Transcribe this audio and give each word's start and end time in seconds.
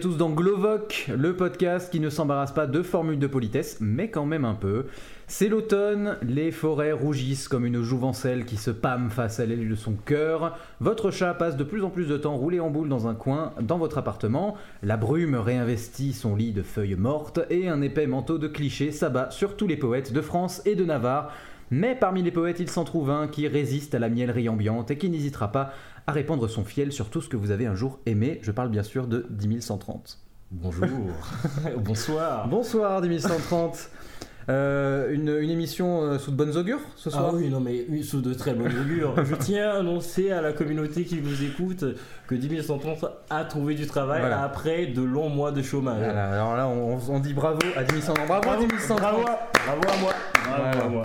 Tous 0.00 0.16
dans 0.16 0.30
Glovoc, 0.30 1.10
le 1.14 1.36
podcast 1.36 1.92
qui 1.92 2.00
ne 2.00 2.08
s'embarrasse 2.08 2.52
pas 2.52 2.66
de 2.66 2.82
formules 2.82 3.18
de 3.18 3.26
politesse, 3.26 3.76
mais 3.80 4.08
quand 4.08 4.24
même 4.24 4.46
un 4.46 4.54
peu. 4.54 4.86
C'est 5.26 5.48
l'automne, 5.48 6.16
les 6.22 6.52
forêts 6.52 6.92
rougissent 6.92 7.48
comme 7.48 7.66
une 7.66 7.82
jouvencelle 7.82 8.46
qui 8.46 8.56
se 8.56 8.70
pâme 8.70 9.10
face 9.10 9.40
à 9.40 9.46
l'aile 9.46 9.68
de 9.68 9.74
son 9.74 9.92
cœur. 9.92 10.56
Votre 10.80 11.10
chat 11.10 11.34
passe 11.34 11.56
de 11.58 11.64
plus 11.64 11.84
en 11.84 11.90
plus 11.90 12.06
de 12.06 12.16
temps 12.16 12.36
roulé 12.36 12.60
en 12.60 12.70
boule 12.70 12.88
dans 12.88 13.08
un 13.08 13.14
coin 13.14 13.52
dans 13.60 13.76
votre 13.76 13.98
appartement. 13.98 14.56
La 14.82 14.96
brume 14.96 15.34
réinvestit 15.34 16.14
son 16.14 16.34
lit 16.34 16.52
de 16.52 16.62
feuilles 16.62 16.94
mortes 16.94 17.40
et 17.50 17.68
un 17.68 17.82
épais 17.82 18.06
manteau 18.06 18.38
de 18.38 18.48
clichés 18.48 18.92
s'abat 18.92 19.30
sur 19.30 19.54
tous 19.54 19.66
les 19.66 19.76
poètes 19.76 20.14
de 20.14 20.22
France 20.22 20.62
et 20.64 20.76
de 20.76 20.84
Navarre. 20.86 21.30
Mais 21.72 21.94
parmi 21.94 22.22
les 22.22 22.32
poètes, 22.32 22.58
il 22.58 22.68
s'en 22.68 22.82
trouve 22.82 23.10
un 23.10 23.28
qui 23.28 23.46
résiste 23.46 23.94
à 23.94 24.00
la 24.00 24.08
mielerie 24.08 24.48
ambiante 24.48 24.90
et 24.90 24.98
qui 24.98 25.08
n'hésitera 25.08 25.52
pas 25.52 25.72
à 26.10 26.12
répandre 26.12 26.50
son 26.50 26.64
fiel 26.64 26.92
sur 26.92 27.08
tout 27.08 27.20
ce 27.20 27.28
que 27.28 27.36
vous 27.36 27.52
avez 27.52 27.66
un 27.66 27.76
jour 27.76 28.00
aimé. 28.04 28.40
Je 28.42 28.50
parle 28.50 28.68
bien 28.68 28.82
sûr 28.82 29.06
de 29.06 29.26
10130. 29.30 30.18
Bonjour, 30.50 30.88
bonsoir. 31.78 32.48
Bonsoir 32.48 33.00
10130. 33.00 33.90
Euh, 34.48 35.12
une, 35.12 35.28
une 35.28 35.50
émission 35.50 36.02
euh, 36.02 36.18
sous 36.18 36.30
de 36.30 36.36
bonnes 36.36 36.56
augures 36.56 36.80
ce 36.96 37.10
soir 37.10 37.26
Ah 37.28 37.34
oui, 37.34 37.48
non 37.48 37.60
mais 37.60 37.84
oui, 37.88 38.02
sous 38.02 38.20
de 38.20 38.32
très 38.34 38.54
bonnes 38.54 38.72
augures. 38.80 39.14
Je 39.24 39.34
tiens 39.34 39.70
à 39.70 39.78
annoncer 39.78 40.30
à 40.32 40.40
la 40.40 40.52
communauté 40.52 41.04
qui 41.04 41.20
nous 41.20 41.44
écoute 41.44 41.84
que 42.26 42.34
10130 42.34 43.04
a 43.28 43.44
trouvé 43.44 43.74
du 43.74 43.86
travail 43.86 44.20
Voilà. 44.20 44.42
après 44.42 44.86
de 44.86 45.02
longs 45.02 45.28
mois 45.28 45.52
de 45.52 45.62
chômage. 45.62 45.98
Voilà, 46.02 46.30
alors 46.32 46.56
là, 46.56 46.66
on, 46.68 46.98
on 47.08 47.20
dit 47.20 47.34
bravo 47.34 47.58
à 47.76 47.84
10130. 47.84 48.26
Bravo, 48.26 48.48
à 48.50 48.56
10130. 48.56 48.98
bravo, 49.00 49.18
bravo 49.22 49.80
à 49.88 50.00
moi. 50.00 50.12
Bravo 50.46 50.62
Voilà. 50.62 50.84
à 50.84 50.88
moi. 50.88 51.02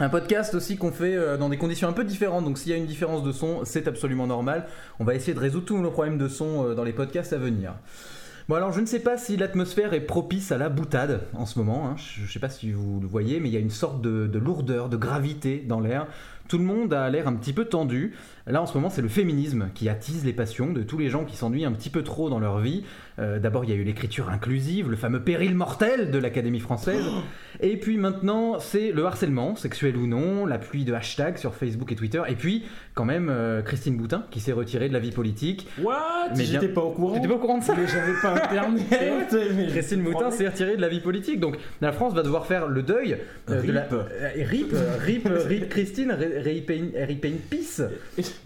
Un 0.00 0.08
podcast 0.08 0.54
aussi 0.54 0.76
qu'on 0.76 0.90
fait 0.90 1.14
euh, 1.14 1.36
dans 1.36 1.48
des 1.50 1.58
conditions 1.58 1.86
un 1.88 1.92
peu 1.92 2.04
différentes. 2.04 2.44
Donc 2.44 2.58
s'il 2.58 2.72
y 2.72 2.74
a 2.74 2.78
une 2.78 2.86
différence 2.86 3.22
de 3.22 3.30
son, 3.30 3.64
c'est 3.64 3.86
absolument 3.88 4.26
normal. 4.26 4.66
On 4.98 5.04
va 5.04 5.14
essayer 5.14 5.34
de 5.34 5.38
résoudre 5.40 5.66
tous 5.66 5.78
nos 5.78 5.90
problèmes 5.90 6.18
de 6.18 6.28
son 6.28 6.74
dans 6.74 6.84
les 6.84 6.92
podcasts 6.94 7.32
à 7.34 7.38
venir. 7.38 7.74
Bon 8.50 8.56
alors 8.56 8.72
je 8.72 8.80
ne 8.80 8.86
sais 8.86 8.98
pas 8.98 9.16
si 9.16 9.36
l'atmosphère 9.36 9.94
est 9.94 10.00
propice 10.00 10.50
à 10.50 10.58
la 10.58 10.68
boutade 10.68 11.20
en 11.34 11.46
ce 11.46 11.56
moment. 11.56 11.86
hein. 11.86 11.94
Je 11.96 12.22
ne 12.22 12.26
sais 12.26 12.40
pas 12.40 12.48
si 12.48 12.72
vous 12.72 12.98
le 12.98 13.06
voyez, 13.06 13.38
mais 13.38 13.48
il 13.48 13.52
y 13.52 13.56
a 13.56 13.60
une 13.60 13.70
sorte 13.70 14.02
de, 14.02 14.26
de 14.26 14.38
lourdeur, 14.40 14.88
de 14.88 14.96
gravité 14.96 15.64
dans 15.68 15.78
l'air. 15.78 16.08
Tout 16.48 16.58
le 16.58 16.64
monde 16.64 16.92
a 16.92 17.08
l'air 17.10 17.28
un 17.28 17.34
petit 17.34 17.52
peu 17.52 17.66
tendu. 17.66 18.12
Là 18.50 18.62
en 18.62 18.66
ce 18.66 18.74
moment 18.74 18.90
c'est 18.90 19.02
le 19.02 19.08
féminisme 19.08 19.68
qui 19.74 19.88
attise 19.88 20.24
les 20.24 20.32
passions 20.32 20.72
de 20.72 20.82
tous 20.82 20.98
les 20.98 21.08
gens 21.08 21.24
qui 21.24 21.36
s'ennuient 21.36 21.64
un 21.64 21.72
petit 21.72 21.90
peu 21.90 22.02
trop 22.02 22.30
dans 22.30 22.38
leur 22.40 22.58
vie. 22.58 22.84
Euh, 23.18 23.38
D'abord 23.38 23.64
il 23.64 23.70
y 23.70 23.72
a 23.72 23.76
eu 23.76 23.82
l'écriture 23.84 24.28
inclusive, 24.30 24.90
le 24.90 24.96
fameux 24.96 25.20
péril 25.22 25.54
mortel 25.54 26.10
de 26.10 26.18
l'Académie 26.18 26.60
française. 26.60 27.04
Et 27.60 27.76
puis 27.76 27.98
maintenant, 27.98 28.58
c'est 28.58 28.92
le 28.92 29.04
harcèlement, 29.04 29.54
sexuel 29.56 29.96
ou 29.96 30.06
non, 30.06 30.46
la 30.46 30.56
pluie 30.58 30.84
de 30.84 30.94
hashtags 30.94 31.36
sur 31.36 31.54
Facebook 31.54 31.92
et 31.92 31.96
Twitter. 31.96 32.22
Et 32.28 32.34
puis, 32.34 32.64
quand 32.94 33.04
même, 33.04 33.28
euh, 33.28 33.60
Christine 33.60 33.96
Boutin 33.98 34.24
qui 34.30 34.40
s'est 34.40 34.52
retirée 34.52 34.88
de 34.88 34.94
la 34.94 34.98
vie 35.00 35.10
politique. 35.10 35.66
What? 35.82 36.30
Mais 36.36 36.44
J'étais 36.44 36.66
bien- 36.66 36.74
pas 36.74 36.80
au 36.82 36.92
courant. 36.92 37.14
T'étais 37.14 37.28
pas 37.28 37.34
au 37.34 37.38
courant 37.38 37.58
de 37.58 37.64
ça 37.64 37.74
Mais 37.76 37.86
j'avais 37.86 38.14
pas 38.22 38.42
internet. 38.44 39.36
mais- 39.56 39.66
Christine 39.66 40.02
Boutin 40.02 40.30
s'est 40.30 40.48
retirée 40.48 40.76
de 40.76 40.80
la 40.80 40.88
vie 40.88 41.00
politique. 41.00 41.38
Donc, 41.40 41.58
la 41.82 41.92
France 41.92 42.14
va 42.14 42.22
devoir 42.22 42.46
faire 42.46 42.66
le 42.68 42.82
deuil 42.82 43.18
euh, 43.50 43.62
de 43.62 43.72
la. 43.72 43.82
Rip. 43.82 44.72
Rip, 45.04 45.26
rip, 45.26 45.28
rip 45.46 45.68
Christine, 45.68 46.12
Ri- 46.12 46.38
Rip 46.38 46.70
Rip 46.96 47.24
in 47.26 47.36
peace. 47.50 47.82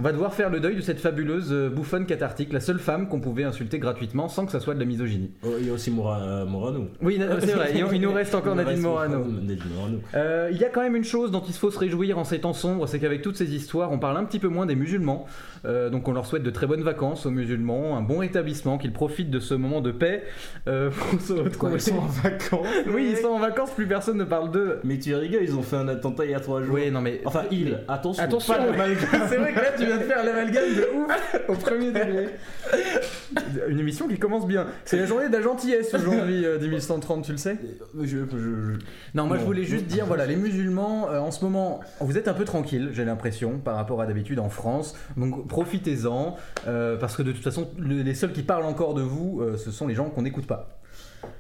On 0.01 0.03
va 0.03 0.13
devoir 0.13 0.35
faire 0.35 0.51
le 0.51 0.61
deuil 0.61 0.75
de 0.77 0.81
cette 0.81 0.99
fabuleuse 1.01 1.53
euh, 1.53 1.69
bouffonne 1.71 2.07
cathartique, 2.07 2.53
la 2.53 2.61
seule 2.61 2.79
femme 2.81 3.09
qu'on 3.09 3.21
pouvait 3.21 3.45
insulter 3.45 3.79
gratuitement 3.79 4.29
sans 4.29 4.45
que 4.47 4.53
ça 4.53 4.59
soit 4.61 4.75
de 4.75 4.81
la 4.81 4.85
misogynie. 4.87 5.31
Oh, 5.45 5.51
il 5.61 5.67
y 5.69 5.71
a 5.71 5.73
aussi 5.73 5.91
Mora- 5.91 6.21
euh, 6.21 6.45
Morano. 6.45 6.89
Oui, 7.01 7.21
c'est 7.41 7.53
vrai, 7.53 7.73
il 7.93 8.01
nous 8.01 8.13
reste 8.13 8.35
encore 8.35 8.57
Nadine 8.57 8.81
Morano. 8.81 9.25
Nadine 9.25 9.63
Morano. 9.75 9.99
Euh, 10.15 10.49
il 10.53 10.59
y 10.59 10.65
a 10.65 10.69
quand 10.69 10.83
même 10.83 10.97
une 10.97 11.05
chose 11.05 11.31
dont 11.31 11.43
il 11.47 11.55
faut 11.55 11.71
se 11.71 11.79
réjouir 11.79 12.19
en 12.19 12.25
ces 12.25 12.41
temps 12.41 12.53
sombres, 12.53 12.87
c'est 12.89 12.99
qu'avec 12.99 13.23
toutes 13.23 13.37
ces 13.37 13.55
histoires, 13.55 13.93
on 13.93 13.99
parle 13.99 14.17
un 14.17 14.25
petit 14.25 14.39
peu 14.39 14.49
moins 14.49 14.67
des 14.67 14.75
musulmans. 14.75 15.27
Euh, 15.65 15.89
donc 15.91 16.09
on 16.09 16.13
leur 16.13 16.27
souhaite 16.27 16.43
de 16.43 16.51
très 16.51 16.67
bonnes 16.67 16.83
vacances 16.83 17.25
aux 17.25 17.31
musulmans, 17.31 17.97
un 17.97 18.03
bon 18.03 18.19
rétablissement, 18.19 18.77
qu'ils 18.79 18.93
profitent 18.93 19.31
de 19.31 19.41
ce 19.41 19.55
moment 19.55 19.81
de 19.81 19.93
paix 19.93 20.25
euh, 20.69 20.91
pour 21.11 21.21
se 21.21 21.33
retrouver. 21.33 21.75
ils 21.77 21.81
sont 21.81 21.97
en 21.99 22.07
vacances 22.07 22.67
Oui, 22.93 23.09
ils 23.13 23.17
sont 23.17 23.29
en 23.29 23.39
vacances, 23.39 23.71
plus 23.71 23.87
personne 23.87 24.19
ne 24.19 24.25
parle 24.25 24.51
d'eux. 24.51 24.81
Mais 24.85 24.99
tu 24.99 25.15
rigoles, 25.15 25.43
ils 25.45 25.55
ont 25.57 25.63
fait 25.63 25.77
un 25.77 25.89
attentat 25.89 26.25
il 26.25 26.33
y 26.33 26.35
a 26.35 26.41
trois 26.41 26.63
jours. 26.63 26.75
Oui, 26.75 26.91
non 26.91 27.01
mais. 27.01 27.21
Enfin, 27.25 27.43
il. 27.51 27.79
Attention. 27.89 28.25
C'est 29.29 29.37
vrai 29.37 29.53
que 29.53 29.61
là 29.61 29.73
tu 29.77 29.87
viens 29.87 29.97
de 29.99 30.03
faire 30.03 30.25
l'amalgame 30.25 30.75
de 30.75 30.89
ouf 30.97 31.37
au 31.49 31.55
premier 31.55 31.89
degré. 31.93 32.29
Une 33.69 33.81
émission 33.81 34.09
qui 34.09 34.19
commence 34.19 34.47
bien. 34.47 34.67
C'est 34.85 34.97
la 34.99 35.07
journée 35.07 35.29
de 35.29 35.33
la 35.33 35.41
gentillesse 35.43 35.93
aujourd'hui, 35.95 36.45
euh, 36.45 36.59
10130, 36.59 37.25
tu 37.25 37.33
le 37.33 37.39
sais 37.39 37.57
Je, 38.01 38.07
je- 38.07 38.17
je- 38.27 38.79
Non, 39.15 39.27
moi 39.27 39.39
je 39.39 39.45
voulais 39.45 39.65
juste 39.65 39.87
dire, 39.87 40.07
voilà, 40.07 40.27
les 40.27 40.37
musulmans, 40.37 41.09
euh, 41.11 41.19
en 41.19 41.31
ce 41.31 41.45
moment, 41.45 41.81
vous 42.01 42.17
êtes 42.19 42.29
un 42.29 42.35
peu 42.35 42.45
tranquille, 42.45 42.91
j'ai 42.93 43.05
l'impression, 43.05 43.59
par 43.59 43.77
rapport 43.77 44.01
à 44.01 44.07
d'habitude 44.07 44.39
en 44.39 44.49
France. 44.51 44.97
Donc 45.17 45.47
profitez-en, 45.49 46.37
euh, 46.67 46.97
parce 46.97 47.17
que 47.17 47.23
de 47.23 47.33
toute 47.33 47.45
façon, 47.45 47.69
le- 47.79 48.03
les 48.03 48.15
seuls 48.15 48.33
qui 48.33 48.43
parlent 48.43 48.65
encore 48.65 48.95
de 48.95 49.03
vous, 49.03 49.41
euh, 49.41 49.57
ce 49.57 49.71
sont 49.71 49.87
les 49.87 49.95
gens 49.95 50.11
qu'on 50.11 50.23
n'écoute 50.23 50.47
pas. 50.47 50.79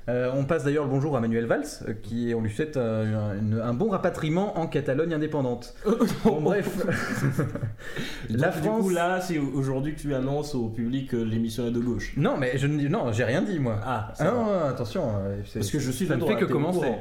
Euh, 0.09 0.31
on 0.35 0.45
passe 0.45 0.65
d'ailleurs 0.65 0.85
le 0.85 0.91
bonjour 0.91 1.17
à 1.17 1.21
Manuel 1.21 1.47
Valls, 1.47 1.65
euh, 1.89 1.95
qui 2.03 2.33
on 2.37 2.41
lui 2.43 2.51
souhaite 2.51 2.77
euh, 2.77 3.33
un, 3.63 3.73
bon 3.75 3.89
rapatriement 3.89 4.59
en 4.59 4.67
Catalogne 4.67 5.15
indépendante. 5.15 5.75
Bon, 6.25 6.41
bref, 6.41 6.69
La 8.31 8.49
Du 8.49 8.59
France- 8.59 8.83
coup, 8.83 8.91
là, 8.91 9.21
c'est 9.21 9.39
aujourd'hui 9.39 9.95
que 9.95 10.01
tu 10.01 10.15
annonces 10.15 10.55
au 10.55 10.69
public 10.69 11.11
que 11.11 11.17
l'émission 11.17 11.67
est 11.67 11.71
de 11.71 11.81
gauche. 11.81 12.15
non, 12.17 12.37
mais 12.39 12.57
je 12.59 12.67
ne 12.67 12.89
non, 12.89 13.13
j'ai 13.13 13.25
rien 13.25 13.43
dit 13.43 13.59
moi. 13.59 13.79
Ah, 13.85 14.13
Ah 14.19 14.25
non, 14.25 14.47
attention, 14.69 15.09
euh, 15.17 15.41
Parce 15.55 15.71
que 15.71 15.79
je 15.79 15.91
suis 15.91 16.07
ça 16.07 16.17
ne 16.17 16.25
fait 16.25 16.37
que 16.37 16.45
commencer. 16.45 16.93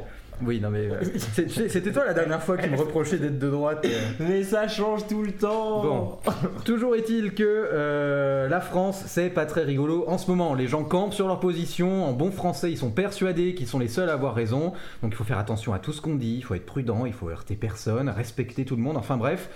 Oui, 0.42 0.60
non 0.60 0.70
mais 0.70 0.90
euh, 0.90 1.02
c'était 1.48 1.92
toi 1.92 2.06
la 2.06 2.14
dernière 2.14 2.42
fois 2.42 2.58
qui 2.58 2.70
me 2.70 2.76
reprochait 2.78 3.18
d'être 3.18 3.40
de 3.40 3.50
droite. 3.50 3.86
euh. 3.86 4.00
Mais 4.20 4.44
ça 4.44 4.68
change 4.68 5.08
tout 5.08 5.22
le 5.24 5.32
temps. 5.32 5.82
Bon, 5.84 6.18
toujours 6.66 6.96
est-il 6.96 7.34
que 7.34 7.44
euh, 7.46 8.50
la 8.50 8.60
France, 8.62 9.04
c'est 9.06 9.30
pas 9.30 9.46
très 9.46 9.64
rigolo 9.64 10.06
en 10.08 10.18
ce 10.18 10.30
moment. 10.30 10.54
Les 10.56 10.68
gens 10.68 10.84
campent 10.84 11.14
sur 11.14 11.28
leur 11.28 11.40
position, 11.40 12.06
en 12.06 12.14
bon 12.14 12.32
français, 12.32 12.72
ils 12.72 12.78
sont 12.78 12.92
persuadés 12.92 13.54
qu'ils 13.56 13.68
sont 13.68 13.80
les 13.80 13.88
seuls 13.88 14.10
à 14.10 14.14
avoir 14.14 14.34
raison. 14.36 14.74
Donc 15.02 15.12
il 15.14 15.16
faut 15.16 15.24
faire 15.24 15.38
attention 15.40 15.74
à 15.74 15.80
tout 15.80 15.94
ce 15.94 16.02
qu'on 16.02 16.16
dit, 16.16 16.36
il 16.38 16.44
faut 16.44 16.56
être 16.56 16.66
prudent, 16.66 17.06
il 17.06 17.14
faut 17.14 17.30
heurter 17.30 17.56
personne, 17.56 18.10
respecter 18.10 18.66
tout 18.66 18.76
le 18.76 18.82
monde. 18.82 18.98
Enfin 18.98 19.18
bref, 19.18 19.50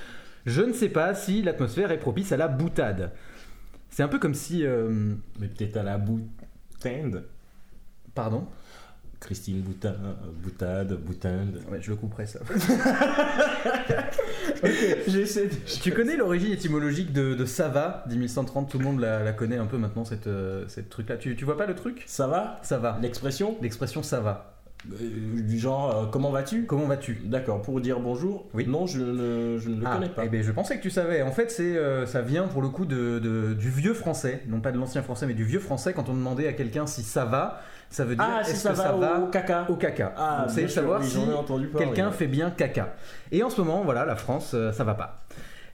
je 0.46 0.62
ne 0.62 0.74
sais 0.74 0.90
pas 0.90 1.14
si 1.16 1.42
l'atmosphère 1.42 1.92
est 1.92 2.00
propice 2.00 2.32
à 2.32 2.38
la 2.38 2.48
boutade. 2.48 3.12
C'est 3.90 4.04
un 4.04 4.08
peu 4.08 4.20
comme 4.20 4.34
si. 4.36 4.66
euh, 4.66 5.14
Mais 5.40 5.48
peut-être 5.48 5.78
à 5.78 5.84
la 5.84 5.98
boutade. 5.98 7.24
Pardon? 8.14 8.46
Christine 9.20 9.62
Boutin, 9.62 9.96
boutade, 10.44 10.94
boutinde. 10.94 11.62
Ouais, 11.72 11.80
je 11.82 11.90
le 11.90 11.96
couperai 11.96 12.28
ça. 12.28 12.40
J'essaie 15.08 15.48
de. 15.48 15.56
tu 15.82 15.92
connais 15.92 16.16
l'origine 16.18 16.52
étymologique 16.52 17.12
de, 17.14 17.34
de 17.34 17.46
Sava, 17.46 18.04
10130, 18.08 18.70
tout 18.70 18.78
le 18.80 18.86
monde 18.86 19.00
la, 19.00 19.24
la 19.24 19.34
connaît 19.34 19.58
un 19.58 19.66
peu 19.66 19.78
maintenant, 19.78 20.06
cette, 20.06 20.28
euh, 20.28 20.66
cette 20.68 20.90
truc-là. 20.90 21.18
Tu, 21.18 21.36
tu 21.36 21.46
vois 21.46 21.58
pas 21.58 21.66
le 21.66 21.76
truc? 21.76 22.04
Ça 22.06 22.28
va 22.28 22.60
Ça 22.62 22.78
va. 22.78 22.98
L'expression? 23.02 23.58
L'expression 23.62 24.04
ça 24.04 24.20
va. 24.20 24.54
Euh, 24.92 25.42
Du 25.42 25.58
genre, 25.58 25.96
euh, 25.98 26.06
comment 26.06 26.30
vas-tu? 26.32 26.66
Comment 26.66 26.86
vas-tu? 26.86 27.20
D'accord, 27.26 27.62
pour 27.64 27.82
dire 27.82 28.00
bonjour 28.00 28.48
Oui. 28.54 28.66
Non, 28.68 28.86
je 28.86 29.00
ne, 29.02 29.58
je 29.58 29.70
ne 29.70 29.80
le 29.82 29.88
Ah, 29.88 29.96
connais 29.96 30.10
pas. 30.10 30.26
eh 30.26 30.30
ben, 30.30 30.44
je 30.44 30.52
pensais 30.52 30.78
que 30.78 30.84
tu 30.84 30.92
savais. 30.92 31.24
En 31.24 31.32
fait, 31.32 31.50
c'est, 31.52 31.76
euh, 31.76 32.06
ça 32.06 32.22
vient 32.22 32.48
pour 32.48 32.62
le 32.62 32.70
coup 32.70 32.86
de, 32.86 33.20
de- 33.20 33.54
du 33.56 33.70
vieux 33.70 33.94
français, 33.96 34.44
non 34.48 34.62
pas 34.62 34.72
de 34.72 34.78
l'ancien 34.78 35.02
français, 35.02 35.26
mais 35.26 35.34
du 35.34 35.44
vieux 35.44 35.60
français. 35.60 35.94
Quand 35.94 36.08
on 36.10 36.14
demandait 36.14 36.48
à 36.48 36.54
quelqu'un 36.54 36.86
si 36.86 37.02
ça 37.02 37.26
va, 37.26 37.62
ça 37.90 38.04
veut 38.06 38.16
dire 38.16 38.26
ah, 38.28 38.44
si 38.44 38.52
est-ce 38.52 38.62
ça 38.62 38.72
que 38.72 38.76
va, 38.78 38.84
ça 38.84 38.92
va 38.94 39.20
au 39.20 39.28
caca. 39.28 39.66
au 39.70 39.76
caca. 39.76 40.14
Ah, 40.18 40.42
Donc, 40.42 40.52
c'est 40.52 40.62
sûr, 40.62 40.70
savoir 40.72 41.02
oui, 41.02 41.08
si 41.08 41.18
entendu 41.18 41.68
parler. 41.68 41.88
quelqu'un 41.88 42.12
fait 42.12 42.28
bien 42.28 42.52
caca. 42.52 42.96
Et 43.32 43.44
en 43.44 43.50
ce 43.50 43.62
moment, 43.62 43.84
voilà, 43.84 44.06
la 44.06 44.16
France, 44.16 44.52
euh, 44.54 44.72
ça 44.72 44.84
va 44.84 44.94
pas. 44.94 45.24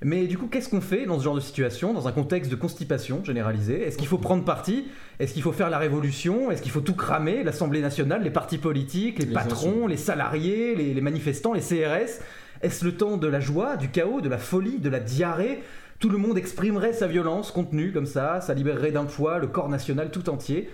Mais 0.06 0.28
du 0.28 0.38
coup, 0.38 0.48
qu'est-ce 0.48 0.68
qu'on 0.68 0.82
fait 0.82 1.06
dans 1.06 1.18
ce 1.18 1.24
genre 1.24 1.36
de 1.36 1.40
situation, 1.40 1.94
dans 1.94 2.10
un 2.10 2.12
contexte 2.12 2.52
de 2.52 2.58
constipation 2.58 3.24
généralisée 3.24 3.88
Est-ce 3.88 3.98
qu'il 3.98 4.08
faut 4.08 4.18
prendre 4.18 4.44
parti? 4.44 4.90
Est-ce 5.20 5.34
qu'il 5.34 5.42
faut 5.42 5.54
faire 5.54 5.70
la 5.70 5.78
révolution? 5.78 6.52
Est-ce 6.52 6.62
qu'il 6.62 6.72
faut 6.72 6.82
tout 6.82 6.94
cramer? 6.96 7.42
L'Assemblée 7.44 7.80
nationale, 7.80 8.22
les 8.22 8.30
partis 8.30 8.58
politiques, 8.58 9.20
les, 9.20 9.26
Les 9.28 9.34
patrons, 9.34 9.88
les 9.88 9.96
salariés, 9.96 10.76
les, 10.76 10.94
les 10.94 11.02
manifestants, 11.02 11.54
les 11.54 11.62
CRS 11.62 12.20
Est-ce 12.62 12.84
le 12.84 12.96
temps 12.98 13.16
de 13.16 13.28
la 13.28 13.40
joie, 13.40 13.78
du 13.78 13.90
chaos, 13.90 14.20
de 14.20 14.28
la 14.28 14.38
folie, 14.40 14.80
de 14.80 14.90
la 14.90 15.00
diarrhée? 15.00 15.64
Tout 16.00 16.10
le 16.10 16.18
monde 16.18 16.38
exprimerait 16.38 16.92
sa 16.92 17.08
violence 17.08 17.52
contenue 17.52 17.94
comme 17.94 18.06
ça, 18.06 18.42
ça 18.42 18.54
libérerait 18.54 18.92
d'un 18.92 19.06
poids 19.06 19.40
le 19.40 19.48
corps 19.48 19.70
national 19.70 20.12
tout 20.12 20.30
entier 20.30 20.70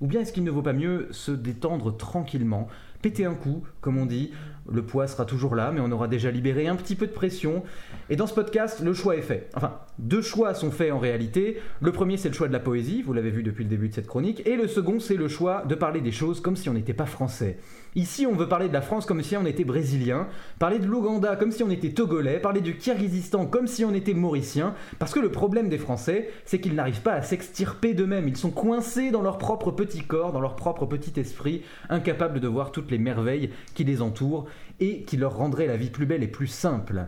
Ou 0.00 0.06
bien 0.06 0.20
est-ce 0.20 0.32
qu'il 0.32 0.44
ne 0.44 0.50
vaut 0.50 0.62
pas 0.62 0.72
mieux 0.72 1.08
se 1.10 1.30
détendre 1.30 1.96
tranquillement 1.96 2.68
Péter 3.02 3.24
un 3.24 3.34
coup, 3.34 3.62
comme 3.80 3.96
on 3.96 4.06
dit, 4.06 4.32
le 4.70 4.82
poids 4.82 5.06
sera 5.06 5.24
toujours 5.24 5.54
là, 5.54 5.72
mais 5.72 5.80
on 5.80 5.90
aura 5.90 6.06
déjà 6.06 6.30
libéré 6.30 6.68
un 6.68 6.76
petit 6.76 6.94
peu 6.94 7.06
de 7.06 7.12
pression. 7.12 7.64
Et 8.08 8.16
dans 8.16 8.26
ce 8.26 8.34
podcast, 8.34 8.80
le 8.80 8.92
choix 8.92 9.16
est 9.16 9.22
fait. 9.22 9.48
Enfin, 9.54 9.78
deux 9.98 10.22
choix 10.22 10.54
sont 10.54 10.70
faits 10.70 10.92
en 10.92 10.98
réalité. 10.98 11.60
Le 11.80 11.92
premier, 11.92 12.16
c'est 12.16 12.28
le 12.28 12.34
choix 12.34 12.48
de 12.48 12.52
la 12.52 12.60
poésie, 12.60 13.02
vous 13.02 13.12
l'avez 13.12 13.30
vu 13.30 13.42
depuis 13.42 13.64
le 13.64 13.70
début 13.70 13.88
de 13.88 13.94
cette 13.94 14.06
chronique. 14.06 14.46
Et 14.46 14.56
le 14.56 14.68
second, 14.68 15.00
c'est 15.00 15.16
le 15.16 15.28
choix 15.28 15.64
de 15.66 15.74
parler 15.74 16.00
des 16.00 16.12
choses 16.12 16.40
comme 16.40 16.56
si 16.56 16.68
on 16.68 16.74
n'était 16.74 16.94
pas 16.94 17.06
français. 17.06 17.58
Ici, 17.96 18.24
on 18.26 18.34
veut 18.36 18.48
parler 18.48 18.68
de 18.68 18.72
la 18.72 18.82
France 18.82 19.04
comme 19.04 19.20
si 19.22 19.36
on 19.36 19.44
était 19.44 19.64
brésilien, 19.64 20.28
parler 20.60 20.78
de 20.78 20.86
l'Ouganda 20.86 21.34
comme 21.34 21.50
si 21.50 21.64
on 21.64 21.70
était 21.70 21.90
togolais, 21.90 22.38
parler 22.38 22.60
du 22.60 22.76
Kirghizistan 22.76 23.46
comme 23.46 23.66
si 23.66 23.84
on 23.84 23.92
était 23.92 24.14
mauricien, 24.14 24.74
parce 25.00 25.12
que 25.12 25.18
le 25.18 25.32
problème 25.32 25.68
des 25.68 25.78
Français, 25.78 26.30
c'est 26.44 26.60
qu'ils 26.60 26.76
n'arrivent 26.76 27.02
pas 27.02 27.14
à 27.14 27.22
s'extirper 27.22 27.94
d'eux-mêmes. 27.94 28.28
Ils 28.28 28.36
sont 28.36 28.52
coincés 28.52 29.10
dans 29.10 29.22
leur 29.22 29.38
propre 29.38 29.72
petit 29.72 30.04
corps, 30.04 30.32
dans 30.32 30.40
leur 30.40 30.54
propre 30.54 30.86
petit 30.86 31.18
esprit, 31.18 31.62
incapables 31.88 32.38
de 32.38 32.46
voir 32.46 32.70
les 32.90 32.98
merveilles 32.98 33.50
qui 33.74 33.84
les 33.84 34.02
entourent 34.02 34.46
et 34.80 35.02
qui 35.02 35.16
leur 35.16 35.36
rendraient 35.36 35.66
la 35.66 35.76
vie 35.76 35.90
plus 35.90 36.06
belle 36.06 36.22
et 36.22 36.28
plus 36.28 36.46
simple. 36.46 37.06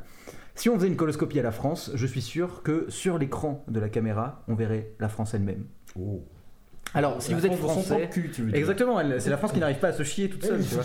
Si 0.54 0.68
on 0.68 0.76
faisait 0.76 0.88
une 0.88 0.96
coloscopie 0.96 1.38
à 1.38 1.42
la 1.42 1.52
France, 1.52 1.90
je 1.94 2.06
suis 2.06 2.20
sûr 2.20 2.62
que 2.62 2.86
sur 2.88 3.18
l'écran 3.18 3.64
de 3.68 3.80
la 3.80 3.88
caméra, 3.88 4.44
on 4.48 4.54
verrait 4.54 4.94
la 5.00 5.08
France 5.08 5.34
elle-même. 5.34 5.64
Oh. 5.98 6.22
Alors, 6.94 7.22
si 7.22 7.32
La 7.32 7.38
vous 7.38 7.46
êtes 7.46 7.54
France 7.54 7.72
français, 7.72 7.94
propre 7.96 8.10
cul, 8.12 8.30
tu 8.34 8.42
veux 8.42 8.48
dire. 8.48 8.56
Exactement, 8.58 9.00
c'est 9.18 9.30
la 9.30 9.36
France 9.38 9.52
qui 9.52 9.60
n'arrive 9.60 9.78
pas 9.78 9.88
à 9.88 9.92
se 9.92 10.02
chier 10.02 10.28
toute 10.28 10.44
seule, 10.44 10.60
tu 10.62 10.74
vois. 10.74 10.84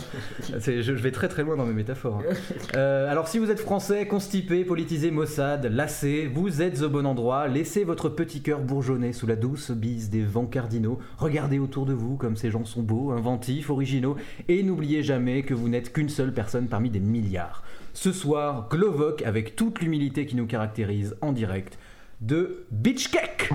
Je 0.59 0.91
vais 0.93 1.11
très 1.11 1.27
très 1.27 1.43
loin 1.43 1.57
dans 1.57 1.65
mes 1.65 1.73
métaphores. 1.73 2.21
hein. 2.29 2.33
Euh, 2.75 3.11
alors 3.11 3.27
si 3.27 3.39
vous 3.39 3.51
êtes 3.51 3.59
français, 3.59 4.07
constipé, 4.07 4.63
politisé, 4.63 5.11
maussade, 5.11 5.65
lassé, 5.65 6.29
vous 6.33 6.61
êtes 6.61 6.81
au 6.81 6.89
bon 6.89 7.05
endroit, 7.05 7.47
laissez 7.47 7.83
votre 7.83 8.07
petit 8.09 8.41
cœur 8.41 8.59
bourgeonner 8.61 9.11
sous 9.11 9.27
la 9.27 9.35
douce 9.35 9.71
bise 9.71 10.09
des 10.09 10.23
vents 10.23 10.45
cardinaux, 10.45 10.99
regardez 11.17 11.59
autour 11.59 11.85
de 11.85 11.93
vous 11.93 12.15
comme 12.15 12.37
ces 12.37 12.51
gens 12.51 12.63
sont 12.65 12.83
beaux, 12.83 13.11
inventifs, 13.11 13.69
originaux, 13.69 14.15
et 14.47 14.63
n'oubliez 14.63 15.03
jamais 15.03 15.43
que 15.43 15.53
vous 15.53 15.67
n'êtes 15.67 15.91
qu'une 15.91 16.09
seule 16.09 16.33
personne 16.33 16.67
parmi 16.67 16.89
des 16.89 16.99
milliards. 17.01 17.63
Ce 17.93 18.11
soir, 18.13 18.67
Glovoc 18.71 19.23
avec 19.23 19.55
toute 19.55 19.81
l'humilité 19.81 20.25
qui 20.25 20.35
nous 20.35 20.45
caractérise 20.47 21.15
en 21.21 21.33
direct 21.33 21.77
de 22.21 22.65
Beach 22.71 23.09
Cake 23.11 23.49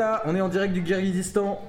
Voilà, 0.00 0.22
on 0.24 0.34
est 0.34 0.40
en 0.40 0.48
direct 0.48 0.72
du 0.72 0.82
Kyrgyzstan. 0.82 1.60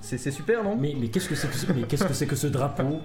C'est 0.00 0.16
c'est 0.16 0.30
super, 0.30 0.62
non? 0.62 0.76
Mais, 0.80 0.94
mais 0.98 1.08
qu'est-ce 1.08 1.28
que 1.28 1.34
c'est 1.34 1.48
que, 1.48 1.56
ce- 1.56 1.72
mais 1.72 1.82
qu'est-ce 1.82 2.04
que 2.04 2.12
c'est 2.12 2.26
que 2.28 2.36
ce 2.36 2.46
drapeau? 2.46 3.00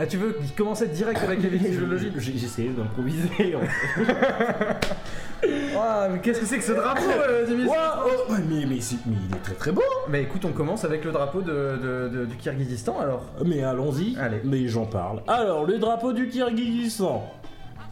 Ah, 0.00 0.06
tu 0.06 0.16
veux 0.16 0.36
commencer 0.56 0.88
direct 0.88 1.20
avec 1.22 1.40
les 1.40 1.50
vestigiologies 1.50 2.10
J'ai 2.18 2.34
essayé 2.34 2.70
d'improviser. 2.70 3.54
en 3.54 3.60
fait. 3.60 4.96
Ah, 5.76 6.08
mais 6.10 6.20
qu'est-ce 6.20 6.40
que 6.40 6.46
c'est 6.46 6.56
que 6.58 6.64
ce 6.64 6.72
drapeau, 6.72 7.02
euh, 7.06 7.44
Dimitri 7.46 7.68
Ouah, 7.68 8.06
oh, 8.06 8.32
mais, 8.48 8.64
mais, 8.66 8.80
c'est- 8.80 8.96
mais 9.06 9.16
il 9.28 9.36
est 9.36 9.40
très 9.40 9.54
très 9.54 9.72
beau. 9.72 9.82
Bah 10.08 10.18
écoute, 10.18 10.44
on 10.46 10.52
commence 10.52 10.84
avec 10.86 11.04
le 11.04 11.12
drapeau 11.12 11.42
de, 11.42 11.52
de- 11.52 12.08
de- 12.08 12.24
du 12.24 12.36
Kyrgyzstan 12.36 12.98
alors. 12.98 13.24
Mais 13.44 13.62
allons-y. 13.62 14.16
Allez. 14.18 14.40
Mais 14.44 14.66
j'en 14.68 14.86
parle. 14.86 15.22
Alors, 15.28 15.64
le 15.66 15.78
drapeau 15.78 16.12
du 16.14 16.28
Kyrgyzstan. 16.28 17.30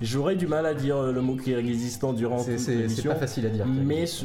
J'aurais 0.01 0.35
du 0.37 0.47
mal 0.47 0.65
à 0.67 0.73
dire 0.75 0.97
euh, 0.97 1.13
le 1.13 1.21
mot 1.21 1.37
Kyrgyzstan 1.37 2.15
durant 2.15 2.39
C'est- 2.39 2.53
toute 2.53 2.59
C'est 2.61 2.73
c'est 2.73 2.79
l'émission. 2.79 3.13
pas 3.13 3.19
facile 3.19 3.47
à 3.47 3.51
dire. 3.51 3.67
Mais 3.67 4.07
ce- 4.07 4.25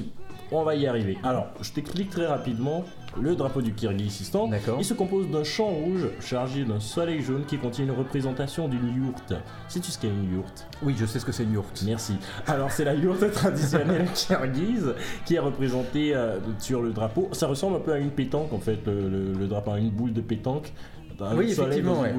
on 0.51 0.63
va 0.63 0.75
y 0.75 0.87
arriver. 0.87 1.17
Alors, 1.23 1.47
je 1.61 1.71
t'explique 1.71 2.09
très 2.09 2.25
rapidement. 2.25 2.85
Le 3.19 3.35
drapeau 3.35 3.61
du 3.63 3.73
Kyrgyzstan, 3.73 4.47
D'accord. 4.49 4.75
il 4.79 4.85
se 4.85 4.93
compose 4.93 5.27
d'un 5.31 5.43
champ 5.43 5.69
rouge 5.69 6.07
chargé 6.19 6.65
d'un 6.65 6.79
soleil 6.79 7.21
jaune 7.21 7.45
qui 7.45 7.57
contient 7.57 7.85
une 7.85 7.91
représentation 7.91 8.67
d'une 8.67 8.95
yourte. 9.05 9.33
Sais-tu 9.69 9.89
ce 9.89 9.97
qu'est 9.97 10.07
une 10.09 10.31
yourte? 10.35 10.67
Oui, 10.83 10.93
je 10.95 11.05
sais 11.07 11.17
ce 11.17 11.25
que 11.25 11.31
c'est 11.31 11.43
une 11.43 11.53
yourte. 11.53 11.81
Merci. 11.85 12.13
Alors 12.45 12.69
c'est 12.71 12.85
la 12.85 12.93
yourte 12.93 13.31
traditionnelle 13.31 14.05
kirghize 14.13 14.93
qui 15.25 15.33
est 15.35 15.39
représentée 15.39 16.13
euh, 16.15 16.37
sur 16.59 16.83
le 16.83 16.91
drapeau. 16.91 17.29
Ça 17.31 17.47
ressemble 17.47 17.77
un 17.77 17.79
peu 17.79 17.93
à 17.93 17.97
une 17.97 18.11
pétanque 18.11 18.53
en 18.53 18.59
fait, 18.59 18.85
le, 18.85 19.09
le- 19.09 19.33
le 19.33 19.47
drapeau 19.47 19.71
à 19.71 19.79
une 19.79 19.89
boule 19.89 20.13
de 20.13 20.21
pétanque. 20.21 20.71
Un 21.19 21.35
Oui, 21.35 21.49
effectivement, 21.49 22.01
ouais. 22.01 22.13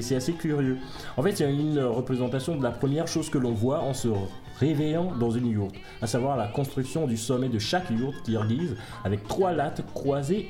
c'est 0.00 0.14
assez 0.16 0.32
curieux. 0.32 0.78
En 1.18 1.22
fait, 1.22 1.32
il 1.32 1.42
y 1.42 1.44
a 1.44 1.50
une 1.50 1.78
représentation 1.80 2.56
de 2.56 2.62
la 2.62 2.70
première 2.70 3.06
chose 3.06 3.28
que 3.28 3.36
l'on 3.36 3.52
voit 3.52 3.80
en 3.80 3.92
se 3.92 4.08
réveillant 4.60 5.12
dans 5.18 5.30
une 5.30 5.46
yourte, 5.48 5.74
à 6.02 6.06
savoir 6.06 6.36
la 6.36 6.46
construction 6.48 7.06
du 7.06 7.16
sommet 7.16 7.48
de 7.48 7.58
chaque 7.58 7.90
yourte 7.90 8.22
kirghize 8.24 8.76
avec 9.04 9.26
trois 9.28 9.52
lattes 9.52 9.82
croisées 9.94 10.48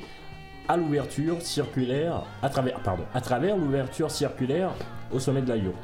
à 0.69 0.76
l'ouverture 0.76 1.40
circulaire, 1.40 2.25
à 2.43 2.49
travers, 2.50 2.81
pardon, 2.81 3.05
à 3.14 3.20
travers 3.20 3.56
l'ouverture 3.56 4.10
circulaire 4.10 4.70
au 5.12 5.19
sommet 5.19 5.43
de 5.43 5.49
la 5.49 5.56
yourte. 5.56 5.78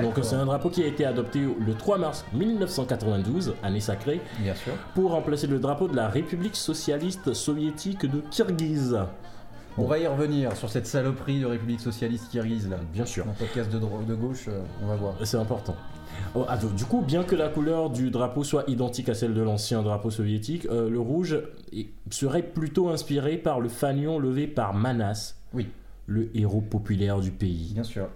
Donc 0.00 0.14
c'est 0.22 0.36
un 0.36 0.46
drapeau 0.46 0.70
qui 0.70 0.82
a 0.84 0.86
été 0.86 1.04
adopté 1.04 1.40
le 1.40 1.74
3 1.74 1.98
mars 1.98 2.24
1992, 2.34 3.54
année 3.64 3.80
sacrée, 3.80 4.20
Bien 4.38 4.54
sûr. 4.54 4.74
pour 4.94 5.10
remplacer 5.10 5.46
le 5.48 5.58
drapeau 5.58 5.88
de 5.88 5.96
la 5.96 6.08
République 6.08 6.54
socialiste 6.54 7.32
soviétique 7.32 8.06
de 8.06 8.20
Kirghiz. 8.30 8.96
On 9.78 9.86
va 9.86 9.98
y 9.98 10.06
revenir 10.06 10.54
sur 10.56 10.68
cette 10.68 10.86
saloperie 10.86 11.40
de 11.40 11.46
République 11.46 11.80
socialiste 11.80 12.28
kirghize 12.30 12.68
là. 12.68 12.76
Bien 12.92 13.06
sûr. 13.06 13.24
Un 13.26 13.32
podcast 13.32 13.72
de, 13.72 13.78
de 13.78 14.14
gauche, 14.14 14.44
euh, 14.48 14.60
on 14.82 14.86
va 14.86 14.96
voir. 14.96 15.14
C'est 15.24 15.38
important. 15.38 15.74
Oh, 16.34 16.44
ah, 16.48 16.56
du 16.56 16.84
coup, 16.84 17.02
bien 17.02 17.24
que 17.24 17.34
la 17.36 17.48
couleur 17.48 17.90
du 17.90 18.10
drapeau 18.10 18.42
soit 18.44 18.64
identique 18.68 19.08
à 19.08 19.14
celle 19.14 19.34
de 19.34 19.42
l'ancien 19.42 19.82
drapeau 19.82 20.10
soviétique, 20.10 20.66
euh, 20.70 20.88
le 20.88 20.98
rouge 21.00 21.38
serait 22.10 22.42
plutôt 22.42 22.88
inspiré 22.88 23.36
par 23.36 23.60
le 23.60 23.68
fanion 23.68 24.18
levé 24.18 24.46
par 24.46 24.72
Manas, 24.74 25.34
Oui, 25.52 25.68
le 26.06 26.30
héros 26.36 26.60
populaire 26.62 27.20
du 27.20 27.30
pays. 27.30 27.72
bien 27.74 27.82
sûr. 27.84 28.08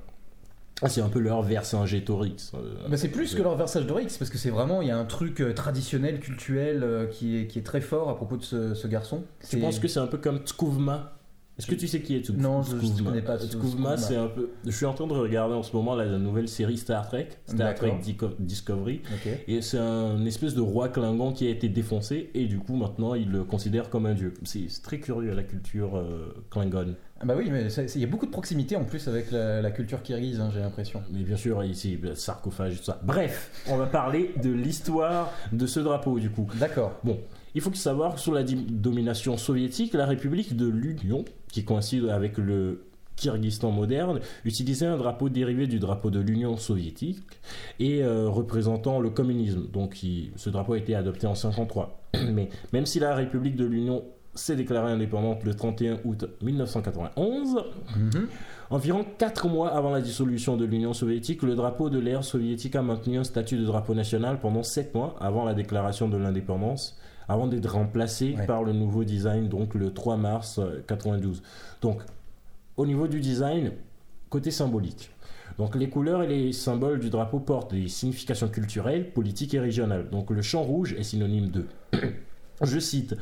Ah, 0.83 0.89
C'est 0.91 1.01
un 1.01 1.09
peu 1.09 1.21
leur 1.21 1.41
Vercingétorix. 1.43 2.53
euh, 2.55 2.89
Bah, 2.89 2.97
c'est 2.99 3.09
plus 3.09 3.35
que 3.35 3.43
leur 3.43 3.57
versage 3.57 3.87
d'Orix, 3.87 4.15
parce 4.19 4.31
que 4.31 4.37
c'est 4.39 4.51
vraiment, 4.51 4.83
il 4.83 4.89
y 4.89 4.91
a 4.91 4.99
un 4.99 5.07
truc 5.07 5.41
euh, 5.41 5.55
traditionnel, 5.55 6.21
culturel, 6.21 6.83
euh, 6.83 7.07
qui, 7.07 7.39
est, 7.39 7.47
qui 7.47 7.59
est 7.59 7.63
très 7.63 7.81
fort 7.81 8.11
à 8.11 8.17
propos 8.17 8.37
de 8.37 8.43
ce, 8.43 8.75
ce 8.75 8.87
garçon. 8.87 9.25
Tu 9.49 9.59
penses 9.59 9.79
que 9.79 9.89
c'est 9.89 10.01
un 10.01 10.07
peu 10.07 10.19
comme 10.19 10.39
Tskouvma 10.39 11.15
Est-ce 11.59 11.67
que 11.67 11.75
tu 11.75 11.89
sais 11.89 12.01
qui 12.01 12.15
est 12.17 12.21
Tskouvma 12.21 12.43
Non, 12.43 12.63
je- 12.63 12.77
je 12.77 13.03
connais 13.03 13.23
pas 13.23 13.39
Tskouvma. 13.39 13.97
c'est 13.97 14.17
un 14.17 14.27
peu. 14.27 14.51
Je 14.65 14.71
suis 14.71 14.85
en 14.85 14.93
train 14.93 15.07
de 15.07 15.13
regarder 15.15 15.55
en 15.55 15.63
ce 15.63 15.75
moment 15.75 15.95
la 15.95 16.19
nouvelle 16.19 16.49
série 16.49 16.77
Star 16.77 17.07
Trek, 17.09 17.29
Star 17.47 17.75
Trek 17.75 17.95
Discovery. 18.39 19.01
Et 19.49 19.63
c'est 19.63 19.79
un 19.79 20.25
espèce 20.27 20.55
de 20.55 20.61
roi 20.61 20.89
Klingon 20.89 21.33
qui 21.33 21.47
a 21.47 21.51
été 21.51 21.69
défoncé 21.69 22.31
et 22.35 22.47
du 22.47 22.59
coup 22.59 22.77
maintenant 22.77 23.15
il 23.15 23.31
le 23.31 23.45
considère 23.45 23.89
comme 23.91 24.07
un 24.07 24.15
dieu. 24.15 24.35
C'est 24.45 24.67
très 24.83 24.99
curieux 24.99 25.35
la 25.35 25.43
culture 25.45 25.97
euh, 25.97 26.35
Klingon. 26.51 26.95
Ah 27.19 27.25
bah 27.25 27.35
oui, 27.35 27.49
mais 27.51 27.69
il 27.95 28.01
y 28.03 28.05
a 28.05 28.07
beaucoup 28.07 28.27
de 28.27 28.31
proximité 28.31 28.77
en 28.77 28.85
plus 28.85 29.09
avec 29.09 29.31
la, 29.31 29.63
la 29.63 29.71
culture 29.71 30.03
kirghize, 30.03 30.39
hein, 30.39 30.51
j'ai 30.53 30.61
l'impression. 30.61 31.03
Mais 31.11 31.23
bien 31.23 31.39
sûr 31.39 31.65
ici 31.65 31.97
le 31.97 32.15
sarcophage 32.15 32.75
et 32.75 32.77
tout 32.77 32.85
ça. 32.85 33.01
Bref, 33.03 33.51
on 33.71 33.79
va 33.79 33.87
parler 33.87 34.35
de 34.43 34.51
l'histoire 34.51 35.33
de 35.53 35.67
ce 35.67 35.81
drapeau 35.81 36.19
du 36.19 36.29
coup. 36.29 36.47
D'accord. 36.61 37.01
Bon, 37.05 37.19
il 37.57 37.61
faut 37.63 37.73
savoir 37.75 38.15
que 38.15 38.21
sous 38.21 38.33
la 38.33 38.45
domination 38.45 39.37
soviétique, 39.37 39.95
la 39.95 40.07
République 40.07 40.55
de 40.57 40.67
l'Union, 40.69 41.25
qui 41.51 41.65
coïncide 41.65 42.05
avec 42.09 42.39
le 42.39 42.85
Kyrgyzstan 43.17 43.71
moderne, 43.73 44.21
utilisait 44.45 44.85
un 44.87 44.99
drapeau 44.99 45.31
dérivé 45.31 45.67
du 45.67 45.79
drapeau 45.79 46.11
de 46.11 46.21
l'Union 46.21 46.57
soviétique 46.59 47.25
et 47.81 48.03
euh, 48.03 48.29
représentant 48.29 49.01
le 49.01 49.09
communisme. 49.11 49.67
Donc 49.73 50.03
il- 50.03 50.33
ce 50.37 50.51
drapeau 50.51 50.75
a 50.75 50.79
été 50.79 50.95
adopté 50.95 51.27
en 51.27 51.35
53. 51.35 51.99
Mais 52.33 52.51
même 52.75 52.85
si 52.87 53.01
la 53.01 53.15
République 53.15 53.57
de 53.57 53.65
l'Union 53.65 54.05
s'est 54.35 54.55
déclarée 54.55 54.93
indépendante 54.93 55.45
le 55.45 55.55
31 55.55 55.99
août 56.05 56.27
1991, 56.43 57.57
Mhm. 57.97 58.27
Environ 58.69 59.05
4 59.17 59.49
mois 59.49 59.71
avant 59.73 59.91
la 59.93 60.01
dissolution 60.01 60.57
de 60.57 60.65
l'Union 60.65 60.93
soviétique, 60.93 61.43
le 61.43 61.55
drapeau 61.55 61.89
de 61.89 61.99
l'ère 62.01 62.25
soviétique 62.25 62.75
a 62.77 62.83
maintenu 62.83 63.17
un 63.17 63.25
statut 63.25 63.57
de 63.57 63.65
drapeau 63.65 63.95
national 63.95 64.41
pendant 64.41 64.65
7 64.65 64.93
mois 64.95 65.15
avant 65.21 65.45
la 65.45 65.55
déclaration 65.55 66.09
de 66.09 66.17
l'indépendance, 66.17 66.99
avant 67.29 67.47
d'être 67.47 67.73
remplacé 67.73 68.35
Ouais. 68.37 68.47
par 68.47 68.63
le 68.63 68.73
nouveau 68.73 69.05
design, 69.05 69.49
donc 69.49 69.75
le 69.75 69.93
3 69.93 70.17
mars 70.17 70.59
euh, 70.59 70.83
92. 70.87 71.43
Donc, 71.83 72.03
au 72.77 72.87
niveau 72.87 73.09
du 73.09 73.21
design, 73.21 73.73
côté 74.31 74.51
symbolique. 74.51 75.11
Donc 75.59 75.75
les 75.75 75.89
couleurs 75.89 76.23
et 76.23 76.27
les 76.27 76.53
symboles 76.53 77.01
du 77.01 77.09
drapeau 77.09 77.39
portent 77.41 77.73
des 77.73 77.89
significations 77.89 78.49
culturelles, 78.49 79.11
politiques 79.13 79.55
et 79.55 79.61
régionales. 79.61 80.11
Donc 80.11 80.31
le 80.31 80.43
champ 80.43 80.63
rouge 80.63 80.93
est 80.99 81.03
synonyme 81.03 81.49
de, 81.49 81.65
je 82.63 82.79
cite, 82.79 83.15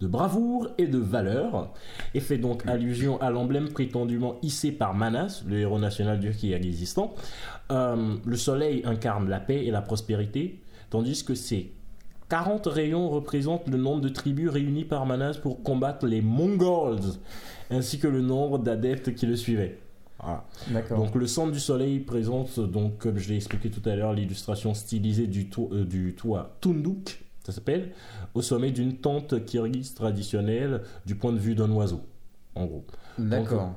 de 0.00 0.06
bravoure 0.06 0.68
et 0.78 0.86
de 0.86 0.98
valeur, 0.98 1.72
et 2.12 2.20
fait 2.20 2.36
donc 2.36 2.66
allusion 2.66 3.18
à 3.22 3.30
l'emblème 3.30 3.68
prétendument 3.70 4.36
hissé 4.42 4.72
par 4.72 4.94
Manas, 4.94 5.44
le 5.48 5.60
héros 5.60 5.78
national 5.78 6.18
du 6.20 6.30
Kyrgyzstan. 6.32 7.14
Euh, 7.70 8.16
le 8.26 8.36
soleil 8.36 8.82
incarne 8.84 9.28
la 9.28 9.38
paix 9.40 9.64
et 9.64 9.70
la 9.70 9.80
prospérité, 9.80 10.60
tandis 10.90 11.24
que 11.24 11.34
ces 11.34 11.70
40 12.32 12.66
rayons 12.66 13.10
représentent 13.10 13.68
le 13.68 13.76
nombre 13.76 14.00
de 14.00 14.08
tribus 14.08 14.48
réunies 14.48 14.86
par 14.86 15.04
Manas 15.04 15.34
pour 15.42 15.62
combattre 15.62 16.06
les 16.06 16.22
Mongols, 16.22 16.98
ainsi 17.70 17.98
que 17.98 18.08
le 18.08 18.22
nombre 18.22 18.58
d'adeptes 18.58 19.14
qui 19.14 19.26
le 19.26 19.36
suivaient. 19.36 19.78
Voilà. 20.18 20.46
Donc 20.96 21.14
le 21.14 21.26
centre 21.26 21.52
du 21.52 21.60
soleil 21.60 21.98
présente, 21.98 22.58
donc, 22.58 22.96
comme 22.96 23.18
je 23.18 23.28
l'ai 23.28 23.36
expliqué 23.36 23.68
tout 23.70 23.86
à 23.86 23.94
l'heure, 23.96 24.14
l'illustration 24.14 24.72
stylisée 24.72 25.26
du, 25.26 25.50
to- 25.50 25.68
euh, 25.74 25.84
du 25.84 26.14
toit 26.14 26.56
Tunduk, 26.62 27.22
ça 27.44 27.52
s'appelle, 27.52 27.90
au 28.32 28.40
sommet 28.40 28.70
d'une 28.70 28.96
tente 28.96 29.44
kirghize 29.44 29.92
traditionnelle 29.92 30.80
du 31.04 31.16
point 31.16 31.34
de 31.34 31.38
vue 31.38 31.54
d'un 31.54 31.70
oiseau, 31.70 32.00
en 32.54 32.64
gros. 32.64 32.86
D'accord. 33.18 33.74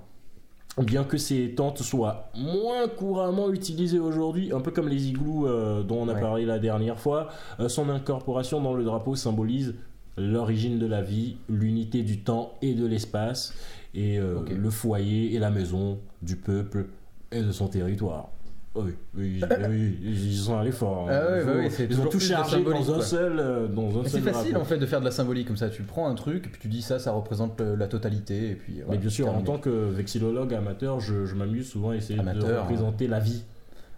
Bien 0.84 1.05
que 1.05 1.17
ces 1.17 1.51
tentes 1.55 1.82
soient 1.84 2.29
moins 2.36 2.88
couramment 2.89 3.50
utilisées 3.51 4.00
aujourd'hui, 4.00 4.51
un 4.51 4.60
peu 4.60 4.72
comme 4.72 4.89
les 4.89 5.08
igloos 5.08 5.48
euh, 5.48 5.84
dont 5.84 6.01
on 6.01 6.10
a 6.10 6.13
Ouais. 6.15 6.20
parlé 6.20 6.46
la 6.46 6.60
dernière 6.60 7.00
fois, 7.00 7.29
euh, 7.62 7.70
son 7.70 7.88
incorporation 7.89 8.60
dans 8.62 8.74
le 8.74 8.84
drapeau 8.84 9.15
symbolise 9.15 9.75
l'origine 10.17 10.77
de 10.77 10.86
la 10.86 11.01
vie, 11.01 11.38
l'unité 11.50 12.03
du 12.03 12.20
temps 12.20 12.53
et 12.62 12.74
de 12.74 12.86
l'espace, 12.86 13.53
et 13.94 14.17
euh, 14.20 14.39
le 14.50 14.70
foyer 14.70 15.34
et 15.34 15.39
la 15.39 15.50
maison 15.50 15.98
du 16.22 16.36
peuple 16.36 16.88
et 17.32 17.41
de 17.41 17.51
son 17.53 17.67
territoire. 17.67 18.29
Oui, 18.75 18.91
oui, 19.15 19.41
oui, 19.70 19.98
ils 20.03 20.36
sont 20.38 20.58
allés 20.58 20.72
fort. 20.74 21.10
hein. 21.10 21.13
Ah 21.13 21.32
ouais, 21.32 21.39
Ils 21.41 21.46
bah 21.46 21.51
ont- 21.53 21.58
oui, 21.60 21.67
c'est 21.72 21.86
ils 21.86 21.94
ont 21.94 21.96
toujours 21.96 22.10
tout 22.12 22.17
plus 22.17 22.27
de 22.29 22.34
chargé 22.34 22.58
symbolique, 22.58 22.86
dans 22.88 22.94
un 22.96 23.01
seul, 23.01 23.39
euh, 23.39 23.67
dans 23.67 24.00
un 24.00 24.03
Mais 24.03 24.10
seul 24.10 24.22
C'est 24.22 24.32
facile 24.32 24.58
en 24.58 24.65
fait 24.65 24.77
de 24.77 24.86
faire 24.86 25.00
de 25.00 25.05
la 25.05 25.12
symbolique 25.12 25.48
comme 25.48 25.55
ça. 25.55 25.70
Tu 25.70 25.84
prends 25.84 26.08
un 26.10 26.15
truc 26.15 26.46
et 26.46 26.50
puis 26.50 26.60
tu 26.62 26.67
dis 26.67 26.82
ça, 26.82 27.00
ça 27.00 27.12
représente 27.12 27.62
la 27.62 27.88
totalité 27.88 28.51
et 28.51 28.55
puis. 28.55 28.82
Mais 28.89 28.98
bien 28.98 29.10
sûr, 29.10 29.29
en 29.29 29.41
tant 29.41 29.58
que 29.60 29.70
vexillologue 29.70 30.53
amateur, 30.53 31.00
je, 31.00 31.25
je 31.25 31.36
m'amuse 31.36 31.70
souvent 31.70 31.91
à 31.91 31.96
essayer 31.96 32.15
de 32.15 32.22
Amateur, 32.22 32.63
représenter 32.63 33.08
la 33.08 33.20
vie. 33.20 33.44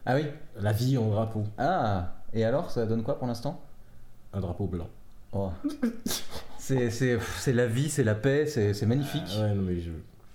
Ah 0.06 0.16
oui? 0.16 0.26
La 0.62 0.72
vie 0.74 0.98
en 0.98 1.10
drapeau. 1.10 1.44
Ah. 1.58 2.14
Et 2.34 2.46
alors, 2.46 2.70
ça 2.72 2.86
donne 2.86 3.02
quoi 3.04 3.18
pour 3.18 3.28
l'instant? 3.28 3.60
Un 4.34 4.40
drapeau 4.42 4.68
blanc. 4.68 4.88
Oh. 5.34 5.50
C'est 6.60 6.90
c'est 6.92 7.18
c'est 7.40 7.54
la 7.54 7.66
vie, 7.66 7.90
c'est 7.90 8.04
la 8.04 8.16
paix, 8.16 8.46
c'est 8.46 8.74
c'est 8.74 8.86
magnifique. 8.86 9.24
Ah 9.38 9.44
ouais, 9.44 9.54
non, 9.56 9.64
mais 9.64 9.80
je... 9.80 9.90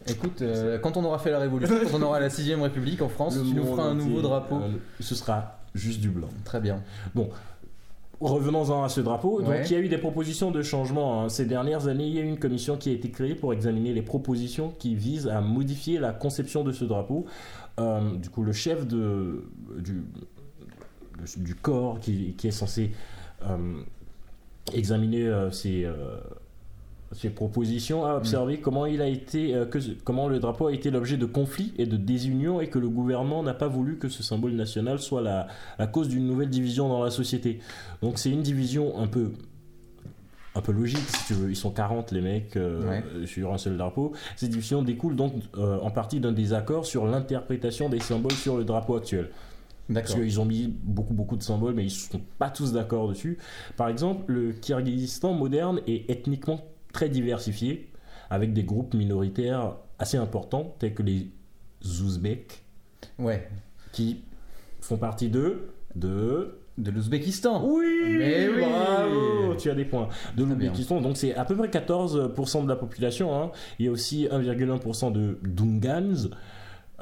Écoute, 0.08 0.42
euh, 0.42 0.78
quand 0.78 0.96
on 0.96 1.04
aura 1.04 1.18
fait 1.18 1.30
la 1.30 1.38
révolution, 1.38 1.74
quand 1.90 1.98
on 1.98 2.02
aura 2.02 2.20
la 2.20 2.28
6ème 2.28 2.60
République 2.62 3.02
en 3.02 3.08
France, 3.08 3.36
Le 3.36 3.44
tu 3.44 3.54
nous 3.54 3.64
feras 3.66 3.84
un 3.84 3.94
nouveau 3.94 4.20
drapeau. 4.22 4.56
euh, 4.56 4.68
ce 5.00 5.14
sera 5.14 5.58
juste 5.74 6.00
du 6.00 6.10
blanc. 6.10 6.28
Très 6.44 6.60
bien. 6.60 6.82
Revenons-en 8.20 8.84
à 8.84 8.88
ce 8.88 9.00
drapeau. 9.00 9.40
Ouais. 9.40 9.58
Donc, 9.58 9.70
il 9.70 9.72
y 9.72 9.76
a 9.76 9.80
eu 9.80 9.88
des 9.88 9.98
propositions 9.98 10.52
de 10.52 10.62
changement. 10.62 11.22
hein. 11.24 11.28
Ces 11.28 11.44
dernières 11.44 11.88
années, 11.88 12.06
il 12.06 12.14
y 12.14 12.18
a 12.18 12.22
eu 12.22 12.28
une 12.28 12.38
commission 12.38 12.76
qui 12.76 12.90
a 12.90 12.92
été 12.92 13.10
créée 13.10 13.34
pour 13.34 13.52
examiner 13.52 13.92
les 13.92 14.02
propositions 14.02 14.72
qui 14.78 14.94
visent 14.94 15.26
à 15.26 15.40
modifier 15.40 15.98
la 15.98 16.12
conception 16.12 16.62
de 16.62 16.70
ce 16.70 16.84
drapeau. 16.84 17.26
Euh, 17.80 18.14
du 18.16 18.28
coup, 18.30 18.44
le 18.44 18.52
chef 18.52 18.86
de, 18.86 19.44
du, 21.36 21.54
corps 21.56 21.98
qui, 21.98 22.34
qui 22.38 22.46
est 22.46 22.52
censé 22.52 22.92
euh, 23.44 23.56
examiner 24.72 25.26
euh, 25.26 25.50
ces, 25.50 25.88
ces 27.14 27.30
propositions 27.30 28.04
a 28.06 28.14
observé 28.16 28.60
comment 28.60 28.86
il 28.86 29.02
a 29.02 29.06
été, 29.08 29.54
euh, 29.54 29.66
que, 29.66 29.78
comment 30.04 30.28
le 30.28 30.38
drapeau 30.38 30.68
a 30.68 30.72
été 30.72 30.90
l'objet 30.90 31.16
de 31.16 31.26
conflits 31.26 31.74
et 31.76 31.86
de 31.86 31.96
désunions 31.96 32.60
et 32.60 32.68
que 32.68 32.78
le 32.78 32.88
gouvernement 32.88 33.42
n'a 33.42 33.54
pas 33.54 33.68
voulu 33.68 33.98
que 33.98 34.08
ce 34.08 34.22
symbole 34.22 34.52
national 34.52 34.98
soit 34.98 35.20
la, 35.22 35.46
la 35.78 35.86
cause 35.86 36.08
d'une 36.08 36.26
nouvelle 36.26 36.48
division 36.50 36.88
dans 36.88 37.02
la 37.04 37.10
société. 37.10 37.58
Donc 38.00 38.18
c'est 38.18 38.30
une 38.30 38.42
division 38.42 38.98
un 38.98 39.06
peu 39.08 39.32
un 40.54 40.60
peu 40.60 40.72
logique 40.72 40.98
si 41.08 41.26
tu 41.28 41.34
veux. 41.34 41.50
Ils 41.50 41.56
sont 41.56 41.70
40 41.70 42.12
les 42.12 42.20
mecs 42.20 42.56
euh, 42.56 42.86
Ouais. 42.88 43.26
sur 43.26 43.52
un 43.54 43.58
seul 43.58 43.76
drapeau. 43.78 44.12
Cette 44.36 44.50
division 44.50 44.82
découle 44.82 45.16
donc 45.16 45.32
euh, 45.56 45.78
en 45.80 45.90
partie 45.90 46.20
d'un 46.20 46.32
désaccord 46.32 46.84
sur 46.84 47.06
l'interprétation 47.06 47.88
des 47.88 48.00
symboles 48.00 48.32
sur 48.32 48.56
le 48.58 48.64
drapeau 48.64 48.96
actuel. 48.96 49.30
Parce 49.92 50.14
qu'ils 50.14 50.40
ont 50.40 50.44
mis 50.44 50.68
beaucoup 50.68 51.12
beaucoup 51.12 51.36
de 51.36 51.42
symboles, 51.42 51.74
mais 51.74 51.84
ils 51.84 51.90
sont 51.90 52.20
pas 52.38 52.48
tous 52.50 52.72
d'accord 52.72 53.08
dessus. 53.08 53.36
Par 53.76 53.88
exemple, 53.88 54.24
le 54.32 54.52
Kyrgyzstan 54.52 55.32
moderne 55.34 55.80
est 55.86 56.08
ethniquement 56.10 56.60
très 56.92 57.08
diversifié, 57.08 57.90
avec 58.30 58.52
des 58.52 58.64
groupes 58.64 58.94
minoritaires 58.94 59.76
assez 59.98 60.16
importants, 60.16 60.74
tels 60.78 60.94
que 60.94 61.02
les 61.02 61.28
Ouzbeks, 61.84 62.62
Ouais. 63.18 63.48
qui 63.92 64.22
font 64.80 64.96
partie 64.96 65.28
de... 65.28 65.68
de... 65.96 66.58
De 66.78 66.90
l'Ouzbékistan. 66.90 67.62
Oui 67.68 67.84
Mais 68.16 68.48
oui 68.48 68.60
Bravo 68.60 69.54
Tu 69.56 69.70
as 69.70 69.74
des 69.74 69.84
points. 69.84 70.08
De 70.34 70.42
l'Ouzbékistan, 70.44 71.02
donc 71.02 71.18
c'est 71.18 71.34
à 71.34 71.44
peu 71.44 71.54
près 71.54 71.68
14% 71.68 72.64
de 72.64 72.68
la 72.68 72.76
population. 72.76 73.38
hein. 73.38 73.50
Il 73.78 73.84
y 73.84 73.88
a 73.88 73.92
aussi 73.92 74.24
1,1% 74.26 75.12
de 75.12 75.38
Dungans 75.42 76.30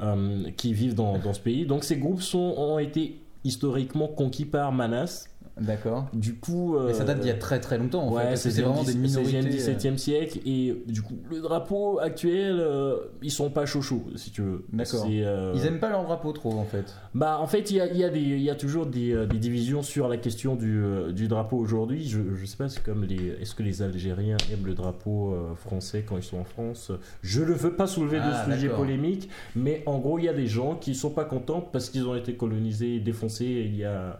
euh, 0.01 0.43
qui 0.57 0.73
vivent 0.73 0.93
dans, 0.95 1.17
dans 1.19 1.31
ce 1.33 1.39
pays. 1.39 1.65
Donc 1.65 1.85
ces 1.85 1.95
groupes 1.95 2.21
sont, 2.21 2.53
ont 2.57 2.79
été 2.79 3.21
historiquement 3.45 4.09
conquis 4.09 4.43
par 4.45 4.73
Manas. 4.73 5.29
D'accord. 5.59 6.07
Du 6.13 6.35
coup... 6.35 6.77
Mais 6.87 6.93
ça 6.93 7.03
date 7.03 7.19
d'il 7.19 7.27
y 7.27 7.31
a 7.31 7.35
euh, 7.35 7.39
très 7.39 7.59
très 7.59 7.77
longtemps 7.77 8.07
en 8.07 8.13
Ouais, 8.13 8.23
fait. 8.31 8.35
c'est 8.37 8.51
C'était 8.51 8.63
vraiment 8.63 8.83
des 8.83 8.95
minorités. 8.95 9.41
17e 9.41 9.97
siècle 9.97 10.39
et 10.45 10.75
du 10.87 11.01
coup 11.01 11.17
le 11.29 11.39
drapeau 11.41 11.99
actuel 11.99 12.57
euh, 12.59 12.97
ils 13.21 13.31
sont 13.31 13.49
pas 13.49 13.65
chaud 13.65 13.81
si 14.15 14.31
tu 14.31 14.41
veux. 14.41 14.65
D'accord. 14.71 15.05
Euh, 15.09 15.53
Ils 15.55 15.65
aiment 15.65 15.79
pas 15.79 15.89
leur 15.89 16.03
drapeau 16.03 16.31
trop 16.31 16.53
en 16.53 16.63
fait. 16.63 16.93
Bah 17.13 17.37
en 17.39 17.47
fait 17.47 17.69
il 17.71 17.77
y 17.77 17.81
a, 17.81 17.85
y 17.91 18.03
a 18.03 18.07
y 18.53 18.57
toujours 18.57 18.85
des, 18.85 19.11
euh, 19.13 19.25
des 19.25 19.37
divisions 19.37 19.81
sur 19.81 20.07
la 20.07 20.17
question 20.17 20.55
du, 20.55 20.81
euh, 20.81 21.11
du 21.11 21.27
drapeau 21.27 21.57
aujourd'hui. 21.57 22.07
Je, 22.07 22.19
je 22.35 22.45
sais 22.45 22.57
pas 22.57 22.69
c'est 22.69 22.83
comme 22.83 23.03
les 23.03 23.35
est-ce 23.41 23.53
que 23.55 23.63
les 23.63 23.81
Algériens 23.81 24.37
aiment 24.51 24.65
le 24.65 24.73
drapeau 24.73 25.33
euh, 25.33 25.53
français 25.55 26.03
quand 26.07 26.17
ils 26.17 26.23
sont 26.23 26.37
en 26.39 26.45
France? 26.45 26.91
Je 27.21 27.41
ne 27.41 27.53
veux 27.53 27.75
pas 27.75 27.87
soulever 27.87 28.19
Ah, 28.21 28.45
de 28.47 28.53
sujet 28.53 28.67
d'accord. 28.67 28.83
polémique 28.85 29.29
mais 29.55 29.83
en 29.85 29.99
gros 29.99 30.17
il 30.17 30.25
y 30.25 30.29
a 30.29 30.33
des 30.33 30.47
gens 30.47 30.75
qui 30.75 30.95
sont 30.95 31.11
pas 31.11 31.25
contents 31.25 31.61
parce 31.61 31.89
qu'ils 31.89 32.07
ont 32.07 32.15
été 32.15 32.33
colonisés 32.35 32.99
défoncés 32.99 33.63
il 33.65 33.75
y 33.75 33.83
a 33.83 34.19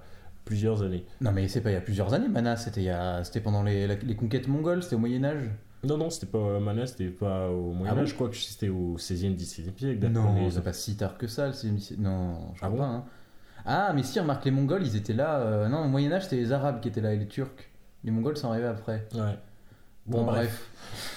plusieurs 0.52 0.82
années. 0.84 1.06
Non 1.22 1.32
mais 1.32 1.48
c'est 1.48 1.62
pas 1.62 1.70
il 1.72 1.74
y 1.74 1.78
a 1.78 1.82
plusieurs 1.82 2.14
années, 2.14 2.28
Manas. 2.28 2.58
C'était 2.58 2.82
il 2.82 2.86
y 2.86 2.90
a... 2.90 3.24
c'était 3.24 3.40
pendant 3.40 3.64
les, 3.64 3.88
les 3.88 4.16
conquêtes 4.16 4.48
mongoles, 4.50 4.84
c'était 4.84 4.96
au 4.96 5.00
Moyen 5.00 5.24
Âge. 5.24 5.50
Non, 5.84 5.98
non, 5.98 6.10
c'était 6.10 6.26
pas 6.28 6.60
Manas, 6.60 6.88
c'était 6.88 7.08
pas 7.10 7.50
au 7.50 7.72
Moyen-Âge, 7.72 7.98
Ah 7.98 8.02
bon 8.02 8.06
je 8.06 8.14
crois 8.16 8.30
que 8.30 8.36
c'était 8.36 8.68
au 8.70 8.98
16e, 8.98 9.36
17e 9.38 9.78
siècle. 9.78 10.08
Non, 10.10 10.36
les- 10.44 10.52
c'est 10.52 10.62
pas 10.62 10.74
si 10.74 10.96
tard 10.98 11.18
que 11.18 11.28
ça. 11.28 11.48
le 11.48 11.54
sixième 11.54 11.80
siècle. 11.80 12.02
Non, 12.04 12.36
je 12.56 12.60
Ah 12.62 12.68
crois 12.68 12.70
bon 12.70 12.78
pas. 12.80 12.86
hein. 12.86 13.04
Ah, 13.66 13.92
mais 13.96 14.04
si, 14.04 14.20
remarque, 14.20 14.44
les 14.46 14.52
Mongols, 14.52 14.84
ils 14.86 14.96
étaient 14.96 15.14
là. 15.14 15.40
euh, 15.40 15.68
Non, 15.70 15.86
au 15.86 15.88
Moyen-Âge, 15.88 16.24
c'était 16.24 16.36
les 16.38 16.52
Arabes 16.52 16.82
qui 16.82 16.88
étaient 16.90 17.02
là 17.02 17.14
et 17.14 17.18
les 17.18 17.28
Turcs. 17.28 17.70
Les 18.04 18.12
Mongols 18.12 18.36
sont 18.38 18.50
arrivés 18.50 18.68
après. 18.68 19.08
Ouais. 19.16 19.38
Bon, 20.08 20.24
bref. 20.24 20.68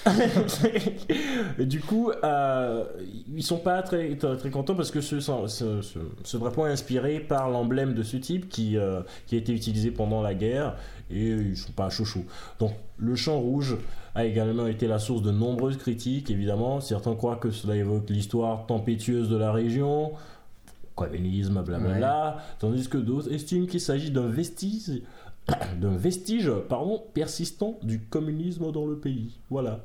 Du 1.59 1.81
coup, 1.81 2.11
euh, 2.23 2.85
ils 3.33 3.43
sont 3.43 3.57
pas 3.57 3.81
très, 3.81 4.15
très, 4.15 4.49
contents 4.49 4.75
parce 4.75 4.91
que 4.91 5.01
ce, 5.01 5.19
ce, 5.19 5.47
ce- 5.47 5.99
ce 6.23 6.37
drapeau 6.37 6.65
est 6.67 6.71
inspiré 6.71 7.19
par 7.19 7.49
l'emblème 7.49 7.93
de 7.93 8.03
ce 8.03 8.17
type 8.17 8.47
qui, 8.49 8.77
euh, 8.77 9.01
qui 9.27 9.35
a 9.35 9.37
été 9.37 9.53
utilisé 9.53 9.91
pendant 9.91 10.21
la 10.21 10.33
guerre 10.33 10.75
et 11.11 11.29
ils 11.29 11.57
sont 11.57 11.71
pas 11.71 11.89
chaud. 11.89 12.23
Donc, 12.59 12.71
le 12.97 13.15
champ 13.15 13.39
rouge 13.39 13.77
a 14.15 14.25
également 14.25 14.67
été 14.67 14.87
la 14.87 14.99
source 14.99 15.21
de 15.21 15.31
nombreuses 15.31 15.77
critiques, 15.77 16.29
évidemment. 16.31 16.79
Certains 16.79 17.15
croient 17.15 17.35
que 17.37 17.51
cela 17.51 17.75
évoque 17.75 18.09
l'histoire 18.09 18.65
tempétueuse 18.65 19.29
de 19.29 19.35
la 19.37 19.51
région, 19.51 20.11
communisme, 20.95 21.61
blablabla, 21.61 22.37
tandis 22.59 22.87
que 22.87 22.97
d'autres 22.97 23.31
estiment 23.33 23.65
qu'il 23.65 23.81
s'agit 23.81 24.11
d'un 24.11 24.27
vestige, 24.27 25.01
d'un 25.81 25.95
vestige 25.95 26.51
pardon, 26.69 27.03
persistant 27.13 27.77
du 27.83 28.01
communisme 28.01 28.71
dans 28.71 28.85
le 28.85 28.97
pays. 28.97 29.39
Voilà. 29.49 29.83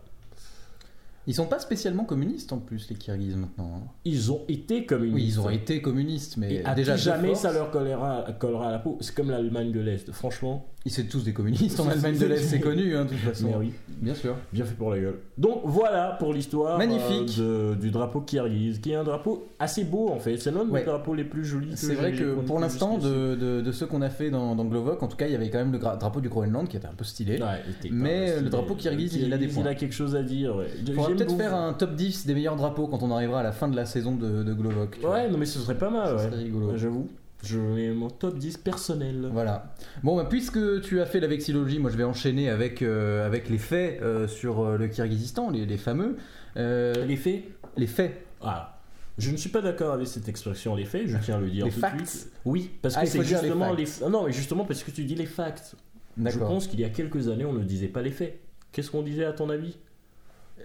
Ils 1.26 1.34
sont 1.34 1.46
pas 1.46 1.60
spécialement 1.60 2.04
communistes 2.04 2.52
en 2.52 2.58
plus, 2.58 2.88
les 2.88 2.96
Kirghizes 2.96 3.36
maintenant. 3.36 3.70
hein. 3.76 3.88
Ils 4.04 4.32
ont 4.32 4.40
été 4.48 4.86
communistes. 4.86 5.14
Oui, 5.14 5.24
ils 5.26 5.40
ont 5.40 5.50
été 5.50 5.82
communistes, 5.82 6.38
mais 6.38 6.54
Et 6.54 6.64
à 6.64 6.74
déjà 6.74 6.96
jamais 6.96 7.28
force, 7.28 7.42
ça 7.42 7.52
leur 7.52 7.70
collera, 7.70 8.24
collera 8.38 8.68
à 8.68 8.72
la 8.72 8.78
peau. 8.78 8.96
C'est 9.00 9.14
comme 9.14 9.30
l'Allemagne 9.30 9.70
de 9.70 9.80
l'Est. 9.80 10.10
Franchement, 10.12 10.66
Ils 10.86 10.90
sont 10.90 11.02
tous 11.10 11.24
des 11.24 11.34
communistes 11.34 11.78
en 11.78 11.88
Allemagne 11.90 12.16
de 12.16 12.24
l'Est, 12.24 12.38
c'est 12.38 12.58
connu, 12.58 12.96
hein, 12.96 13.04
de 13.04 13.10
toute 13.10 13.18
façon. 13.18 13.48
mais 13.50 13.56
oui, 13.56 13.72
Bien 14.00 14.14
sûr. 14.14 14.34
bien 14.50 14.64
fait 14.64 14.74
pour 14.74 14.90
la 14.90 14.98
gueule. 14.98 15.18
Donc 15.36 15.60
voilà 15.64 16.16
pour 16.18 16.32
l'histoire 16.32 16.78
Magnifique. 16.78 17.36
euh, 17.38 17.74
de- 17.74 17.80
du 17.80 17.90
drapeau 17.90 18.22
kirghiz, 18.22 18.78
qui 18.78 18.92
est 18.92 18.94
un 18.94 19.04
drapeau 19.04 19.46
assez 19.58 19.84
beau 19.84 20.08
en 20.08 20.18
fait. 20.18 20.38
C'est 20.38 20.50
l'un 20.50 20.64
des 20.64 20.70
Ouais. 20.70 20.84
drapeaux 20.84 21.14
les 21.14 21.24
plus 21.24 21.44
jolis. 21.44 21.72
C'est 21.74 21.94
vrai 21.94 22.12
que 22.12 22.34
pour 22.46 22.58
l'instant, 22.60 22.94
jusqu'ici. 22.94 23.12
de, 23.14 23.34
de, 23.34 23.60
de 23.60 23.72
ceux 23.72 23.84
qu'on 23.84 24.00
a 24.00 24.08
fait 24.08 24.30
dans, 24.30 24.54
dans 24.56 24.64
Glovoc, 24.64 25.02
en 25.02 25.06
tout 25.08 25.18
cas, 25.18 25.26
il 25.26 25.32
y 25.32 25.36
avait 25.36 25.50
quand 25.50 25.58
même 25.58 25.72
le 25.72 25.78
gra- 25.78 25.98
drapeau 25.98 26.20
du 26.22 26.30
Groenland 26.30 26.66
qui 26.66 26.78
était 26.78 26.86
un 26.88 26.94
peu 26.96 27.04
stylé. 27.04 27.34
Ouais, 27.42 27.46
il 27.66 27.70
était 27.72 27.88
Mais 27.94 28.26
le 28.28 28.32
stylé. 28.36 28.50
drapeau 28.50 28.74
kirghiz, 28.74 29.14
il 29.16 29.30
a 29.34 29.36
des 29.36 29.48
points. 29.48 29.62
Il 29.64 29.68
a 29.68 29.74
quelque 29.74 29.94
chose 29.94 30.16
à 30.16 30.22
dire. 30.22 30.56
Ouais. 30.56 30.68
Il 30.80 30.86
faudra 30.94 31.08
J'aime 31.08 31.16
peut-être 31.18 31.28
beaucoup. 31.28 31.40
faire 31.40 31.54
un 31.54 31.74
top 31.74 31.94
10 31.94 32.26
des 32.26 32.32
meilleurs 32.32 32.56
drapeaux 32.56 32.86
quand 32.86 33.02
on 33.02 33.10
arrivera 33.10 33.40
à 33.40 33.42
la 33.42 33.52
fin 33.52 33.68
de 33.68 33.76
la 33.76 33.84
saison 33.84 34.14
de, 34.14 34.42
de 34.42 34.54
tu 34.92 35.00
vois. 35.00 35.12
Ouais, 35.12 35.28
non 35.28 35.36
mais 35.36 35.44
ce 35.46 35.58
serait 35.58 35.76
pas 35.76 35.90
mal. 35.90 36.06
Ça 36.08 36.24
ouais. 36.24 36.30
serait 36.30 36.42
rigolo. 36.42 36.72
J'avoue. 36.76 37.06
Je 37.42 37.58
mets 37.58 37.90
mon 37.90 38.08
top 38.10 38.36
10 38.38 38.58
personnel. 38.58 39.28
Voilà. 39.32 39.72
Bon, 40.02 40.16
bah, 40.16 40.26
puisque 40.28 40.80
tu 40.82 41.00
as 41.00 41.06
fait 41.06 41.20
la 41.20 41.26
vexillologie, 41.26 41.78
moi 41.78 41.90
je 41.90 41.96
vais 41.96 42.04
enchaîner 42.04 42.50
avec, 42.50 42.82
euh, 42.82 43.26
avec 43.26 43.48
les 43.48 43.58
faits 43.58 44.00
euh, 44.02 44.28
sur 44.28 44.60
euh, 44.60 44.76
le 44.76 44.88
Kyrgyzstan, 44.88 45.50
les, 45.50 45.64
les 45.66 45.78
fameux. 45.78 46.16
Les 46.56 47.16
faits 47.16 47.44
les 47.76 47.86
faits. 47.86 48.26
Ah, 48.42 48.80
je 49.16 49.30
ne 49.30 49.36
suis 49.36 49.50
pas 49.50 49.60
d'accord 49.60 49.92
avec 49.94 50.06
cette 50.06 50.28
expression 50.28 50.74
les 50.74 50.84
faits, 50.84 51.06
je 51.06 51.16
tiens 51.18 51.36
à 51.36 51.40
le 51.40 51.48
dire 51.50 51.64
Les 51.66 51.70
tout 51.70 51.80
de 51.80 52.06
suite. 52.06 52.32
Oui, 52.44 52.70
parce 52.82 52.96
Ah, 52.96 53.02
que 53.02 53.06
c'est 53.08 53.18
les 53.18 53.24
justement 53.24 53.74
facts. 53.76 54.00
les, 54.02 54.08
Non, 54.08 54.24
mais 54.26 54.32
justement 54.32 54.64
parce 54.64 54.82
que 54.82 54.90
tu 54.90 55.04
dis 55.04 55.14
les 55.14 55.26
facts. 55.26 55.76
Je 56.22 56.38
pense 56.38 56.66
qu'il 56.66 56.80
y 56.80 56.84
a 56.84 56.88
quelques 56.90 57.28
années, 57.28 57.44
on 57.44 57.52
ne 57.52 57.62
disait 57.64 57.88
pas 57.88 58.02
les 58.02 58.10
faits. 58.10 58.40
Qu'est-ce 58.72 58.90
qu'on 58.90 59.02
disait 59.02 59.24
à 59.24 59.32
ton 59.32 59.48
avis? 59.50 59.78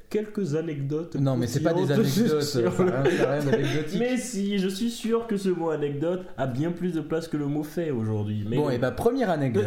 Quelques 0.09 0.55
anecdotes. 0.55 1.15
Non, 1.15 1.35
mais 1.35 1.47
c'est 1.47 1.61
pas 1.61 1.73
des 1.73 1.91
anecdotes. 1.91 2.55
le-. 2.55 3.99
Mais 3.99 4.17
si, 4.17 4.59
je 4.59 4.67
suis 4.67 4.89
sûr 4.89 5.27
que 5.27 5.37
ce 5.37 5.49
mot 5.49 5.69
anecdote 5.69 6.25
a 6.37 6.47
bien 6.47 6.71
plus 6.71 6.91
de 6.93 7.01
place 7.01 7.27
que 7.27 7.37
le 7.37 7.47
mot 7.47 7.63
fait 7.63 7.91
aujourd'hui. 7.91 8.45
Mais 8.47 8.57
Bon, 8.57 8.69
et 8.69 8.77
bah, 8.77 8.91
première 8.91 9.29
anecdote. 9.29 9.65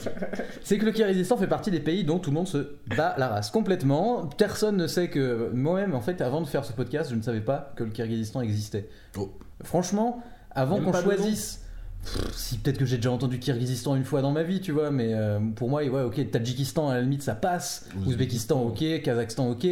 C'est 0.62 0.78
que 0.78 0.84
le 0.84 0.92
Kyrgyzstan 0.92 1.36
fait 1.36 1.46
partie 1.46 1.70
des 1.70 1.80
pays 1.80 2.04
dont 2.04 2.18
tout 2.18 2.30
le 2.30 2.34
monde 2.34 2.48
se 2.48 2.76
bat 2.96 3.14
la 3.18 3.28
race 3.28 3.50
complètement. 3.50 4.28
Personne 4.36 4.76
ne 4.76 4.86
sait 4.86 5.08
que. 5.08 5.50
Moi-même, 5.52 5.94
en 5.94 6.00
fait, 6.00 6.20
avant 6.20 6.40
de 6.40 6.46
faire 6.46 6.64
ce 6.64 6.72
podcast, 6.72 7.10
je 7.10 7.16
ne 7.16 7.22
savais 7.22 7.40
pas 7.40 7.72
que 7.76 7.84
le 7.84 7.90
Kyrgyzstan 7.90 8.40
existait. 8.42 8.88
Oh. 9.16 9.32
Franchement, 9.62 10.22
avant 10.50 10.80
qu'on 10.80 10.92
choisisse. 10.92 11.64
Pff, 12.04 12.34
Si 12.34 12.58
peut-être 12.58 12.78
que 12.78 12.84
j'ai 12.86 12.96
déjà 12.96 13.10
entendu 13.10 13.38
Kyrgyzstan 13.38 13.96
une 13.96 14.04
fois 14.04 14.22
dans 14.22 14.32
ma 14.32 14.42
vie, 14.42 14.60
tu 14.60 14.72
vois, 14.72 14.90
mais 14.90 15.12
euh, 15.14 15.40
pour 15.56 15.68
moi, 15.68 15.82
ouais, 15.84 16.02
ok, 16.02 16.30
Tadjikistan 16.30 16.88
à 16.88 16.94
la 16.94 17.02
limite 17.02 17.22
ça 17.22 17.34
passe, 17.34 17.88
Ouzbékistan. 18.06 18.62
Ok, 18.62 18.82
Kazakhstan 19.02 19.50
ok, 19.50 19.66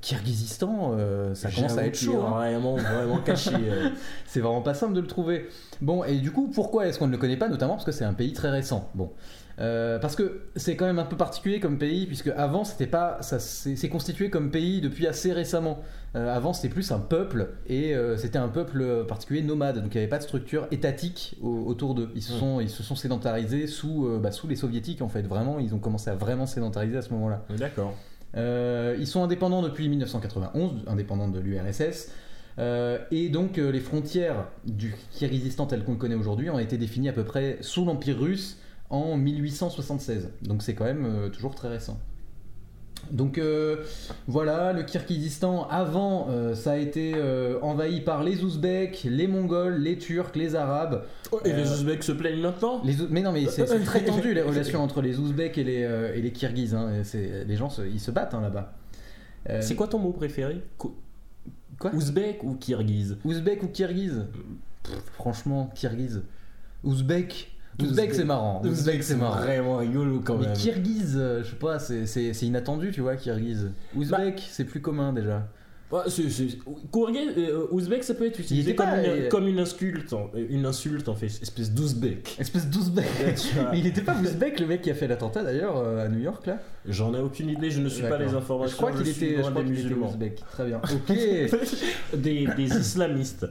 Kirghizistan, 0.00 0.92
euh, 0.96 1.34
ça 1.34 1.50
commence 1.50 1.76
à 1.76 1.84
être 1.86 1.96
chaud. 1.98 2.22
hein. 2.22 2.30
Vraiment, 2.36 2.76
vraiment 2.76 3.18
caché. 3.18 3.50
euh. 3.56 3.88
C'est 4.26 4.40
vraiment 4.40 4.62
pas 4.62 4.74
simple 4.74 4.92
de 4.94 5.00
le 5.00 5.06
trouver. 5.06 5.48
Bon, 5.80 6.04
et 6.04 6.18
du 6.18 6.30
coup, 6.30 6.48
pourquoi 6.54 6.86
est-ce 6.86 6.98
qu'on 6.98 7.06
ne 7.08 7.12
le 7.12 7.18
connaît 7.18 7.36
pas 7.36 7.48
Notamment 7.48 7.74
parce 7.74 7.84
que 7.84 7.92
c'est 7.92 8.04
un 8.04 8.14
pays 8.14 8.32
très 8.32 8.50
récent. 8.50 8.88
Bon. 8.94 9.10
Euh, 9.58 9.98
parce 9.98 10.16
que 10.16 10.42
c'est 10.56 10.74
quand 10.76 10.86
même 10.86 10.98
un 10.98 11.04
peu 11.04 11.16
particulier 11.16 11.60
comme 11.60 11.76
pays, 11.76 12.06
puisque 12.06 12.28
avant 12.28 12.64
c'était 12.64 12.86
pas, 12.86 13.18
ça 13.20 13.38
c'est 13.38 13.88
constitué 13.90 14.30
comme 14.30 14.50
pays 14.50 14.80
depuis 14.80 15.06
assez 15.06 15.32
récemment. 15.32 15.80
Euh, 16.16 16.34
avant 16.34 16.52
c'était 16.52 16.70
plus 16.72 16.90
un 16.92 16.98
peuple 16.98 17.50
et 17.68 17.94
euh, 17.94 18.16
c'était 18.16 18.38
un 18.38 18.48
peuple 18.48 19.04
particulier 19.06 19.42
nomade, 19.42 19.76
donc 19.82 19.94
il 19.94 19.98
n'y 19.98 20.02
avait 20.02 20.08
pas 20.10 20.18
de 20.18 20.22
structure 20.22 20.66
étatique 20.70 21.36
au- 21.42 21.64
autour 21.66 21.94
d'eux. 21.94 22.08
Ils 22.14 22.22
se 22.22 22.32
sont, 22.32 22.60
ils 22.60 22.70
se 22.70 22.82
sont 22.82 22.96
sédentarisés 22.96 23.66
sous, 23.66 24.08
bah, 24.22 24.32
sous 24.32 24.48
les 24.48 24.56
soviétiques 24.56 25.02
en 25.02 25.08
fait. 25.08 25.22
Vraiment, 25.22 25.58
ils 25.58 25.74
ont 25.74 25.78
commencé 25.78 26.08
à 26.10 26.14
vraiment 26.14 26.46
sédentariser 26.46 26.96
à 26.96 27.02
ce 27.02 27.10
moment-là. 27.10 27.44
D'accord. 27.58 27.94
Ils 28.36 29.06
sont 29.06 29.22
indépendants 29.22 29.62
depuis 29.62 29.88
1991, 29.88 30.84
indépendants 30.86 31.28
de 31.28 31.38
l'URSS. 31.38 32.10
Euh, 32.58 32.98
et 33.10 33.28
donc 33.28 33.58
euh, 33.58 33.70
les 33.70 33.80
frontières 33.80 34.46
du 34.66 34.94
Kirghizistan 35.12 35.66
tel 35.66 35.84
qu'on 35.84 35.92
le 35.92 35.98
connaît 35.98 36.16
aujourd'hui 36.16 36.50
ont 36.50 36.58
été 36.58 36.76
définies 36.78 37.08
à 37.08 37.12
peu 37.12 37.24
près 37.24 37.58
sous 37.60 37.84
l'Empire 37.84 38.18
russe 38.18 38.58
en 38.90 39.16
1876. 39.16 40.28
Donc 40.42 40.62
c'est 40.62 40.74
quand 40.74 40.84
même 40.84 41.04
euh, 41.06 41.28
toujours 41.28 41.54
très 41.54 41.68
récent. 41.68 41.98
Donc 43.10 43.38
euh, 43.38 43.82
voilà, 44.28 44.74
le 44.74 44.82
Kirghizistan, 44.82 45.66
avant, 45.70 46.26
euh, 46.28 46.54
ça 46.54 46.72
a 46.72 46.76
été 46.76 47.14
euh, 47.16 47.58
envahi 47.62 48.02
par 48.02 48.22
les 48.22 48.44
Ouzbeks, 48.44 49.04
les 49.04 49.26
Mongols, 49.26 49.76
les 49.80 49.96
Turcs, 49.96 50.32
les 50.34 50.54
Arabes. 50.54 51.04
Et 51.46 51.50
Euh, 51.52 51.56
les 51.56 51.70
Ouzbeks 51.70 52.02
se 52.04 52.12
plaignent 52.12 52.42
maintenant? 52.42 52.82
Les 52.84 52.96
mais 53.08 53.22
non, 53.22 53.32
mais 53.32 53.46
c'est 53.46 53.64
très 53.84 54.04
tendu 54.04 54.34
les 54.34 54.42
relations 54.42 54.80
entre 54.82 55.00
les 55.00 55.18
Ouzbeks 55.18 55.56
et 55.56 55.64
les, 55.64 56.12
et 56.14 56.20
les 56.20 56.30
Kirghizes. 56.32 56.74
hein. 56.74 56.90
Et 57.14 57.44
Les 57.46 57.56
gens, 57.56 57.70
se- 57.70 57.82
ils 57.82 58.00
se 58.00 58.10
battent 58.10 58.34
hein, 58.34 58.42
là-bas. 58.42 58.74
C'est 59.62 59.74
quoi 59.76 59.88
ton 59.88 59.98
mot 59.98 60.12
préféré? 60.12 60.60
Quoi? 60.76 60.92
Ouzbek 61.94 62.44
ou 62.44 62.56
Kirghiz 62.56 63.16
Ouzbek 63.24 63.62
ou 63.62 63.68
Kirghiz 63.68 64.26
Pff, 64.82 65.00
Franchement, 65.14 65.70
Kirghiz. 65.74 66.20
Ouzbek. 66.84 67.50
Ouzbek, 67.82 68.14
c'est 68.14 68.24
marrant. 68.24 68.62
Ouzbek, 68.64 69.02
c'est 69.02 69.16
marrant. 69.16 69.36
Vraiment 69.40 69.76
rigolo 69.78 70.20
quand 70.24 70.36
Mais 70.38 70.46
même. 70.46 70.56
Kirghiz, 70.56 71.14
euh, 71.16 71.42
je 71.42 71.50
sais 71.50 71.56
pas, 71.56 71.78
c'est- 71.78 72.06
inattendu, 72.46 72.90
tu 72.92 73.00
vois, 73.00 73.16
Kirghiz. 73.16 73.70
Ouzbek, 73.96 74.46
c'est 74.50 74.64
plus 74.64 74.80
commun 74.80 75.12
déjà. 75.12 75.46
Ouais, 75.92 76.02
c'est- 76.08 76.30
c'est- 76.30 76.58
Kourguet, 76.92 77.26
euh, 77.36 77.66
Ouzbek, 77.72 78.04
ça 78.04 78.14
peut 78.14 78.24
être 78.26 78.38
utilisé 78.38 78.70
était 78.70 78.76
comme, 78.76 78.86
pas, 78.90 78.98
une, 79.02 79.10
euh, 79.24 79.28
comme 79.28 79.48
une 79.48 79.58
insulte, 79.58 80.12
en, 80.12 80.30
une 80.48 80.64
insulte 80.64 81.08
en 81.08 81.16
fait, 81.16 81.26
espèce 81.26 81.72
d'Ouzbek. 81.72 82.36
Espèce 82.38 82.68
d'Ouzbek. 82.68 83.04
Tu 83.36 83.54
vois. 83.56 83.70
Mais 83.72 83.80
il 83.80 83.86
était 83.88 84.02
pas 84.02 84.14
Ouzbek, 84.14 84.60
le 84.60 84.66
mec 84.66 84.82
qui 84.82 84.90
a 84.90 84.94
fait 84.94 85.08
l'attentat 85.08 85.42
d'ailleurs 85.42 85.76
euh, 85.78 86.04
à 86.04 86.08
New 86.08 86.20
York 86.20 86.46
là? 86.46 86.58
J'en 86.86 87.12
ai 87.14 87.18
aucune 87.18 87.50
idée, 87.50 87.70
je 87.70 87.80
ne 87.80 87.88
suis 87.88 88.02
pas 88.04 88.18
les 88.18 88.32
informations. 88.34 88.72
Je 88.72 88.76
crois 88.76 88.92
qu'il 88.92 89.12
suis 89.12 89.24
était, 89.26 89.36
je 89.36 89.40
loin 89.40 89.50
crois 89.50 89.62
des 89.62 89.68
qu'il 89.68 89.78
était 89.78 89.82
musulmans. 89.88 90.08
ouzbek. 90.10 90.42
Très 90.52 90.64
bien. 90.66 90.80
Ok. 90.90 91.16
des, 92.16 92.46
des 92.56 92.76
islamistes. 92.78 93.46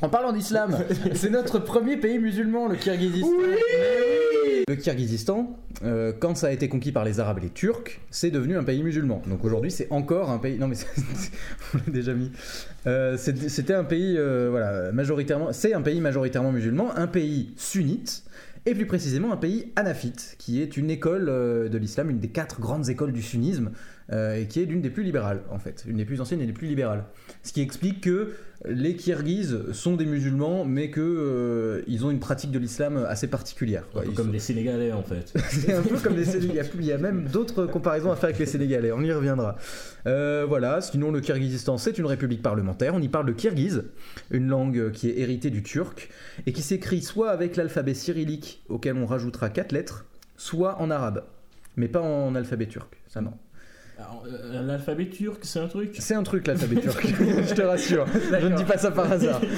En 0.00 0.08
parlant 0.08 0.32
d'islam, 0.32 0.76
c'est 1.14 1.30
notre 1.30 1.58
premier 1.58 1.96
pays 1.96 2.18
musulman, 2.18 2.68
le 2.68 2.76
Kirghizistan. 2.76 3.28
Le 4.70 4.76
Kirghizistan, 4.76 5.58
euh, 5.82 6.12
quand 6.16 6.36
ça 6.36 6.46
a 6.46 6.50
été 6.52 6.68
conquis 6.68 6.92
par 6.92 7.04
les 7.04 7.18
Arabes 7.18 7.38
et 7.38 7.40
les 7.40 7.48
Turcs, 7.48 8.00
c'est 8.12 8.30
devenu 8.30 8.56
un 8.56 8.62
pays 8.62 8.84
musulman. 8.84 9.20
Donc 9.26 9.44
aujourd'hui, 9.44 9.72
c'est 9.72 9.88
encore 9.90 10.30
un 10.30 10.38
pays. 10.38 10.60
Non, 10.60 10.68
mais 10.68 10.76
on 11.74 11.78
l'a 11.78 11.92
déjà 11.92 12.14
mis. 12.14 12.30
Euh, 12.86 13.16
C'était 13.16 13.74
un 13.74 13.82
pays, 13.82 14.14
euh, 14.16 14.46
voilà, 14.48 14.92
majoritairement. 14.92 15.52
C'est 15.52 15.74
un 15.74 15.82
pays 15.82 16.00
majoritairement 16.00 16.52
musulman, 16.52 16.96
un 16.96 17.08
pays 17.08 17.52
sunnite. 17.56 18.22
Et 18.64 18.74
plus 18.74 18.86
précisément 18.86 19.32
un 19.32 19.36
pays 19.36 19.72
hanafite, 19.74 20.36
qui 20.38 20.62
est 20.62 20.76
une 20.76 20.90
école 20.90 21.28
euh, 21.28 21.68
de 21.68 21.76
l'islam, 21.76 22.10
une 22.10 22.20
des 22.20 22.28
quatre 22.28 22.60
grandes 22.60 22.90
écoles 22.90 23.12
du 23.12 23.22
sunnisme, 23.22 23.72
et 24.12 24.46
qui 24.48 24.60
est 24.60 24.64
l'une 24.64 24.80
des 24.80 24.90
plus 24.90 25.02
libérales 25.04 25.42
en 25.50 25.58
fait, 25.58 25.84
une 25.86 25.96
des 25.98 26.04
plus 26.04 26.20
anciennes 26.20 26.40
et 26.40 26.46
des 26.46 26.52
plus 26.52 26.66
libérales. 26.66 27.04
Ce 27.42 27.52
qui 27.52 27.60
explique 27.62 28.00
que 28.00 28.32
les 28.68 28.94
Kirghizes 28.94 29.72
sont 29.72 29.96
des 29.96 30.04
musulmans, 30.04 30.64
mais 30.66 30.90
que 30.90 31.00
euh, 31.00 31.82
ils 31.86 32.04
ont 32.04 32.10
une 32.10 32.18
pratique 32.18 32.50
de 32.50 32.58
l'islam 32.58 32.98
assez 33.08 33.26
particulière. 33.28 33.84
quoi. 33.90 34.02
Un 34.02 34.04
peu 34.04 34.10
Ils 34.10 34.14
comme 34.14 34.26
sont- 34.26 34.32
les 34.32 34.38
Sénégalais 34.38 34.92
en 34.92 35.02
fait. 35.02 35.32
c'est 35.48 35.72
un 35.72 35.80
peu 35.82 35.96
comme 35.98 36.16
les 36.16 36.24
Sénégalais. 36.26 36.68
Il 36.74 36.84
y 36.84 36.92
a 36.92 36.98
même 36.98 37.24
d'autres 37.32 37.64
comparaisons 37.66 38.12
à 38.12 38.16
faire 38.16 38.24
avec 38.30 38.38
les 38.38 38.44
Sénégalais. 38.46 38.92
On 38.92 39.00
y 39.00 39.10
reviendra. 39.12 39.56
Euh, 40.06 40.44
voilà. 40.46 40.80
Sinon, 40.82 41.10
le 41.10 41.20
Kirghizistan, 41.20 41.78
c'est 41.78 41.96
une 41.96 42.04
république 42.06 42.42
parlementaire. 42.42 42.94
On 42.94 43.00
y 43.00 43.08
parle 43.08 43.26
le 43.26 43.32
kirghize, 43.32 43.84
une 44.30 44.48
langue 44.48 44.90
qui 44.92 45.08
est 45.08 45.18
héritée 45.20 45.48
du 45.50 45.62
turc 45.62 46.10
et 46.46 46.52
qui 46.52 46.60
s'écrit 46.62 47.00
soit 47.00 47.30
avec 47.30 47.56
l'alphabet 47.56 47.94
cyrillique 47.94 48.62
auquel 48.68 48.96
on 48.96 49.06
rajoutera 49.06 49.48
quatre 49.48 49.72
lettres, 49.72 50.04
soit 50.36 50.78
en 50.82 50.90
arabe, 50.90 51.24
mais 51.76 51.88
pas 51.88 52.02
en 52.02 52.34
alphabet 52.34 52.66
turc. 52.66 53.00
Ça 53.08 53.20
non. 53.22 53.32
Alors, 54.00 54.24
euh, 54.26 54.62
L'alphabet 54.62 55.06
turc, 55.06 55.40
c'est 55.42 55.58
un 55.58 55.68
truc 55.68 55.94
C'est 55.98 56.14
un 56.14 56.22
truc 56.22 56.46
l'alphabet 56.46 56.80
turc. 56.80 57.06
Je 57.48 57.54
te 57.54 57.62
rassure. 57.62 58.06
Je 58.40 58.46
ne 58.46 58.56
dis 58.56 58.64
pas 58.64 58.78
ça 58.78 58.90
par 58.90 59.10
hasard. 59.12 59.40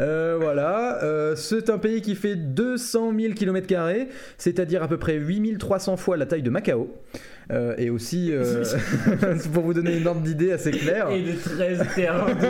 Euh, 0.00 0.36
voilà, 0.40 1.02
euh, 1.04 1.36
c'est 1.36 1.70
un 1.70 1.78
pays 1.78 2.02
qui 2.02 2.16
fait 2.16 2.34
200 2.34 3.12
000 3.16 3.34
km, 3.34 3.68
c'est-à-dire 4.36 4.82
à 4.82 4.88
peu 4.88 4.98
près 4.98 5.14
8300 5.14 5.96
fois 5.96 6.16
la 6.16 6.26
taille 6.26 6.42
de 6.42 6.50
Macao. 6.50 6.92
Euh, 7.52 7.74
et 7.78 7.90
aussi, 7.90 8.32
euh, 8.32 8.64
pour 9.52 9.62
vous 9.62 9.72
donner 9.72 9.98
une 9.98 10.06
ordre 10.08 10.22
d'idée 10.22 10.50
assez 10.50 10.72
claire, 10.72 11.10
Et 11.10 11.22
de 11.22 11.32
13 11.32 11.86
terrains 11.94 12.34
de. 12.34 12.46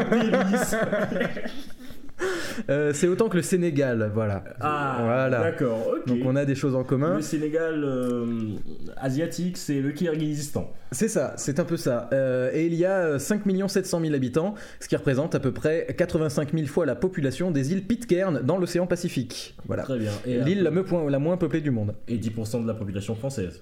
euh, 2.71 2.93
c'est 2.93 3.09
autant 3.09 3.29
que 3.29 3.37
le 3.37 3.43
Sénégal, 3.43 4.11
voilà. 4.13 4.43
Ah, 4.61 4.99
voilà. 5.03 5.41
d'accord, 5.41 5.87
ok. 5.89 6.07
Donc 6.07 6.19
on 6.25 6.37
a 6.37 6.45
des 6.45 6.55
choses 6.55 6.75
en 6.75 6.85
commun. 6.85 7.17
Le 7.17 7.23
Sénégal 7.23 7.83
euh, 7.85 8.55
asiatique, 8.97 9.57
c'est 9.57 9.81
le 9.81 9.93
Kirghizistan. 9.93 10.73
C'est 10.93 11.09
ça, 11.09 11.35
c'est 11.37 11.61
un 11.61 11.65
peu 11.65 11.77
ça. 11.77 12.09
Euh, 12.13 12.51
et 12.55 12.67
il 12.67 12.75
y 12.75 12.85
a 12.85 13.19
5 13.19 13.43
700 13.69 14.01
000 14.01 14.15
habitants, 14.15 14.55
ce 14.81 14.89
qui 14.89 14.97
représente 14.97 15.35
à 15.35 15.41
peu 15.41 15.53
près 15.53 15.87
85 15.97 16.53
000 16.55 16.67
fois 16.67 16.87
la 16.87 16.95
population 16.95 17.51
des 17.51 17.73
îles 17.73 17.85
Pitcairn 17.87 18.41
dans 18.43 18.57
l'océan 18.57 18.87
Pacifique. 18.87 19.57
Voilà. 19.67 19.83
Très 19.83 19.99
bien. 19.99 20.13
Et, 20.25 20.41
L'île 20.41 20.63
la, 20.63 20.71
la 21.11 21.19
moins 21.19 21.37
peuplée 21.37 21.61
du 21.61 21.71
monde. 21.71 21.95
et 22.09 22.17
10% 22.17 22.63
de 22.63 22.69
la 22.69 22.75
population 22.75 23.15
française. 23.15 23.61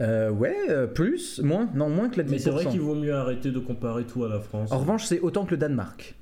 Euh, 0.00 0.30
ouais, 0.30 0.86
plus, 0.94 1.40
moins, 1.42 1.68
non, 1.74 1.88
moins 1.88 2.08
que 2.08 2.18
la 2.18 2.24
10%. 2.24 2.30
Mais 2.30 2.38
c'est 2.38 2.50
vrai 2.50 2.66
qu'il 2.66 2.80
vaut 2.80 2.94
mieux 2.94 3.14
arrêter 3.14 3.50
de 3.50 3.58
comparer 3.58 4.04
tout 4.04 4.24
à 4.24 4.28
la 4.28 4.38
France. 4.38 4.70
En 4.70 4.78
revanche, 4.78 5.04
c'est 5.06 5.20
autant 5.20 5.44
que 5.44 5.52
le 5.52 5.56
Danemark. 5.56 6.14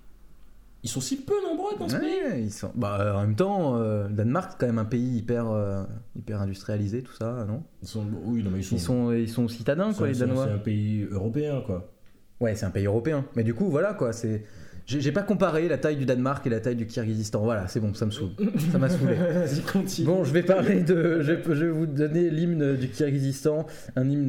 Ils 0.87 0.89
sont 0.89 1.01
si 1.01 1.17
peu 1.17 1.35
nombreux 1.43 1.77
dans 1.81 1.89
ce 1.89 1.97
pays. 1.97 2.23
Ouais, 2.31 2.43
ils 2.43 2.53
sont... 2.53 2.71
bah, 2.77 2.99
euh, 3.01 3.13
en 3.15 3.23
même 3.23 3.35
temps, 3.35 3.77
euh, 3.77 4.07
le 4.07 4.15
Danemark, 4.15 4.53
c'est 4.53 4.59
quand 4.61 4.67
même 4.67 4.79
un 4.79 4.85
pays 4.85 5.17
hyper, 5.17 5.51
euh, 5.51 5.83
hyper 6.15 6.41
industrialisé, 6.41 7.03
tout 7.03 7.13
ça, 7.13 7.45
non? 7.49 7.65
Ils 7.83 7.89
sont... 7.89 8.05
Oui, 8.25 8.45
non, 8.45 8.53
mais 8.53 8.61
ils 8.61 8.65
sont. 8.65 8.77
ils 8.77 8.81
sont, 8.81 9.13
ils 9.13 9.29
sont 9.29 9.49
citadins, 9.49 9.93
quoi, 9.93 10.07
les 10.07 10.15
Danois. 10.15 10.45
C'est 10.47 10.53
un 10.53 10.59
pays 10.59 11.05
européen, 11.11 11.61
quoi. 11.67 11.93
Ouais, 12.39 12.55
c'est 12.55 12.67
un 12.67 12.71
pays 12.71 12.87
européen. 12.87 13.25
Mais 13.35 13.43
du 13.43 13.53
coup, 13.53 13.69
voilà, 13.69 13.95
quoi, 13.95 14.13
c'est... 14.13 14.45
J'ai 14.87 15.11
pas 15.11 15.25
comparé 15.25 15.67
la 15.67 15.77
taille 15.77 15.97
du 15.97 16.07
Danemark 16.07 16.47
et 16.47 16.51
la 16.51 16.61
taille 16.61 16.77
du 16.77 16.87
Kirghizistan. 16.87 17.43
Voilà, 17.43 17.67
c'est 17.67 17.81
bon, 17.81 17.93
ça 17.93 18.07
me 18.07 18.13
saoule. 18.13 18.31
ça 18.71 18.79
m'a 18.79 18.89
saoulé. 18.89 19.15
Vas-y, 19.35 19.63
continue. 19.63 20.07
Bon, 20.07 20.23
je 20.23 20.33
vais 20.33 20.45
parler 20.45 20.83
de. 20.83 21.21
Je 21.21 21.33
vais, 21.33 21.43
je 21.45 21.65
vais 21.65 21.71
vous 21.73 21.87
donner 21.87 22.31
l'hymne 22.31 22.77
du 22.77 22.89
Kirghizistan, 22.91 23.67
un 23.97 24.09
hymne 24.09 24.29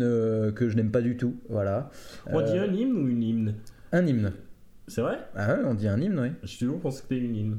que 0.56 0.68
je 0.68 0.76
n'aime 0.76 0.90
pas 0.90 1.02
du 1.02 1.18
tout. 1.18 1.36
Voilà. 1.50 1.92
On 2.26 2.42
dit 2.42 2.58
Euh, 2.58 2.68
un 2.68 2.74
hymne 2.74 2.94
ou 2.98 3.08
une 3.08 3.22
hymne? 3.22 3.54
Un 3.92 4.08
hymne. 4.08 4.32
C'est 4.88 5.02
vrai? 5.02 5.20
Ah 5.36 5.54
ouais, 5.56 5.62
on 5.66 5.74
dit 5.74 5.88
un 5.88 6.00
hymne, 6.00 6.20
oui. 6.20 6.30
J'ai 6.44 6.60
toujours 6.60 6.80
pensé 6.80 7.02
que 7.02 7.08
c'était 7.10 7.22
une 7.24 7.36
hymne. 7.36 7.58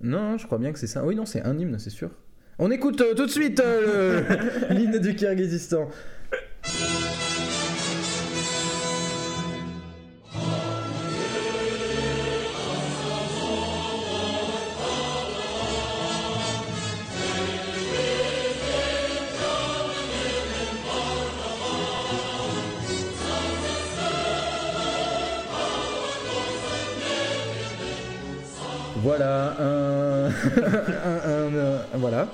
Non, 0.00 0.38
je 0.38 0.46
crois 0.46 0.58
bien 0.58 0.72
que 0.72 0.78
c'est 0.78 0.86
ça. 0.86 1.04
Oui, 1.04 1.14
non, 1.14 1.26
c'est 1.26 1.42
un 1.42 1.58
hymne, 1.58 1.78
c'est 1.78 1.90
sûr. 1.90 2.10
On 2.58 2.70
écoute 2.70 3.00
euh, 3.02 3.14
tout 3.14 3.26
de 3.26 3.30
suite 3.30 3.60
euh, 3.60 4.22
le- 4.70 4.74
l'hymne 4.74 4.98
du 4.98 5.14
Kirghizistan. 5.14 5.88
Voilà, 29.18 29.54
un, 29.58 29.64
un- 29.64 30.28
un- 30.28 31.20
euh, 31.24 31.25
voilà, 31.94 32.28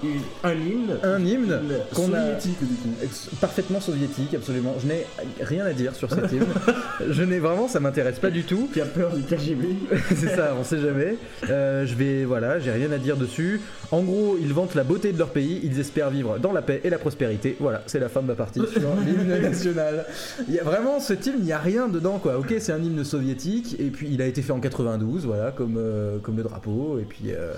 Un 0.45 0.53
hymne 0.53 0.99
un 1.03 1.25
hymne 1.25 1.53
a 1.53 1.95
soviétique, 1.95 2.59
du 2.61 2.75
coup. 2.75 3.37
parfaitement 3.41 3.81
soviétique, 3.81 4.35
absolument. 4.35 4.75
Je 4.83 4.87
n'ai 4.89 5.07
rien 5.41 5.65
à 5.65 5.73
dire 5.73 5.95
sur 5.95 6.11
cet 6.11 6.33
hymne. 6.33 6.47
Je 7.11 7.23
n'ai 7.23 7.39
vraiment, 7.39 7.69
ça 7.69 7.81
m'intéresse 7.81 8.19
pas 8.19 8.31
du 8.31 8.45
tout. 8.45 8.69
Qui 8.73 8.81
a 8.81 8.85
peur 8.85 9.13
du 9.15 9.23
KGB 9.23 9.67
c'est 10.15 10.35
ça, 10.35 10.55
on 10.59 10.65
sait 10.65 10.81
jamais. 10.81 11.17
Euh, 11.51 11.85
je 11.87 11.95
vais, 11.95 12.25
voilà, 12.25 12.59
j'ai 12.61 12.71
rien 12.71 12.91
à 12.93 12.99
dire 12.99 13.17
dessus. 13.17 13.61
En 13.91 14.03
gros, 14.03 14.37
ils 14.41 14.53
vantent 14.53 14.75
la 14.75 14.85
beauté 14.85 15.13
de 15.13 15.19
leur 15.19 15.31
pays, 15.31 15.61
ils 15.63 15.79
espèrent 15.81 16.11
vivre 16.11 16.39
dans 16.39 16.53
la 16.53 16.63
paix 16.63 16.81
et 16.85 16.91
la 16.91 16.99
prospérité. 16.99 17.57
Voilà, 17.61 17.83
c'est 17.87 17.99
la 18.01 18.09
fin 18.09 18.23
de 18.23 18.27
ma 18.27 18.35
partie 18.35 18.61
sur 18.73 18.81
l'hymne 19.07 19.41
national. 19.41 20.07
Il 20.49 20.55
y 20.55 20.59
a 20.61 20.65
vraiment 20.65 21.01
ce 21.01 21.15
hymne, 21.15 21.37
il 21.41 21.45
n'y 21.45 21.53
a 21.53 21.59
rien 21.59 21.89
dedans, 21.89 22.19
quoi. 22.19 22.39
Ok, 22.39 22.55
c'est 22.59 22.73
un 22.73 22.83
hymne 22.83 23.05
soviétique, 23.05 23.77
et 23.79 23.91
puis 23.91 24.09
il 24.11 24.23
a 24.23 24.27
été 24.27 24.43
fait 24.43 24.53
en 24.53 24.61
92, 24.61 25.27
voilà, 25.27 25.51
comme, 25.51 25.77
euh, 25.79 26.19
comme 26.19 26.37
le 26.37 26.43
drapeau, 26.43 26.99
et 27.01 27.05
puis. 27.05 27.33
euh, 27.33 27.53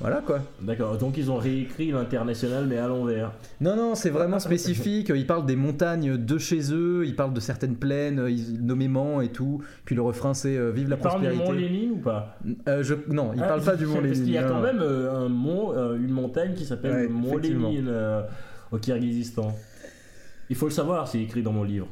Voilà 0.00 0.22
quoi. 0.26 0.40
D'accord, 0.62 0.96
donc 0.96 1.18
ils 1.18 1.30
ont 1.30 1.36
réécrit 1.36 1.90
l'international 1.92 2.66
mais 2.66 2.78
à 2.78 2.88
l'envers. 2.88 3.32
Non, 3.60 3.76
non, 3.76 3.94
c'est 3.94 4.08
vraiment 4.10 4.38
spécifique. 4.38 5.12
Ils 5.14 5.26
parlent 5.26 5.44
des 5.44 5.56
montagnes 5.56 6.16
de 6.16 6.38
chez 6.38 6.72
eux, 6.72 7.04
ils 7.06 7.14
parlent 7.14 7.34
de 7.34 7.40
certaines 7.40 7.76
plaines, 7.76 8.24
ils- 8.28 8.64
nommément 8.64 9.20
et 9.20 9.28
tout. 9.28 9.62
Puis 9.84 9.94
le 9.94 10.00
refrain 10.02 10.32
c'est 10.32 10.56
euh, 10.56 10.70
Vive 10.70 10.88
la 10.88 10.96
Ils 10.96 11.00
parlent 11.02 11.20
du 11.20 11.26
prospérité. 11.28 11.52
mont 11.52 11.58
Lénine 11.58 11.90
ou 11.92 11.96
pas? 11.98 12.38
Euh, 12.68 12.82
je... 12.82 12.94
Non, 13.08 13.32
ils 13.34 13.42
Ah, 13.42 13.48
parlent 13.48 13.62
pas 13.62 13.76
du 13.76 13.84
mont 13.84 13.94
Parce 14.00 14.04
Lénine. 14.06 14.24
qu'il 14.24 14.32
y 14.32 14.38
a 14.38 14.44
quand 14.44 14.54
non. 14.54 14.62
même 14.62 14.80
euh, 14.80 15.12
un 15.26 15.28
mont, 15.28 15.72
une 15.96 16.10
montagne 16.12 16.54
qui 16.54 16.64
s'appelle 16.64 16.92
Ouais, 16.92 17.02
le 17.02 17.08
mont. 17.10 17.36
Lénine 17.36 17.92
au 18.72 18.78
Kirghizistan. 18.78 19.54
Il 20.48 20.56
faut 20.56 20.66
le 20.66 20.72
savoir, 20.72 21.08
c'est 21.08 21.20
écrit 21.20 21.42
dans 21.42 21.52
mon 21.52 21.64
livre. 21.64 21.88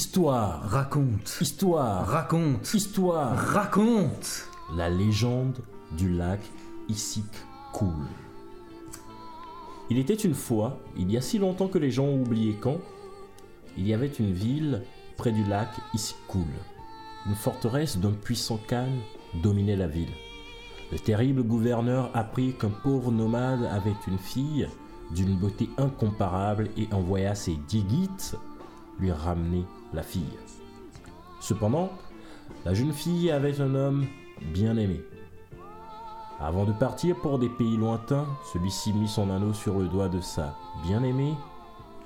Histoire, 0.00 0.62
Raconte. 0.62 1.36
histoire, 1.42 2.06
Raconte. 2.06 2.72
histoire. 2.72 3.36
Raconte. 3.36 4.48
La 4.74 4.88
légende 4.88 5.58
du 5.98 6.08
lac 6.08 6.40
Issik 6.88 7.26
Kul. 7.74 8.08
Il 9.90 9.98
était 9.98 10.14
une 10.14 10.32
fois, 10.32 10.80
il 10.96 11.12
y 11.12 11.18
a 11.18 11.20
si 11.20 11.36
longtemps 11.36 11.68
que 11.68 11.76
les 11.76 11.90
gens 11.90 12.06
ont 12.06 12.22
oublié 12.22 12.56
quand, 12.58 12.78
il 13.76 13.86
y 13.86 13.92
avait 13.92 14.06
une 14.06 14.32
ville 14.32 14.84
près 15.18 15.32
du 15.32 15.44
lac 15.44 15.68
Issik 15.92 16.16
Kul. 16.28 16.46
Une 17.26 17.34
forteresse 17.34 17.98
d'un 17.98 18.12
puissant 18.12 18.58
Khan 18.70 18.88
dominait 19.42 19.76
la 19.76 19.86
ville. 19.86 20.14
Le 20.92 20.98
terrible 20.98 21.42
gouverneur 21.42 22.10
apprit 22.14 22.54
qu'un 22.54 22.70
pauvre 22.70 23.12
nomade 23.12 23.66
avait 23.70 23.92
une 24.08 24.18
fille 24.18 24.66
d'une 25.14 25.36
beauté 25.36 25.68
incomparable 25.76 26.70
et 26.78 26.88
envoya 26.90 27.34
ses 27.34 27.56
Digits 27.68 28.34
lui 28.98 29.12
ramener 29.12 29.66
la 29.92 30.02
fille. 30.02 30.38
Cependant, 31.40 31.90
la 32.64 32.74
jeune 32.74 32.92
fille 32.92 33.30
avait 33.30 33.60
un 33.60 33.74
homme 33.74 34.06
bien 34.52 34.76
aimé. 34.76 35.00
Avant 36.38 36.64
de 36.64 36.72
partir 36.72 37.16
pour 37.16 37.38
des 37.38 37.48
pays 37.48 37.76
lointains, 37.76 38.26
celui-ci 38.52 38.92
mit 38.92 39.08
son 39.08 39.30
anneau 39.30 39.52
sur 39.52 39.78
le 39.78 39.88
doigt 39.88 40.08
de 40.08 40.20
sa 40.20 40.56
bien-aimée 40.84 41.34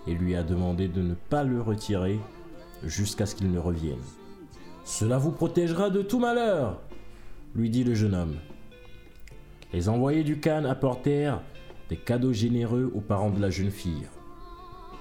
et 0.07 0.15
lui 0.15 0.35
a 0.35 0.43
demandé 0.43 0.89
de 0.89 1.03
ne 1.03 1.15
pas 1.15 1.45
le 1.45 1.61
retirer 1.61 2.19
jusqu'à 2.83 3.27
ce 3.27 3.37
qu'il 3.37 3.53
ne 3.53 3.59
revienne. 3.59 4.03
Cela 4.85 5.19
vous 5.19 5.31
protégera 5.31 5.89
de 5.89 6.03
tout 6.03 6.19
malheur, 6.19 6.81
lui 7.55 7.71
dit 7.71 7.85
le 7.85 7.95
jeune 7.95 8.15
homme. 8.15 8.37
Les 9.73 9.89
envoyés 9.89 10.25
du 10.25 10.41
Khan 10.41 10.65
apportèrent 10.65 11.41
des 11.89 11.97
cadeaux 11.97 12.33
généreux 12.33 12.93
aux 12.95 13.01
parents 13.01 13.31
de 13.31 13.41
la 13.41 13.51
jeune 13.51 13.71
fille. 13.71 14.09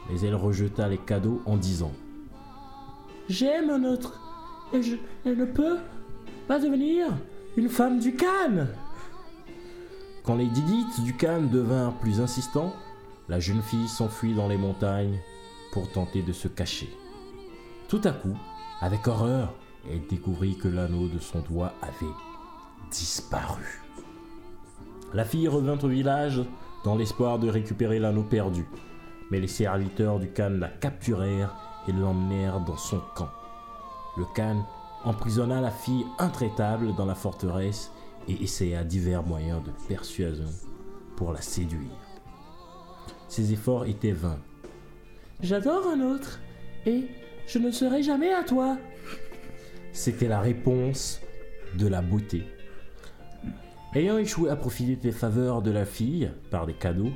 Mais 0.10 0.22
elle 0.22 0.36
rejeta 0.36 0.88
les 0.88 0.98
cadeaux 0.98 1.42
en 1.46 1.58
disant 1.58 1.92
J'aime 3.30 3.70
un 3.70 3.84
autre, 3.86 4.20
et 4.74 4.84
je 4.84 4.96
ne 5.26 5.46
peut 5.46 5.78
pas 6.48 6.60
devenir 6.60 7.08
une 7.56 7.70
femme 7.70 8.00
du 8.00 8.16
Khan. 8.16 8.68
Quand 10.24 10.36
les 10.36 10.48
Digits 10.48 11.02
du 11.04 11.14
Khan 11.14 11.44
devinrent 11.52 11.98
plus 12.00 12.20
insistants, 12.20 12.74
la 13.30 13.40
jeune 13.40 13.62
fille 13.62 13.88
s'enfuit 13.88 14.34
dans 14.34 14.48
les 14.50 14.58
montagnes 14.58 15.20
pour 15.72 15.90
tenter 15.92 16.22
de 16.22 16.34
se 16.34 16.50
cacher. 16.50 16.90
Tout 17.88 18.02
à 18.04 18.12
coup, 18.12 18.36
avec 18.82 19.08
horreur, 19.08 19.54
elle 19.90 20.06
découvrit 20.08 20.58
que 20.58 20.68
l'anneau 20.68 21.08
de 21.08 21.20
son 21.20 21.40
doigt 21.40 21.74
avait 21.82 22.14
disparu. 22.92 23.82
La 25.14 25.24
fille 25.24 25.48
revint 25.48 25.78
au 25.82 25.88
village 25.88 26.42
dans 26.84 26.96
l'espoir 26.96 27.40
de 27.40 27.50
récupérer 27.50 28.00
l'anneau 28.00 28.24
perdu, 28.24 28.66
mais 29.32 29.40
les 29.40 29.48
serviteurs 29.48 30.20
du 30.20 30.28
Khan 30.30 30.58
la 30.60 30.68
capturèrent 30.68 31.56
et 31.88 31.92
l'emmenèrent 31.92 32.60
dans 32.60 32.78
son 32.78 33.02
camp. 33.16 33.30
Le 34.18 34.26
Khan 34.36 34.66
emprisonna 35.04 35.60
la 35.62 35.72
fille 35.72 36.06
intraitable 36.20 36.96
dans 36.96 37.06
la 37.06 37.16
forteresse 37.16 37.92
et 38.28 38.44
essaya 38.44 38.84
divers 38.84 39.24
moyens 39.24 39.64
de 39.64 39.72
persuasion 39.88 40.50
pour 41.16 41.34
la 41.34 41.42
séduire. 41.42 41.92
Ses 43.28 43.54
efforts 43.54 43.86
étaient 43.86 44.12
vains. 44.12 44.40
J'adore 45.42 45.88
un 45.88 46.02
autre 46.02 46.40
et 46.86 47.06
je 47.48 47.60
ne 47.60 47.72
serai 47.72 48.04
jamais 48.04 48.34
à 48.34 48.44
toi. 48.44 48.78
C'était 49.92 50.28
la 50.28 50.40
réponse 50.40 51.20
de 51.78 51.88
la 51.88 52.02
beauté. 52.02 52.44
Ayant 53.96 54.18
échoué 54.18 54.50
à 54.50 54.56
profiter 54.56 54.96
des 54.96 55.12
faveurs 55.12 55.62
de 55.62 55.72
la 55.72 55.86
fille 55.86 56.32
par 56.50 56.66
des 56.66 56.74
cadeaux, 56.74 57.12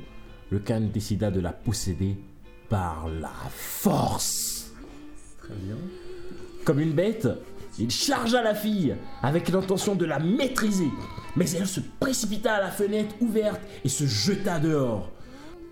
le 0.50 0.58
Khan 0.58 0.88
décida 0.92 1.30
de 1.30 1.40
la 1.40 1.52
posséder 1.52 2.16
par 2.68 3.08
la 3.08 3.32
force. 3.50 4.57
Très 5.48 5.56
bien. 5.56 5.76
Comme 6.64 6.80
une 6.80 6.92
bête, 6.92 7.28
il 7.78 7.90
chargea 7.90 8.42
la 8.42 8.54
fille 8.54 8.94
avec 9.22 9.48
l'intention 9.48 9.94
de 9.94 10.04
la 10.04 10.18
maîtriser. 10.18 10.90
Mais 11.36 11.50
elle 11.52 11.66
se 11.66 11.80
précipita 12.00 12.56
à 12.56 12.60
la 12.60 12.70
fenêtre 12.70 13.14
ouverte 13.20 13.62
et 13.84 13.88
se 13.88 14.06
jeta 14.06 14.58
dehors. 14.58 15.10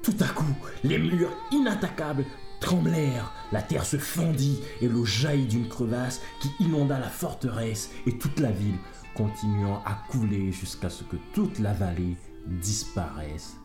Tout 0.02 0.16
à 0.20 0.28
coup, 0.28 0.56
les 0.84 0.98
murs 0.98 1.36
inattaquables 1.52 2.24
tremblèrent, 2.60 3.34
la 3.52 3.60
terre 3.60 3.84
se 3.84 3.98
fendit 3.98 4.60
et 4.80 4.88
l'eau 4.88 5.04
jaillit 5.04 5.46
d'une 5.46 5.68
crevasse 5.68 6.22
qui 6.40 6.50
inonda 6.60 6.98
la 6.98 7.10
forteresse 7.10 7.90
et 8.06 8.16
toute 8.16 8.40
la 8.40 8.50
ville, 8.50 8.78
continuant 9.14 9.82
à 9.84 9.98
couler 10.08 10.52
jusqu'à 10.52 10.88
ce 10.88 11.04
que 11.04 11.16
toute 11.34 11.58
la 11.58 11.74
vallée 11.74 12.16
disparaisse 12.46 13.56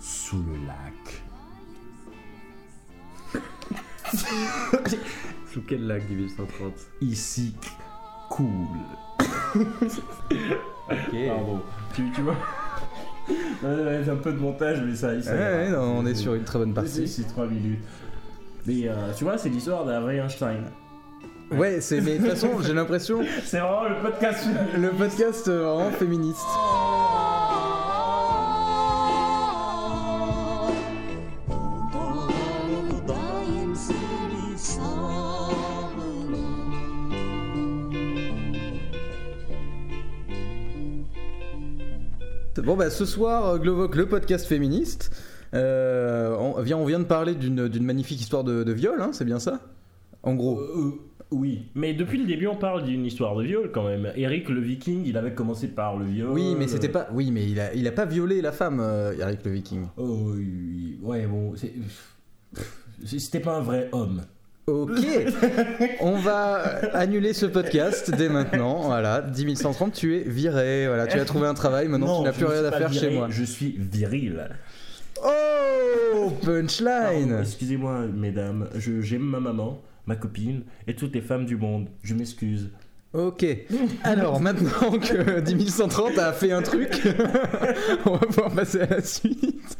sous 0.00 0.42
le 0.42 0.56
lac. 0.66 1.22
Sous 5.52 5.62
quel 5.66 5.86
lac 5.86 6.06
du 6.08 6.16
1130 6.16 6.72
Ici, 7.02 7.54
cool. 8.30 8.46
Pardon. 10.88 11.60
Tu, 11.94 12.10
tu 12.14 12.22
vois 12.22 12.36
Ouais, 13.62 14.08
Un 14.08 14.16
peu 14.16 14.32
de 14.32 14.38
montage, 14.38 14.82
mais 14.84 14.94
ça. 14.94 15.20
ça 15.22 15.32
Ouais, 15.34 15.68
non, 15.70 15.98
on 15.98 16.06
est 16.06 16.14
sur 16.16 16.34
une 16.34 16.44
très 16.44 16.58
bonne 16.58 16.72
partie. 16.74 17.06
C'est 17.06 17.24
3 17.24 17.46
minutes. 17.46 17.80
Mais 18.66 18.88
euh, 18.88 19.12
tu 19.16 19.24
vois, 19.24 19.36
c'est 19.38 19.48
l'histoire 19.48 19.84
d'un 19.84 20.00
vrai 20.00 20.18
Einstein. 20.18 20.64
Ouais, 21.50 21.80
c'est 21.82 22.00
mais 22.00 22.12
de 22.16 22.18
toute 22.22 22.30
façon, 22.30 22.48
j'ai 22.62 22.72
l'impression 22.72 23.20
C'est 23.44 23.58
vraiment 23.58 23.84
le 23.88 24.00
podcast. 24.00 24.46
le 24.74 24.88
podcast 24.90 25.48
euh, 25.48 25.74
vraiment 25.74 25.90
féministe. 25.90 26.46
Bon 42.64 42.76
bah 42.76 42.90
ce 42.90 43.04
soir, 43.04 43.48
euh, 43.48 43.58
Glovoc, 43.58 43.96
le 43.96 44.06
podcast 44.06 44.46
féministe, 44.46 45.10
euh, 45.52 46.36
on, 46.38 46.62
vient, 46.62 46.76
on 46.76 46.84
vient 46.84 47.00
de 47.00 47.04
parler 47.04 47.34
d'une 47.34 47.82
magnifique 47.82 48.20
histoire 48.20 48.44
de, 48.44 48.62
de 48.62 48.72
viol, 48.72 49.00
hein, 49.00 49.10
c'est 49.12 49.24
bien 49.24 49.40
ça? 49.40 49.60
En 50.22 50.34
gros. 50.34 50.60
Euh, 50.60 50.92
oui, 51.32 51.64
mais 51.74 51.92
depuis 51.92 52.18
le 52.18 52.26
début, 52.26 52.46
on 52.46 52.54
parle 52.54 52.84
d'une 52.84 53.04
histoire 53.04 53.34
de 53.34 53.42
viol 53.42 53.72
quand 53.72 53.84
même. 53.84 54.12
Eric 54.14 54.48
le 54.48 54.60
Viking, 54.60 55.02
il 55.04 55.16
avait 55.16 55.34
commencé 55.34 55.66
par 55.66 55.96
le 55.96 56.04
viol. 56.04 56.30
Oui, 56.30 56.54
mais 56.56 56.68
c'était 56.68 56.88
pas. 56.88 57.08
Oui, 57.12 57.32
mais 57.32 57.50
il 57.50 57.58
a, 57.58 57.74
il 57.74 57.88
a 57.88 57.92
pas 57.92 58.04
violé 58.04 58.40
la 58.40 58.52
femme, 58.52 58.78
euh, 58.78 59.12
Eric 59.18 59.44
le 59.44 59.50
Viking. 59.50 59.86
Oh, 59.96 60.30
oui, 60.36 60.46
oui. 60.46 60.98
ouais, 61.02 61.26
bon, 61.26 61.54
c'était 63.04 63.40
pas 63.40 63.56
un 63.56 63.62
vrai 63.62 63.88
homme. 63.90 64.22
Ok, 64.68 64.96
on 66.00 66.18
va 66.18 66.62
annuler 66.94 67.32
ce 67.32 67.46
podcast 67.46 68.12
dès 68.16 68.28
maintenant. 68.28 68.82
Voilà, 68.82 69.20
10 69.20 69.56
130, 69.56 69.92
tu 69.92 70.16
es 70.16 70.20
viré. 70.20 70.86
Voilà, 70.86 71.06
tu 71.08 71.18
as 71.18 71.24
trouvé 71.24 71.48
un 71.48 71.54
travail. 71.54 71.88
Maintenant, 71.88 72.06
Non, 72.06 72.18
tu 72.20 72.24
n'as 72.26 72.32
plus 72.32 72.44
rien 72.44 72.64
à 72.64 72.70
faire 72.70 72.88
viré, 72.88 73.08
chez 73.10 73.16
moi. 73.16 73.26
Je 73.28 73.42
suis 73.42 73.76
viril. 73.76 74.48
Oh, 75.24 76.30
punchline. 76.44 77.38
Excusez-moi, 77.40 78.06
mesdames, 78.14 78.68
je- 78.76 79.00
j'aime 79.00 79.22
ma 79.22 79.40
maman, 79.40 79.80
ma 80.06 80.14
copine 80.16 80.62
et 80.86 80.94
toutes 80.94 81.14
les 81.14 81.22
femmes 81.22 81.44
du 81.44 81.56
monde. 81.56 81.88
Je 82.04 82.14
m'excuse. 82.14 82.70
Ok. 83.14 83.44
Alors 84.04 84.40
maintenant 84.40 84.92
que 84.98 85.40
10 85.40 85.68
130 85.74 86.18
a 86.18 86.32
fait 86.32 86.52
un 86.52 86.62
truc, 86.62 87.02
on 88.06 88.12
va 88.12 88.18
pouvoir 88.26 88.50
passer 88.52 88.80
à 88.80 88.86
la 88.86 89.02
suite. 89.02 89.76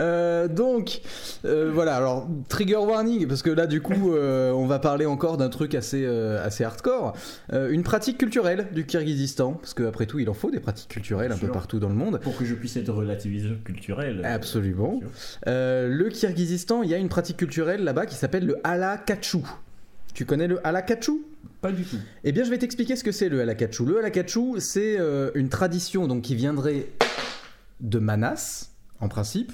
Euh, 0.00 0.46
donc 0.46 1.00
euh, 1.44 1.70
voilà 1.72 1.96
alors 1.96 2.28
trigger 2.48 2.76
warning 2.76 3.26
parce 3.26 3.42
que 3.42 3.50
là 3.50 3.66
du 3.66 3.80
coup 3.80 4.12
euh, 4.14 4.52
on 4.52 4.66
va 4.66 4.78
parler 4.78 5.06
encore 5.06 5.36
d'un 5.36 5.48
truc 5.48 5.74
assez 5.74 6.06
assez 6.06 6.64
hardcore 6.64 7.16
une 7.52 7.82
pratique 7.82 8.18
culturelle 8.18 8.68
du 8.72 8.86
Kyrgyzstan 8.86 9.54
parce 9.54 9.74
que 9.74 9.82
après 9.84 10.06
tout 10.06 10.18
il 10.18 10.28
en 10.30 10.34
faut 10.34 10.50
des 10.50 10.60
pratiques 10.60 10.88
culturelles 10.88 11.32
un 11.32 11.38
peu 11.38 11.48
partout 11.48 11.78
dans 11.78 11.88
le 11.88 11.94
monde 11.94 12.20
Pour 12.20 12.36
que 12.36 12.44
je 12.44 12.54
puisse 12.54 12.76
être 12.76 12.92
relativisé 12.92 13.48
culturel. 13.64 14.24
Absolument. 14.24 15.00
Le 15.46 16.08
Kyrgyzstan, 16.08 16.82
il 16.82 16.90
y 16.90 16.94
a 16.94 16.98
une 16.98 17.08
pratique 17.08 17.36
culturelle 17.36 17.84
là-bas 17.84 18.06
qui 18.06 18.14
s'appelle 18.14 18.46
le 18.46 18.56
halakachu. 18.64 19.38
Tu 20.14 20.24
connais 20.24 20.46
le 20.46 20.64
halakachu 20.66 21.22
Pas 21.60 21.72
du 21.72 21.84
tout. 21.84 21.98
Eh 22.24 22.32
bien, 22.32 22.44
je 22.44 22.50
vais 22.50 22.58
t'expliquer 22.58 22.96
ce 22.96 23.04
que 23.04 23.12
c'est 23.12 23.28
le 23.28 23.40
halakachu. 23.40 23.84
Le 23.84 23.98
halakachu, 23.98 24.60
c'est 24.60 24.98
une 25.34 25.48
tradition 25.48 26.06
donc 26.06 26.22
qui 26.22 26.34
viendrait 26.34 26.86
de 27.80 27.98
Manas 27.98 28.70
en 29.00 29.08
principe. 29.08 29.52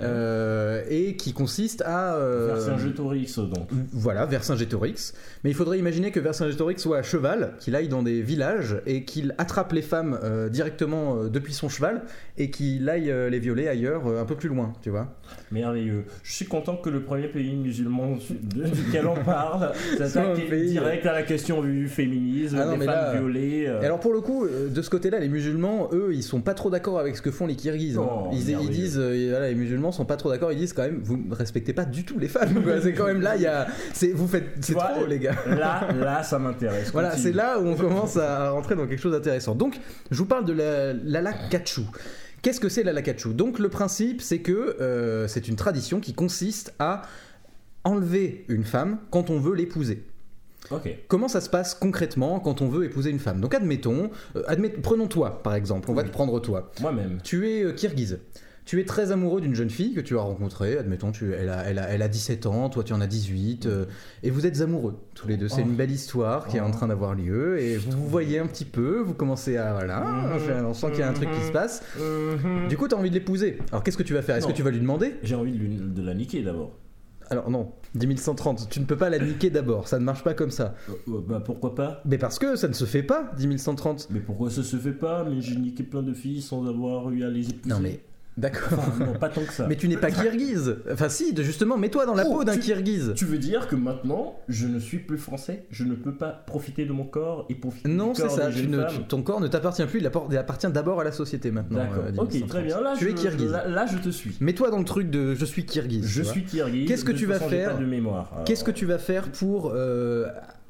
Euh, 0.00 0.82
et 0.88 1.16
qui 1.16 1.32
consiste 1.32 1.82
à... 1.86 2.14
euh, 2.16 2.54
Vercingétorix, 2.54 3.38
donc. 3.38 3.68
Voilà, 3.92 4.26
Vercingétorix. 4.26 5.12
Mais 5.44 5.50
il 5.50 5.54
faudrait 5.54 5.78
imaginer 5.78 6.10
que 6.10 6.20
Vercingétorix 6.20 6.78
soit 6.78 6.98
à 6.98 7.02
cheval, 7.02 7.54
qu'il 7.58 7.74
aille 7.76 7.88
dans 7.88 8.02
des 8.02 8.22
villages 8.22 8.76
et 8.86 9.04
qu'il 9.04 9.34
attrape 9.38 9.72
les 9.72 9.82
femmes 9.82 10.18
euh, 10.22 10.48
directement 10.48 11.16
euh, 11.16 11.28
depuis 11.28 11.52
son 11.52 11.68
cheval 11.68 12.02
et 12.38 12.50
qu'il 12.50 12.88
aille 12.88 13.12
les 13.30 13.38
violer 13.38 13.68
ailleurs, 13.68 14.06
un 14.06 14.24
peu 14.24 14.34
plus 14.36 14.48
loin, 14.48 14.72
tu 14.82 14.90
vois. 14.90 15.08
Merveilleux. 15.50 16.04
Je 16.22 16.32
suis 16.32 16.46
content 16.46 16.76
que 16.76 16.88
le 16.90 17.02
premier 17.02 17.28
pays 17.28 17.54
musulman 17.56 18.16
duquel 18.54 19.06
on 19.06 19.14
parle 19.22 19.72
s'attaque 19.98 20.38
direct 20.50 21.06
à 21.06 21.12
la 21.12 21.22
question 21.22 21.62
du 21.62 21.88
féminisme, 21.88 22.58
Ah 22.60 22.66
non, 22.66 22.78
des 22.78 22.84
femmes 22.86 22.94
là- 22.94 23.12
violées. 23.18 23.66
alors 23.66 24.00
pour 24.00 24.12
le 24.12 24.20
coup, 24.20 24.46
de 24.48 24.82
ce 24.82 24.90
côté-là, 24.90 25.18
les 25.18 25.28
musulmans, 25.28 25.88
eux, 25.92 26.10
ils 26.14 26.22
sont 26.22 26.40
pas 26.40 26.54
trop 26.54 26.70
d'accord 26.70 26.98
avec 26.98 27.16
ce 27.16 27.22
que 27.22 27.30
font 27.30 27.46
les 27.46 27.54
Kirghizes. 27.56 27.98
hein. 27.98 28.06
Oh, 28.08 28.30
ils, 28.32 28.48
ils 28.50 28.70
disent, 28.70 28.98
voilà, 28.98 29.48
les 29.48 29.54
musulmans 29.54 29.71
sont 29.92 30.04
pas 30.04 30.16
trop 30.16 30.30
d'accord. 30.30 30.52
Ils 30.52 30.58
disent 30.58 30.72
quand 30.72 30.82
même, 30.82 31.00
vous 31.02 31.16
ne 31.16 31.34
respectez 31.34 31.72
pas 31.72 31.84
du 31.84 32.04
tout 32.04 32.18
les 32.18 32.28
femmes. 32.28 32.62
c'est 32.82 32.92
quand 32.92 33.06
même 33.06 33.20
là, 33.22 33.36
il 33.36 33.42
y 33.42 33.46
a, 33.46 33.66
c'est, 33.92 34.12
vous 34.12 34.28
faites, 34.28 34.50
c'est 34.60 34.74
trop 34.74 35.06
les 35.06 35.18
gars. 35.18 35.36
Là, 35.46 35.88
là, 35.92 36.22
ça 36.22 36.38
m'intéresse. 36.38 36.90
Voilà, 36.92 37.16
c'est 37.16 37.32
là 37.32 37.58
où 37.58 37.66
on 37.66 37.74
commence 37.76 38.16
à 38.16 38.50
rentrer 38.50 38.74
dans 38.76 38.86
quelque 38.86 39.00
chose 39.00 39.12
d'intéressant. 39.12 39.54
Donc, 39.54 39.78
je 40.10 40.16
vous 40.18 40.26
parle 40.26 40.44
de 40.44 40.52
la, 40.52 40.92
l'ala 40.92 41.32
kachu. 41.32 41.82
Qu'est-ce 42.42 42.60
que 42.60 42.68
c'est 42.68 42.82
l'ala 42.82 43.02
kachu 43.02 43.34
Donc, 43.34 43.58
le 43.58 43.68
principe, 43.68 44.20
c'est 44.20 44.40
que 44.40 44.76
euh, 44.80 45.28
c'est 45.28 45.48
une 45.48 45.56
tradition 45.56 46.00
qui 46.00 46.12
consiste 46.12 46.74
à 46.78 47.02
enlever 47.84 48.44
une 48.48 48.64
femme 48.64 48.98
quand 49.10 49.30
on 49.30 49.38
veut 49.38 49.54
l'épouser. 49.54 50.04
Ok. 50.70 50.88
Comment 51.08 51.28
ça 51.28 51.40
se 51.40 51.50
passe 51.50 51.74
concrètement 51.74 52.38
quand 52.40 52.62
on 52.62 52.68
veut 52.68 52.84
épouser 52.84 53.10
une 53.10 53.18
femme? 53.18 53.40
Donc, 53.40 53.54
admettons, 53.54 54.10
euh, 54.36 54.42
admet- 54.46 54.80
prenons 54.80 55.08
toi 55.08 55.42
par 55.42 55.54
exemple, 55.54 55.90
on 55.90 55.94
va 55.94 56.04
te 56.04 56.10
prendre 56.10 56.38
toi. 56.40 56.70
Moi-même. 56.80 57.18
Tu 57.22 57.48
es 57.50 57.64
euh, 57.64 57.72
kirghize. 57.72 58.20
Tu 58.64 58.80
es 58.80 58.84
très 58.84 59.10
amoureux 59.10 59.40
d'une 59.40 59.56
jeune 59.56 59.70
fille 59.70 59.92
que 59.92 60.00
tu 60.00 60.16
as 60.16 60.20
rencontrée, 60.20 60.78
admettons, 60.78 61.10
tu, 61.10 61.32
elle, 61.34 61.48
a, 61.48 61.64
elle, 61.64 61.80
a, 61.80 61.88
elle 61.90 62.00
a 62.00 62.06
17 62.08 62.46
ans, 62.46 62.68
toi 62.68 62.84
tu 62.84 62.92
en 62.92 63.00
as 63.00 63.08
18, 63.08 63.66
euh, 63.66 63.86
et 64.22 64.30
vous 64.30 64.46
êtes 64.46 64.60
amoureux 64.60 64.94
tous 65.14 65.26
les 65.26 65.36
deux. 65.36 65.48
C'est 65.48 65.62
Oh. 65.62 65.68
une 65.68 65.74
belle 65.74 65.90
histoire 65.90 66.46
qui 66.46 66.58
est 66.58 66.60
en 66.60 66.68
Oh. 66.68 66.72
train 66.72 66.86
d'avoir 66.86 67.14
lieu, 67.16 67.58
et 67.60 67.76
vous 67.76 67.90
vous 67.90 68.06
voyez 68.06 68.38
un 68.38 68.46
petit 68.46 68.64
peu, 68.64 69.00
vous 69.00 69.14
commencez 69.14 69.56
à. 69.56 69.72
Voilà, 69.72 70.00
Mhm. 70.00 70.64
on 70.66 70.74
sent 70.74 70.90
qu'il 70.92 71.00
y 71.00 71.02
a 71.02 71.08
un 71.08 71.12
truc 71.12 71.28
qui 71.32 71.40
se 71.40 71.46
Mhm. 71.48 71.52
passe. 71.52 71.82
Mhm. 71.98 72.68
Du 72.68 72.76
coup, 72.76 72.86
tu 72.86 72.94
as 72.94 72.98
envie 72.98 73.10
de 73.10 73.14
l'épouser. 73.14 73.58
Alors 73.72 73.82
qu'est-ce 73.82 73.96
que 73.96 74.02
tu 74.04 74.14
vas 74.14 74.22
faire? 74.22 74.36
Est-ce 74.36 74.46
que 74.46 74.52
tu 74.52 74.62
vas 74.62 74.70
lui 74.70 74.80
demander? 74.80 75.16
J'ai 75.24 75.34
envie 75.34 75.52
de, 75.52 75.58
lui- 75.58 75.76
de 75.76 76.02
la 76.02 76.14
niquer 76.14 76.42
d'abord. 76.42 76.78
Alors 77.30 77.50
non, 77.50 77.72
10 77.96 78.16
130, 78.20 78.68
tu 78.68 78.78
ne 78.78 78.84
peux 78.84 78.96
pas 78.96 79.08
la 79.10 79.18
niquer 79.18 79.48
d'abord, 79.50 79.88
ça 79.88 79.98
ne 79.98 80.04
marche 80.04 80.22
pas 80.22 80.34
comme 80.34 80.50
ça. 80.50 80.74
Euh, 80.88 80.92
euh, 81.16 81.20
bah 81.26 81.42
pourquoi 81.44 81.74
pas? 81.74 82.00
Mais 82.04 82.18
parce 82.18 82.38
que 82.38 82.56
ça 82.56 82.68
ne 82.68 82.74
se 82.74 82.84
fait 82.84 83.02
pas, 83.02 83.32
10 83.36 83.58
130. 83.58 84.06
Mais 84.10 84.20
pourquoi 84.20 84.50
ça 84.50 84.62
se 84.62 84.76
fait 84.76 84.92
pas? 84.92 85.24
Mais 85.24 85.40
j'ai 85.40 85.56
niqué 85.56 85.82
plein 85.82 86.02
de 86.02 86.12
filles 86.12 86.42
sans 86.42 86.66
avoir 86.66 87.10
eu 87.10 87.24
à 87.24 87.30
les 87.30 87.48
épouser. 87.50 87.74
Non 87.74 87.80
mais. 87.80 88.00
D'accord. 88.38 88.78
Enfin, 88.78 89.04
non, 89.04 89.12
pas 89.12 89.28
tant 89.28 89.42
que 89.44 89.52
ça. 89.52 89.66
Mais 89.68 89.76
tu 89.76 89.88
n'es 89.88 89.96
pas 89.98 90.10
kirghize. 90.10 90.76
Enfin 90.90 91.08
si, 91.10 91.34
de- 91.34 91.42
justement, 91.42 91.76
mets-toi 91.76 92.06
dans 92.06 92.14
la 92.14 92.24
Oh, 92.26 92.32
peau 92.38 92.44
d'un 92.44 92.56
kirghize. 92.56 93.12
Tu 93.14 93.26
veux 93.26 93.36
dire 93.38 93.68
que 93.68 93.76
maintenant, 93.76 94.38
je 94.48 94.66
ne 94.66 94.78
suis 94.78 94.98
plus 94.98 95.18
français 95.18 95.66
Je 95.70 95.84
ne 95.84 95.94
peux 95.94 96.14
pas 96.14 96.30
profiter 96.46 96.86
de 96.86 96.92
mon 96.92 97.04
corps 97.04 97.44
et 97.50 97.54
profiter 97.54 97.90
Non, 97.90 98.08
du 98.12 98.14
c'est 98.16 98.22
corps 98.28 98.30
ça. 98.36 98.50
tu 98.50 98.66
ne- 98.68 98.78
femmes 98.80 98.88
tu- 98.96 99.04
ton 99.04 99.22
corps 99.22 99.40
ne 99.40 99.48
t'appartient 99.48 99.84
plus, 99.84 100.00
il, 100.00 100.06
appartient 100.38 100.70
d'abord 100.72 101.00
à 101.00 101.04
la 101.04 101.12
société 101.12 101.50
maintenant. 101.50 101.80
D'accord. 101.80 102.04
euh, 102.06 102.10
10 102.12 102.18
ok, 102.20 102.32
130. 102.32 102.48
très 102.48 102.62
bien. 102.62 102.80
Là, 102.80 102.94
tu 102.96 103.04
je, 103.04 103.10
es 103.10 103.14
kirghize. 103.14 103.50
Là, 103.50 103.68
là, 103.68 103.86
je 103.86 103.98
te 103.98 104.08
suis. 104.08 104.34
Mets-toi 104.40 104.70
dans 104.70 104.78
le 104.78 104.84
truc 104.84 105.10
de 105.10 105.34
je 105.34 105.44
suis 105.44 105.66
kirghize. 105.66 106.06
Je 106.06 106.22
suis 106.22 106.44
kirghize. 106.44 106.88
Qu'est-ce 106.88 107.04
que 107.04 107.12
de 107.12 107.18
tu 107.18 107.26
vas 107.26 107.34
façon, 107.34 107.50
faire 107.50 107.78
de 107.78 107.84
mémoire. 107.84 108.42
Qu'est-ce 108.46 108.64
que 108.64 108.70
tu 108.70 108.86
vas 108.86 108.98
faire 108.98 109.30
pour, 109.30 109.72
euh, 109.74 110.26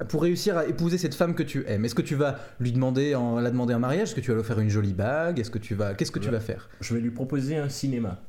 pour 0.09 0.21
réussir 0.23 0.57
à 0.57 0.65
épouser 0.65 0.97
cette 0.97 1.15
femme 1.15 1.35
que 1.35 1.43
tu 1.43 1.63
aimes 1.67 1.85
Est-ce 1.85 1.95
que 1.95 2.01
tu 2.01 2.15
vas 2.15 2.39
lui 2.59 2.71
demander 2.71 3.15
en, 3.15 3.39
la 3.39 3.51
demander 3.51 3.73
en 3.73 3.79
mariage? 3.79 4.09
Est-ce 4.09 4.15
que 4.15 4.21
tu 4.21 4.29
vas 4.31 4.35
lui 4.35 4.41
offrir 4.41 4.59
une 4.59 4.69
jolie 4.69 4.93
bague? 4.93 5.39
Est-ce 5.39 5.51
que 5.51 5.59
tu 5.59 5.75
vas 5.75 5.93
Qu'est-ce 5.93 6.11
que 6.11 6.19
tu 6.19 6.29
vas 6.29 6.39
faire? 6.39 6.69
Je 6.81 6.93
vais 6.93 6.99
lui 7.01 7.11
proposer 7.11 7.57
un 7.57 7.69
cinéma. 7.69 8.19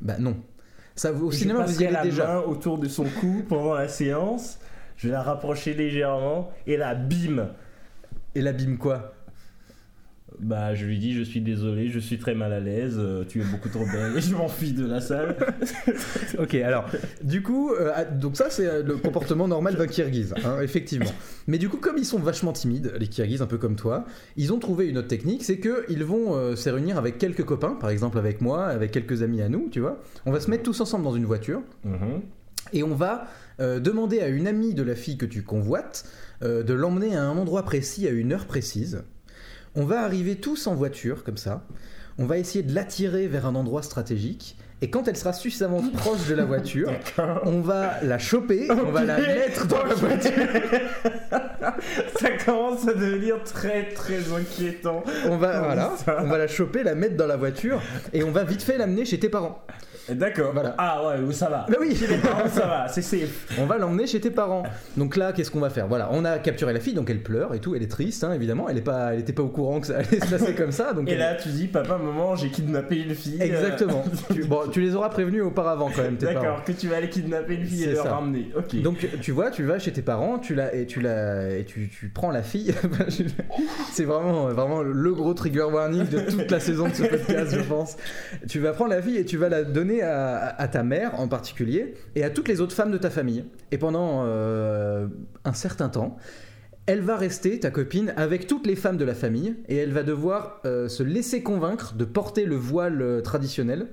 Bah 0.00 0.16
non. 0.18 0.36
Ça, 0.96 1.12
au 1.12 1.30
Je 1.30 1.36
cinéma, 1.38 1.64
vous 1.64 1.82
y 1.82 1.84
allez 1.86 1.92
la 1.94 2.02
déjà. 2.02 2.26
main 2.26 2.38
autour 2.40 2.78
de 2.78 2.86
son 2.88 3.04
cou 3.04 3.42
pendant 3.48 3.74
la 3.74 3.88
séance. 3.88 4.58
Je 4.96 5.08
vais 5.08 5.12
la 5.14 5.22
rapprocher 5.22 5.74
légèrement 5.74 6.52
et 6.66 6.76
là, 6.76 6.94
bim 6.94 7.48
Et 8.36 8.40
l'abîme 8.40 8.78
quoi? 8.78 9.13
Bah, 10.40 10.74
je 10.74 10.84
lui 10.84 10.98
dis, 10.98 11.14
je 11.14 11.22
suis 11.22 11.40
désolé, 11.40 11.88
je 11.88 11.98
suis 12.00 12.18
très 12.18 12.34
mal 12.34 12.52
à 12.52 12.58
l'aise, 12.60 12.96
euh, 12.98 13.24
tu 13.26 13.40
es 13.40 13.44
beaucoup 13.44 13.68
trop 13.68 13.84
belle 13.86 14.16
et 14.16 14.20
je 14.22 14.34
m'enfuis 14.34 14.72
de 14.72 14.84
la 14.86 15.00
salle. 15.00 15.36
Ok, 16.38 16.54
alors, 16.56 16.86
du 17.22 17.42
coup, 17.42 17.70
euh, 17.72 17.92
ah, 17.94 18.04
donc 18.04 18.36
ça 18.36 18.46
c'est 18.50 18.66
euh, 18.66 18.82
le 18.82 18.96
comportement 18.96 19.46
normal 19.46 19.76
d'un 19.76 19.86
Kirghiz, 19.86 20.34
hein, 20.44 20.60
effectivement. 20.62 21.12
Mais 21.46 21.58
du 21.58 21.68
coup, 21.68 21.76
comme 21.76 21.96
ils 21.98 22.04
sont 22.04 22.18
vachement 22.18 22.52
timides, 22.52 22.92
les 22.98 23.06
Kirghizes, 23.06 23.42
un 23.42 23.46
peu 23.46 23.58
comme 23.58 23.76
toi, 23.76 24.04
ils 24.36 24.52
ont 24.52 24.58
trouvé 24.58 24.88
une 24.88 24.98
autre 24.98 25.06
technique, 25.08 25.44
c'est 25.44 25.58
que 25.58 25.84
ils 25.88 26.02
vont 26.02 26.34
euh, 26.34 26.56
se 26.56 26.68
réunir 26.68 26.98
avec 26.98 27.18
quelques 27.18 27.44
copains, 27.44 27.76
par 27.80 27.90
exemple 27.90 28.18
avec 28.18 28.40
moi, 28.40 28.64
avec 28.66 28.90
quelques 28.90 29.22
amis 29.22 29.40
à 29.42 29.48
nous, 29.48 29.68
tu 29.70 29.78
vois. 29.78 30.00
On 30.26 30.32
va 30.32 30.40
se 30.40 30.50
mettre 30.50 30.64
tous 30.64 30.80
ensemble 30.80 31.04
dans 31.04 31.14
une 31.14 31.26
voiture 31.26 31.62
Mhm. 31.84 32.22
et 32.72 32.82
on 32.82 32.94
va 32.94 33.28
demander 33.60 34.18
à 34.20 34.26
une 34.26 34.48
amie 34.48 34.74
de 34.74 34.82
la 34.82 34.96
fille 34.96 35.16
que 35.16 35.26
tu 35.26 35.42
convoites 35.42 36.04
de 36.42 36.74
l'emmener 36.74 37.14
à 37.14 37.22
un 37.22 37.36
endroit 37.36 37.62
précis, 37.62 38.08
à 38.08 38.10
une 38.10 38.32
heure 38.32 38.46
précise. 38.46 39.04
On 39.76 39.84
va 39.84 40.02
arriver 40.02 40.36
tous 40.36 40.66
en 40.68 40.74
voiture, 40.74 41.24
comme 41.24 41.36
ça. 41.36 41.64
On 42.16 42.26
va 42.26 42.38
essayer 42.38 42.62
de 42.62 42.72
l'attirer 42.72 43.26
vers 43.26 43.46
un 43.46 43.56
endroit 43.56 43.82
stratégique. 43.82 44.56
Et 44.82 44.90
quand 44.90 45.08
elle 45.08 45.16
sera 45.16 45.32
suffisamment 45.32 45.82
proche 45.96 46.28
de 46.28 46.34
la 46.34 46.44
voiture, 46.44 46.92
on 47.44 47.60
va 47.60 48.02
la 48.02 48.18
choper, 48.18 48.68
on 48.70 48.92
va 48.92 49.02
la 49.02 49.18
mettre 49.18 49.66
dans 49.66 49.82
la 49.82 49.94
voiture. 49.94 50.32
Ça 52.20 52.30
commence 52.44 52.86
à 52.86 52.94
devenir 52.94 53.42
très 53.42 53.88
très 53.94 54.32
inquiétant. 54.32 55.02
On 55.26 55.38
va, 55.38 55.60
voilà, 55.60 55.92
on 56.20 56.28
va 56.28 56.38
la 56.38 56.46
choper, 56.46 56.82
la 56.84 56.94
mettre 56.94 57.16
dans 57.16 57.26
la 57.26 57.36
voiture, 57.36 57.80
et 58.12 58.22
on 58.22 58.30
va 58.30 58.44
vite 58.44 58.62
fait 58.62 58.78
l'amener 58.78 59.04
chez 59.04 59.18
tes 59.18 59.28
parents. 59.28 59.64
D'accord. 60.10 60.52
Voilà. 60.52 60.74
Ah 60.78 61.02
ouais, 61.06 61.32
ça 61.32 61.48
va. 61.48 61.66
Bah 61.68 61.76
oui. 61.80 61.94
Chez 61.96 62.06
les 62.06 62.18
parents, 62.18 62.48
ça 62.48 62.66
va, 62.66 62.88
c'est 62.88 63.02
safe. 63.02 63.46
On 63.58 63.66
va 63.66 63.78
l'emmener 63.78 64.06
chez 64.06 64.20
tes 64.20 64.30
parents. 64.30 64.64
Donc 64.96 65.16
là, 65.16 65.32
qu'est-ce 65.32 65.50
qu'on 65.50 65.60
va 65.60 65.70
faire? 65.70 65.86
Voilà, 65.88 66.08
on 66.12 66.24
a 66.24 66.38
capturé 66.38 66.72
la 66.72 66.80
fille, 66.80 66.94
donc 66.94 67.08
elle 67.10 67.22
pleure 67.22 67.54
et 67.54 67.60
tout, 67.60 67.74
elle 67.74 67.82
est 67.82 67.90
triste, 67.90 68.24
hein, 68.24 68.32
évidemment. 68.32 68.68
Elle 68.68 68.78
est 68.78 68.82
pas, 68.82 69.14
elle 69.14 69.20
était 69.20 69.32
pas 69.32 69.42
au 69.42 69.48
courant 69.48 69.80
que 69.80 69.86
ça 69.86 69.98
allait 69.98 70.20
se 70.20 70.30
passer 70.30 70.54
comme 70.54 70.72
ça. 70.72 70.92
Donc 70.92 71.08
Et 71.08 71.12
elle- 71.12 71.18
là, 71.18 71.34
tu 71.34 71.48
dis, 71.48 71.66
papa, 71.68 71.98
maman, 71.98 72.36
j'ai 72.36 72.48
kidnappé 72.50 72.96
une 73.02 73.14
fille. 73.14 73.38
euh, 73.40 73.44
Exactement. 73.44 74.04
tu, 74.32 74.44
bon, 74.44 74.68
tu 74.70 74.80
les 74.80 74.94
auras 74.94 75.08
prévenus 75.08 75.42
auparavant 75.42 75.90
quand 75.94 76.02
même, 76.02 76.16
tes 76.16 76.26
parents. 76.26 76.40
D'accord, 76.42 76.64
que 76.64 76.72
tu 76.72 76.88
vas 76.88 76.96
aller 76.96 77.08
kidnapper 77.08 77.54
une 77.54 77.64
fille 77.64 77.84
et 77.84 77.92
leur 77.92 78.04
ramener. 78.10 78.50
Ok. 78.56 78.80
Donc 78.82 79.06
tu 79.20 79.32
vois, 79.32 79.50
tu 79.50 79.64
vas 79.64 79.78
chez 79.78 79.92
tes 79.92 80.02
parents, 80.02 80.38
tu 80.38 80.54
la 80.54 80.74
et 80.74 80.86
tu 80.86 81.00
la 81.00 81.50
et 81.50 81.64
tu, 81.64 81.88
tu 81.88 82.08
prends 82.08 82.30
la 82.30 82.42
fille. 82.42 82.74
C'est 83.92 84.04
vraiment 84.04 84.46
vraiment 84.48 84.82
le 84.82 85.14
gros 85.14 85.34
trigger 85.34 85.62
warning 85.72 86.08
de 86.08 86.20
toute 86.20 86.50
la 86.50 86.60
saison 86.60 86.88
de 86.88 86.94
ce 86.94 87.02
podcast, 87.04 87.54
je 87.54 87.62
pense. 87.62 87.96
Tu 88.48 88.58
vas 88.60 88.72
prendre 88.72 88.90
la 88.90 89.02
fille 89.02 89.16
et 89.16 89.24
tu 89.24 89.36
vas 89.36 89.48
la 89.48 89.62
donner 89.64 89.93
à, 90.02 90.54
à 90.56 90.68
ta 90.68 90.82
mère 90.82 91.18
en 91.20 91.28
particulier 91.28 91.94
et 92.14 92.24
à 92.24 92.30
toutes 92.30 92.48
les 92.48 92.60
autres 92.60 92.74
femmes 92.74 92.90
de 92.90 92.98
ta 92.98 93.10
famille. 93.10 93.44
Et 93.70 93.78
pendant 93.78 94.24
euh, 94.24 95.06
un 95.44 95.52
certain 95.52 95.88
temps. 95.88 96.16
Elle 96.86 97.00
va 97.00 97.16
rester, 97.16 97.58
ta 97.60 97.70
copine, 97.70 98.12
avec 98.16 98.46
toutes 98.46 98.66
les 98.66 98.76
femmes 98.76 98.98
de 98.98 99.06
la 99.06 99.14
famille 99.14 99.56
et 99.68 99.76
elle 99.76 99.92
va 99.92 100.02
devoir 100.02 100.60
euh, 100.66 100.88
se 100.88 101.02
laisser 101.02 101.42
convaincre 101.42 101.94
de 101.94 102.04
porter 102.04 102.44
le 102.44 102.56
voile 102.56 103.00
euh, 103.00 103.22
traditionnel 103.22 103.86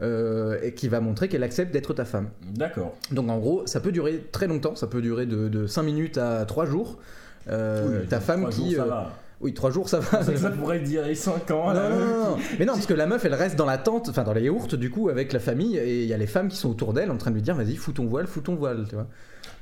euh, 0.00 0.58
et 0.62 0.72
qui 0.72 0.88
va 0.88 1.00
montrer 1.00 1.28
qu'elle 1.28 1.42
accepte 1.42 1.70
d'être 1.70 1.92
ta 1.92 2.06
femme. 2.06 2.30
D'accord. 2.54 2.96
Donc 3.12 3.28
en 3.28 3.38
gros, 3.38 3.66
ça 3.66 3.80
peut 3.80 3.92
durer 3.92 4.24
très 4.32 4.46
longtemps, 4.46 4.74
ça 4.74 4.86
peut 4.86 5.02
durer 5.02 5.26
de, 5.26 5.48
de 5.48 5.66
5 5.66 5.82
minutes 5.82 6.16
à 6.16 6.46
3 6.46 6.64
jours. 6.64 6.98
Oui, 7.46 8.06
ta 8.08 8.20
femme 8.20 8.48
qui... 8.48 8.70
jours, 8.70 8.84
ça 8.84 8.84
va. 8.86 9.12
Oui, 9.40 9.54
3 9.54 9.70
jours 9.70 9.88
ça 9.88 10.00
va. 10.00 10.22
Ça 10.36 10.50
pourrait 10.50 10.80
durer 10.80 11.14
5 11.14 11.50
ans. 11.50 11.68
Non, 11.68 11.72
là. 11.72 11.88
non, 11.88 11.98
non, 11.98 12.06
non. 12.32 12.36
Mais 12.58 12.64
non, 12.66 12.74
parce 12.74 12.86
que 12.86 12.94
la 12.94 13.06
meuf, 13.06 13.24
elle 13.24 13.34
reste 13.34 13.56
dans 13.56 13.64
la 13.66 13.78
tente, 13.78 14.08
enfin 14.10 14.22
dans 14.22 14.34
les 14.34 14.42
yaourts, 14.42 14.66
du 14.76 14.90
coup, 14.90 15.08
avec 15.08 15.32
la 15.32 15.40
famille, 15.40 15.76
et 15.78 16.02
il 16.02 16.08
y 16.08 16.12
a 16.12 16.18
les 16.18 16.26
femmes 16.26 16.48
qui 16.48 16.56
sont 16.56 16.68
autour 16.70 16.92
d'elle 16.92 17.10
en 17.10 17.16
train 17.16 17.30
de 17.30 17.36
lui 17.36 17.42
dire, 17.42 17.54
vas-y, 17.54 17.76
fous 17.76 17.92
ton 17.92 18.04
voile, 18.06 18.26
fous 18.26 18.42
ton 18.42 18.54
voile, 18.54 18.84
tu 18.88 18.94
vois. 18.96 19.06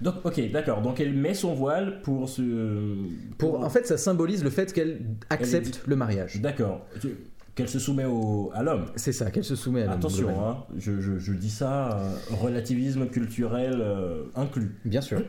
Donc, 0.00 0.14
ok, 0.24 0.50
d'accord. 0.52 0.82
Donc, 0.82 1.00
elle 1.00 1.12
met 1.12 1.34
son 1.34 1.54
voile 1.54 2.02
pour 2.02 2.28
se. 2.28 2.42
Pour, 3.38 3.60
en 3.64 3.70
fait, 3.70 3.86
ça 3.86 3.96
symbolise 3.98 4.42
le 4.44 4.50
fait 4.50 4.72
qu'elle 4.72 5.00
accepte 5.30 5.82
le 5.86 5.96
mariage. 5.96 6.40
D'accord. 6.40 6.86
Qu'elle 7.54 7.68
se 7.68 7.80
soumet 7.80 8.04
au... 8.04 8.52
à 8.54 8.62
l'homme. 8.62 8.84
C'est 8.94 9.10
ça, 9.10 9.32
qu'elle 9.32 9.42
se 9.42 9.56
soumet 9.56 9.82
à 9.82 9.86
l'homme, 9.86 9.94
Attention, 9.94 10.28
hein, 10.48 10.58
je, 10.76 11.00
je- 11.00 11.18
je 11.18 11.32
dis 11.32 11.50
ça, 11.50 11.98
euh, 11.98 12.10
relativisme 12.40 13.06
culturel 13.08 13.78
euh, 13.80 14.22
inclus. 14.36 14.76
Bien 14.84 15.00
sûr. 15.00 15.20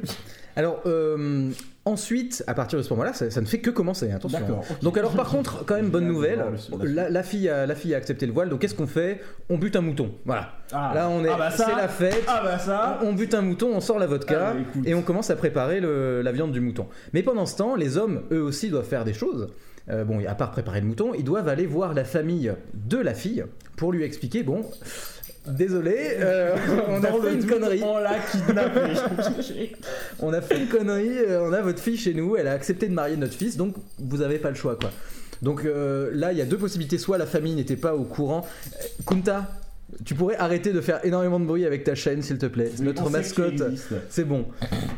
Alors, 0.55 0.79
euh, 0.85 1.49
ensuite, 1.89 2.43
à 2.47 2.53
partir 2.53 2.77
de 2.79 2.83
ce 2.83 2.89
moment-là, 2.91 3.13
ça, 3.13 3.29
ça 3.29 3.41
ne 3.41 3.45
fait 3.45 3.59
que 3.59 3.69
commencer, 3.69 4.11
hein, 4.11 4.15
attention. 4.15 4.39
Ok. 4.49 4.81
Donc 4.81 4.97
alors 4.97 5.11
par 5.13 5.29
contre, 5.29 5.65
quand 5.65 5.75
même 5.75 5.89
bonne 5.89 6.07
nouvelle, 6.07 6.43
la, 6.83 7.09
la 7.09 7.23
fille 7.23 7.49
a, 7.49 7.65
la 7.65 7.75
fille 7.75 7.93
a 7.93 7.97
accepté 7.97 8.25
le 8.25 8.31
voile, 8.33 8.49
donc 8.49 8.59
qu'est-ce 8.61 8.75
qu'on 8.75 8.87
fait? 8.87 9.21
On 9.49 9.57
bute 9.57 9.75
un 9.75 9.81
mouton. 9.81 10.11
Voilà. 10.25 10.53
Ah. 10.71 10.91
Là 10.95 11.09
on 11.09 11.23
est, 11.25 11.29
Ah 11.29 11.37
bah 11.37 11.51
c'est 11.51 11.75
la 11.75 11.87
fête. 11.87 12.23
Ah 12.27 12.41
bah 12.43 12.59
ça. 12.59 12.99
On 13.03 13.13
bute 13.13 13.33
un 13.33 13.41
mouton, 13.41 13.69
on 13.73 13.81
sort 13.81 13.99
la 13.99 14.07
vodka 14.07 14.51
Ah 14.51 14.53
bah 14.53 14.81
et 14.85 14.93
on 14.93 15.01
commence 15.01 15.29
à 15.29 15.35
préparer 15.35 15.79
le- 15.79 16.21
la 16.21 16.31
viande 16.31 16.51
du 16.51 16.61
mouton. 16.61 16.87
Mais 17.13 17.23
pendant 17.23 17.45
ce 17.45 17.57
temps, 17.57 17.75
les 17.75 17.97
hommes, 17.97 18.21
eux 18.31 18.41
aussi, 18.41 18.69
doivent 18.69 18.85
faire 18.85 19.03
des 19.05 19.13
choses. 19.13 19.47
Euh, 19.89 20.03
bon, 20.03 20.19
à 20.27 20.35
part 20.35 20.51
préparer 20.51 20.81
le 20.81 20.87
mouton, 20.87 21.13
ils 21.17 21.23
doivent 21.23 21.47
aller 21.47 21.65
voir 21.65 21.95
la 21.95 22.03
famille 22.03 22.53
de 22.75 22.97
la 22.97 23.15
fille 23.15 23.43
pour 23.75 23.91
lui 23.91 24.03
expliquer 24.03 24.43
bon, 24.43 24.61
désolé, 25.47 25.95
euh, 26.19 26.55
on 26.89 27.03
a 27.03 27.11
fait 27.11 27.33
une 27.33 27.45
connerie. 27.45 27.81
On 27.83 27.97
l'a 27.97 28.19
kidnappé. 28.19 28.79
On 30.19 30.33
a 30.33 30.41
fait 30.41 30.57
une 30.57 30.67
connerie, 30.67 31.17
on 31.41 31.53
a 31.53 31.61
votre 31.61 31.79
fille 31.79 31.97
chez 31.97 32.13
nous, 32.13 32.35
elle 32.35 32.47
a 32.47 32.53
accepté 32.53 32.87
de 32.87 32.93
marier 32.93 33.17
notre 33.17 33.33
fils, 33.33 33.57
donc 33.57 33.75
vous 33.99 34.21
avez 34.21 34.39
pas 34.39 34.49
le 34.49 34.55
choix 34.55 34.75
quoi. 34.75 34.91
Donc 35.41 35.65
euh, 35.65 36.11
là, 36.13 36.31
il 36.31 36.37
y 36.37 36.41
a 36.41 36.45
deux 36.45 36.57
possibilités. 36.57 36.97
Soit 36.97 37.17
la 37.17 37.25
famille 37.25 37.55
n'était 37.55 37.75
pas 37.75 37.95
au 37.95 38.03
courant. 38.03 38.45
Euh, 38.73 38.85
Kunta, 39.05 39.47
Tu 40.05 40.13
pourrais 40.15 40.35
arrêter 40.37 40.71
de 40.71 40.81
faire 40.81 41.03
énormément 41.05 41.39
de 41.39 41.45
bruit 41.45 41.65
avec 41.65 41.83
ta 41.83 41.95
chaîne, 41.95 42.21
s'il 42.21 42.37
te 42.37 42.45
plaît. 42.45 42.71
Notre 42.79 43.09
mascotte. 43.09 43.61
C'est 44.09 44.23
bon. 44.23 44.45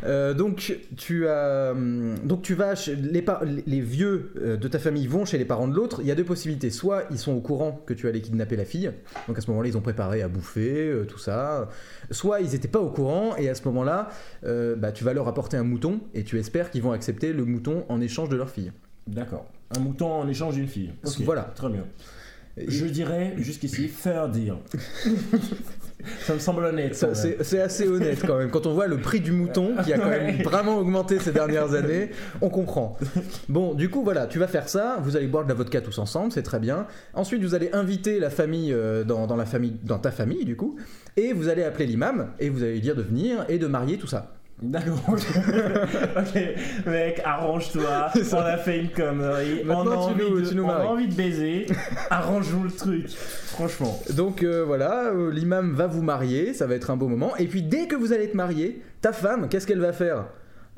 Euh, 0.03 0.33
donc 0.33 0.77
tu 0.97 1.27
as, 1.27 1.71
hum, 1.71 2.15
donc 2.23 2.41
tu 2.41 2.53
vas 2.55 2.75
chez 2.75 2.95
les, 2.95 3.21
par- 3.21 3.43
les 3.45 3.79
vieux 3.79 4.31
euh, 4.41 4.57
de 4.57 4.67
ta 4.67 4.79
famille 4.79 5.07
vont 5.07 5.23
chez 5.25 5.37
les 5.37 5.45
parents 5.45 5.67
de 5.67 5.75
l'autre. 5.75 5.99
Il 6.01 6.07
y 6.07 6.11
a 6.11 6.15
deux 6.15 6.23
possibilités. 6.25 6.69
Soit 6.69 7.03
ils 7.09 7.17
sont 7.17 7.31
au 7.33 7.39
courant 7.41 7.81
que 7.85 7.93
tu 7.93 8.07
allais 8.07 8.21
kidnapper 8.21 8.55
la 8.57 8.65
fille. 8.65 8.91
Donc 9.27 9.37
à 9.37 9.41
ce 9.41 9.49
moment-là, 9.51 9.69
ils 9.69 9.77
ont 9.77 9.81
préparé 9.81 10.21
à 10.21 10.27
bouffer, 10.27 10.87
euh, 10.89 11.05
tout 11.05 11.19
ça. 11.19 11.69
Soit 12.11 12.41
ils 12.41 12.51
n'étaient 12.51 12.67
pas 12.67 12.79
au 12.81 12.89
courant 12.89 13.35
et 13.37 13.49
à 13.49 13.55
ce 13.55 13.63
moment-là, 13.65 14.09
euh, 14.45 14.75
bah, 14.75 14.91
tu 14.91 15.03
vas 15.03 15.13
leur 15.13 15.27
apporter 15.27 15.57
un 15.57 15.63
mouton 15.63 16.01
et 16.13 16.23
tu 16.23 16.37
espères 16.37 16.69
qu'ils 16.69 16.81
vont 16.83 16.91
accepter 16.91 17.31
le 17.33 17.45
mouton 17.45 17.85
en 17.89 18.01
échange 18.01 18.29
de 18.29 18.35
leur 18.35 18.49
fille. 18.49 18.71
D'accord. 19.07 19.45
Un 19.75 19.79
mouton 19.79 20.11
en 20.11 20.27
échange 20.27 20.55
d'une 20.55 20.67
fille. 20.67 20.91
Voilà. 21.23 21.51
Très 21.55 21.69
bien. 21.69 21.85
Je 22.57 22.85
dirais 22.85 23.33
jusqu'ici, 23.37 23.87
fair 23.87 24.29
deal. 24.29 24.55
ça 26.21 26.33
me 26.33 26.39
semble 26.39 26.65
honnête. 26.65 26.95
Ça. 26.95 27.13
C'est 27.15 27.61
assez 27.61 27.87
honnête 27.87 28.19
quand 28.25 28.37
même. 28.37 28.49
Quand 28.49 28.65
on 28.65 28.73
voit 28.73 28.87
le 28.87 28.97
prix 28.97 29.19
du 29.19 29.31
mouton 29.31 29.75
qui 29.83 29.93
a 29.93 29.97
quand 29.97 30.09
même 30.09 30.41
vraiment 30.43 30.77
augmenté 30.77 31.19
ces 31.19 31.31
dernières 31.31 31.73
années, 31.73 32.11
on 32.41 32.49
comprend. 32.49 32.97
Bon, 33.47 33.73
du 33.73 33.89
coup, 33.89 34.03
voilà, 34.03 34.27
tu 34.27 34.39
vas 34.39 34.47
faire 34.47 34.67
ça. 34.67 34.99
Vous 35.01 35.15
allez 35.15 35.27
boire 35.27 35.43
de 35.43 35.49
la 35.49 35.55
vodka 35.55 35.81
tous 35.81 35.97
ensemble, 35.99 36.31
c'est 36.31 36.43
très 36.43 36.59
bien. 36.59 36.87
Ensuite, 37.13 37.41
vous 37.41 37.55
allez 37.55 37.69
inviter 37.73 38.19
la 38.19 38.29
famille 38.29 38.73
euh, 38.73 39.03
dans, 39.03 39.27
dans 39.27 39.35
la 39.35 39.45
famille, 39.45 39.75
dans 39.83 39.99
ta 39.99 40.11
famille, 40.11 40.45
du 40.45 40.55
coup, 40.55 40.77
et 41.17 41.33
vous 41.33 41.47
allez 41.47 41.63
appeler 41.63 41.85
l'imam 41.85 42.31
et 42.39 42.49
vous 42.49 42.63
allez 42.63 42.73
lui 42.73 42.81
dire 42.81 42.95
de 42.95 43.01
venir 43.01 43.45
et 43.49 43.57
de 43.57 43.67
marier 43.67 43.97
tout 43.97 44.07
ça. 44.07 44.33
D'accord. 44.61 44.99
ok, 45.09 46.85
mec, 46.85 47.21
arrange-toi. 47.25 48.11
On 48.33 48.37
a 48.37 48.57
fait 48.57 48.79
une 48.81 48.89
connerie. 48.89 49.63
On 49.67 49.71
a, 49.71 49.95
envie 49.95 50.23
nous- 50.29 50.41
de, 50.41 50.61
on 50.61 50.69
a 50.69 50.83
envie 50.85 51.07
de 51.07 51.15
baiser. 51.15 51.65
Arrange-nous 52.11 52.63
le 52.65 52.71
truc. 52.71 53.09
Franchement. 53.09 53.99
Donc 54.15 54.43
euh, 54.43 54.63
voilà, 54.63 55.05
euh, 55.07 55.31
l'imam 55.31 55.73
va 55.73 55.87
vous 55.87 56.03
marier, 56.03 56.53
ça 56.53 56.67
va 56.67 56.75
être 56.75 56.91
un 56.91 56.95
beau 56.95 57.07
moment. 57.07 57.35
Et 57.37 57.47
puis 57.47 57.63
dès 57.63 57.87
que 57.87 57.95
vous 57.95 58.13
allez 58.13 58.25
être 58.25 58.35
marié, 58.35 58.81
ta 59.01 59.13
femme, 59.13 59.49
qu'est-ce 59.49 59.65
qu'elle 59.65 59.79
va 59.81 59.93
faire? 59.93 60.25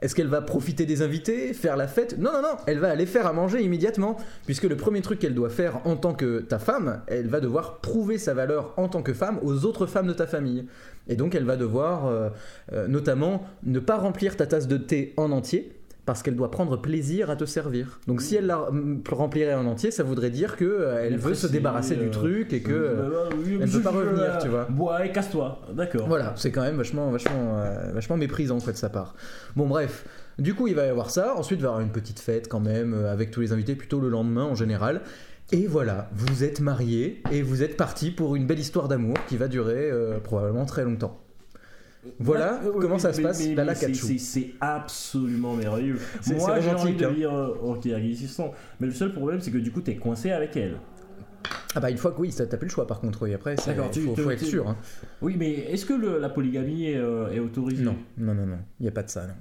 Est-ce 0.03 0.15
qu'elle 0.15 0.27
va 0.27 0.41
profiter 0.41 0.85
des 0.85 1.01
invités, 1.01 1.53
faire 1.53 1.77
la 1.77 1.87
fête? 1.87 2.17
Non, 2.17 2.33
non, 2.33 2.41
non, 2.41 2.57
elle 2.67 2.79
va 2.79 2.89
aller 2.89 3.05
faire 3.05 3.25
à 3.25 3.31
manger 3.31 3.61
immédiatement. 3.61 4.17
Puisque 4.45 4.65
le 4.65 4.75
premier 4.75 5.01
truc 5.01 5.17
qu'elle 5.17 5.33
doit 5.33 5.49
faire 5.49 5.79
en 5.87 5.95
tant 5.95 6.13
que 6.13 6.39
ta 6.39 6.59
femme, 6.59 7.01
elle 7.07 7.29
va 7.29 7.39
devoir 7.39 7.77
prouver 7.77 8.17
sa 8.17 8.33
valeur 8.33 8.73
en 8.75 8.89
tant 8.89 9.01
que 9.01 9.13
femme 9.13 9.39
aux 9.43 9.63
autres 9.63 9.85
femmes 9.85 10.07
de 10.07 10.13
ta 10.13 10.27
famille. 10.27 10.65
Et 11.07 11.15
donc 11.15 11.35
elle 11.35 11.45
va 11.45 11.55
devoir 11.55 12.07
euh, 12.07 12.29
euh, 12.73 12.85
notamment 12.87 13.45
ne 13.63 13.79
pas 13.79 13.95
remplir 13.95 14.35
ta 14.35 14.45
tasse 14.45 14.67
de 14.67 14.75
thé 14.75 15.13
en 15.15 15.31
entier. 15.31 15.71
Parce 16.05 16.21
qu'elle 16.21 16.35
doit 16.35 16.51
prendre 16.51 16.75
plaisir 16.75 17.29
à 17.29 17.37
te 17.37 17.45
servir. 17.45 18.01
Donc 18.07 18.21
si 18.21 18.35
elle 18.35 18.45
la 18.47 18.67
remplirait 19.09 19.53
en 19.53 19.65
entier, 19.65 19.89
ça 19.89 20.03
voudrait 20.03 20.31
dire 20.31 20.57
que 20.57 20.65
euh, 20.65 21.05
elle 21.05 21.17
veut 21.17 21.33
se 21.33 21.47
débarrasser 21.47 21.95
du 21.95 22.07
euh, 22.07 22.11
truc 22.11 22.51
et 22.51 22.61
que 22.61 22.73
euh, 22.73 23.29
oui, 23.45 23.57
elle 23.61 23.67
je- 23.69 23.77
peut 23.77 23.83
pas 23.83 23.91
revenir, 23.91 24.37
tu 24.41 24.49
vois. 24.49 24.65
Bois 24.69 25.05
et 25.05 25.13
casse-toi. 25.13 25.61
D'accord. 25.73 26.05
Voilà, 26.09 26.33
c'est 26.35 26.51
quand 26.51 26.61
même 26.61 26.75
vachement, 26.75 27.09
vachement, 27.09 27.57
euh, 27.59 27.91
vachement 27.93 28.17
méprisant 28.17 28.59
quoi, 28.59 28.73
de 28.73 28.77
sa 28.77 28.89
part. 28.89 29.15
Bon, 29.55 29.65
bref. 29.67 30.05
Du 30.39 30.53
coup, 30.55 30.67
il 30.67 30.75
va 30.75 30.85
y 30.85 30.89
avoir 30.89 31.09
ça. 31.09 31.35
Ensuite, 31.37 31.59
il 31.59 31.63
va 31.63 31.67
y 31.67 31.71
avoir 31.71 31.81
une 31.85 31.91
petite 31.93 32.19
fête 32.19 32.49
quand 32.49 32.59
même 32.59 32.93
avec 33.05 33.31
tous 33.31 33.39
les 33.39 33.53
invités, 33.53 33.75
plutôt 33.75 34.01
le 34.01 34.09
lendemain 34.09 34.43
en 34.43 34.55
général. 34.55 35.01
Et 35.53 35.67
voilà, 35.67 36.09
vous 36.15 36.43
êtes 36.43 36.59
mariés 36.59 37.21
et 37.31 37.41
vous 37.43 37.63
êtes 37.63 37.77
partis 37.77 38.11
pour 38.11 38.35
une 38.35 38.45
belle 38.45 38.59
histoire 38.59 38.87
d'amour 38.89 39.15
qui 39.29 39.37
va 39.37 39.47
durer 39.47 39.89
probablement 40.23 40.65
très 40.65 40.83
longtemps. 40.83 41.19
Voilà 42.19 42.59
ouais, 42.63 42.71
comment 42.81 42.95
mais- 42.95 42.99
ça 42.99 43.13
se 43.13 43.21
passe, 43.21 43.45
mais- 43.47 43.55
mais 43.55 43.93
c'est- 44.17 44.51
absolument 44.59 45.53
merveilleux. 45.55 45.97
Moi, 46.27 46.59
j'ai 46.59 46.69
envie 46.71 46.93
de 46.95 47.05
hein. 47.05 47.09
vivre 47.09 47.33
euh, 47.63 47.79
Kyrgyzstan. 47.79 48.51
Mais 48.79 48.87
le 48.87 48.93
seul 48.93 49.13
problème, 49.13 49.39
c'est 49.41 49.51
que 49.51 49.57
du 49.57 49.71
coup, 49.71 49.81
t'es 49.81 49.95
coincé 49.95 50.31
avec 50.31 50.55
elle. 50.57 50.77
Ah 51.75 51.79
bah 51.79 51.89
une 51.89 51.97
fois 51.97 52.11
que 52.11 52.21
oui, 52.21 52.33
t'as 52.35 52.45
plus 52.45 52.67
le 52.67 52.71
choix 52.71 52.87
par 52.87 52.99
contre. 52.99 53.23
Oui, 53.23 53.33
après, 53.33 53.55
il 53.55 54.15
faut, 54.15 54.31
être 54.31 54.43
sûr. 54.43 54.69
hein. 54.69 54.77
Oui, 55.21 55.35
mais 55.37 55.51
est-ce 55.51 55.85
que 55.85 55.93
le- 55.93 56.19
la 56.19 56.29
polygamie 56.29 56.85
est, 56.85 56.97
euh, 56.97 57.31
est 57.31 57.39
autorisée? 57.39 57.83
Non, 57.83 57.95
non, 58.17 58.33
non, 58.33 58.45
non, 58.45 58.59
il 58.79 58.83
n'y 58.83 58.89
a 58.89 58.91
pas 58.91 59.03
de 59.03 59.09
ça. 59.09 59.25
Non, 59.27 59.33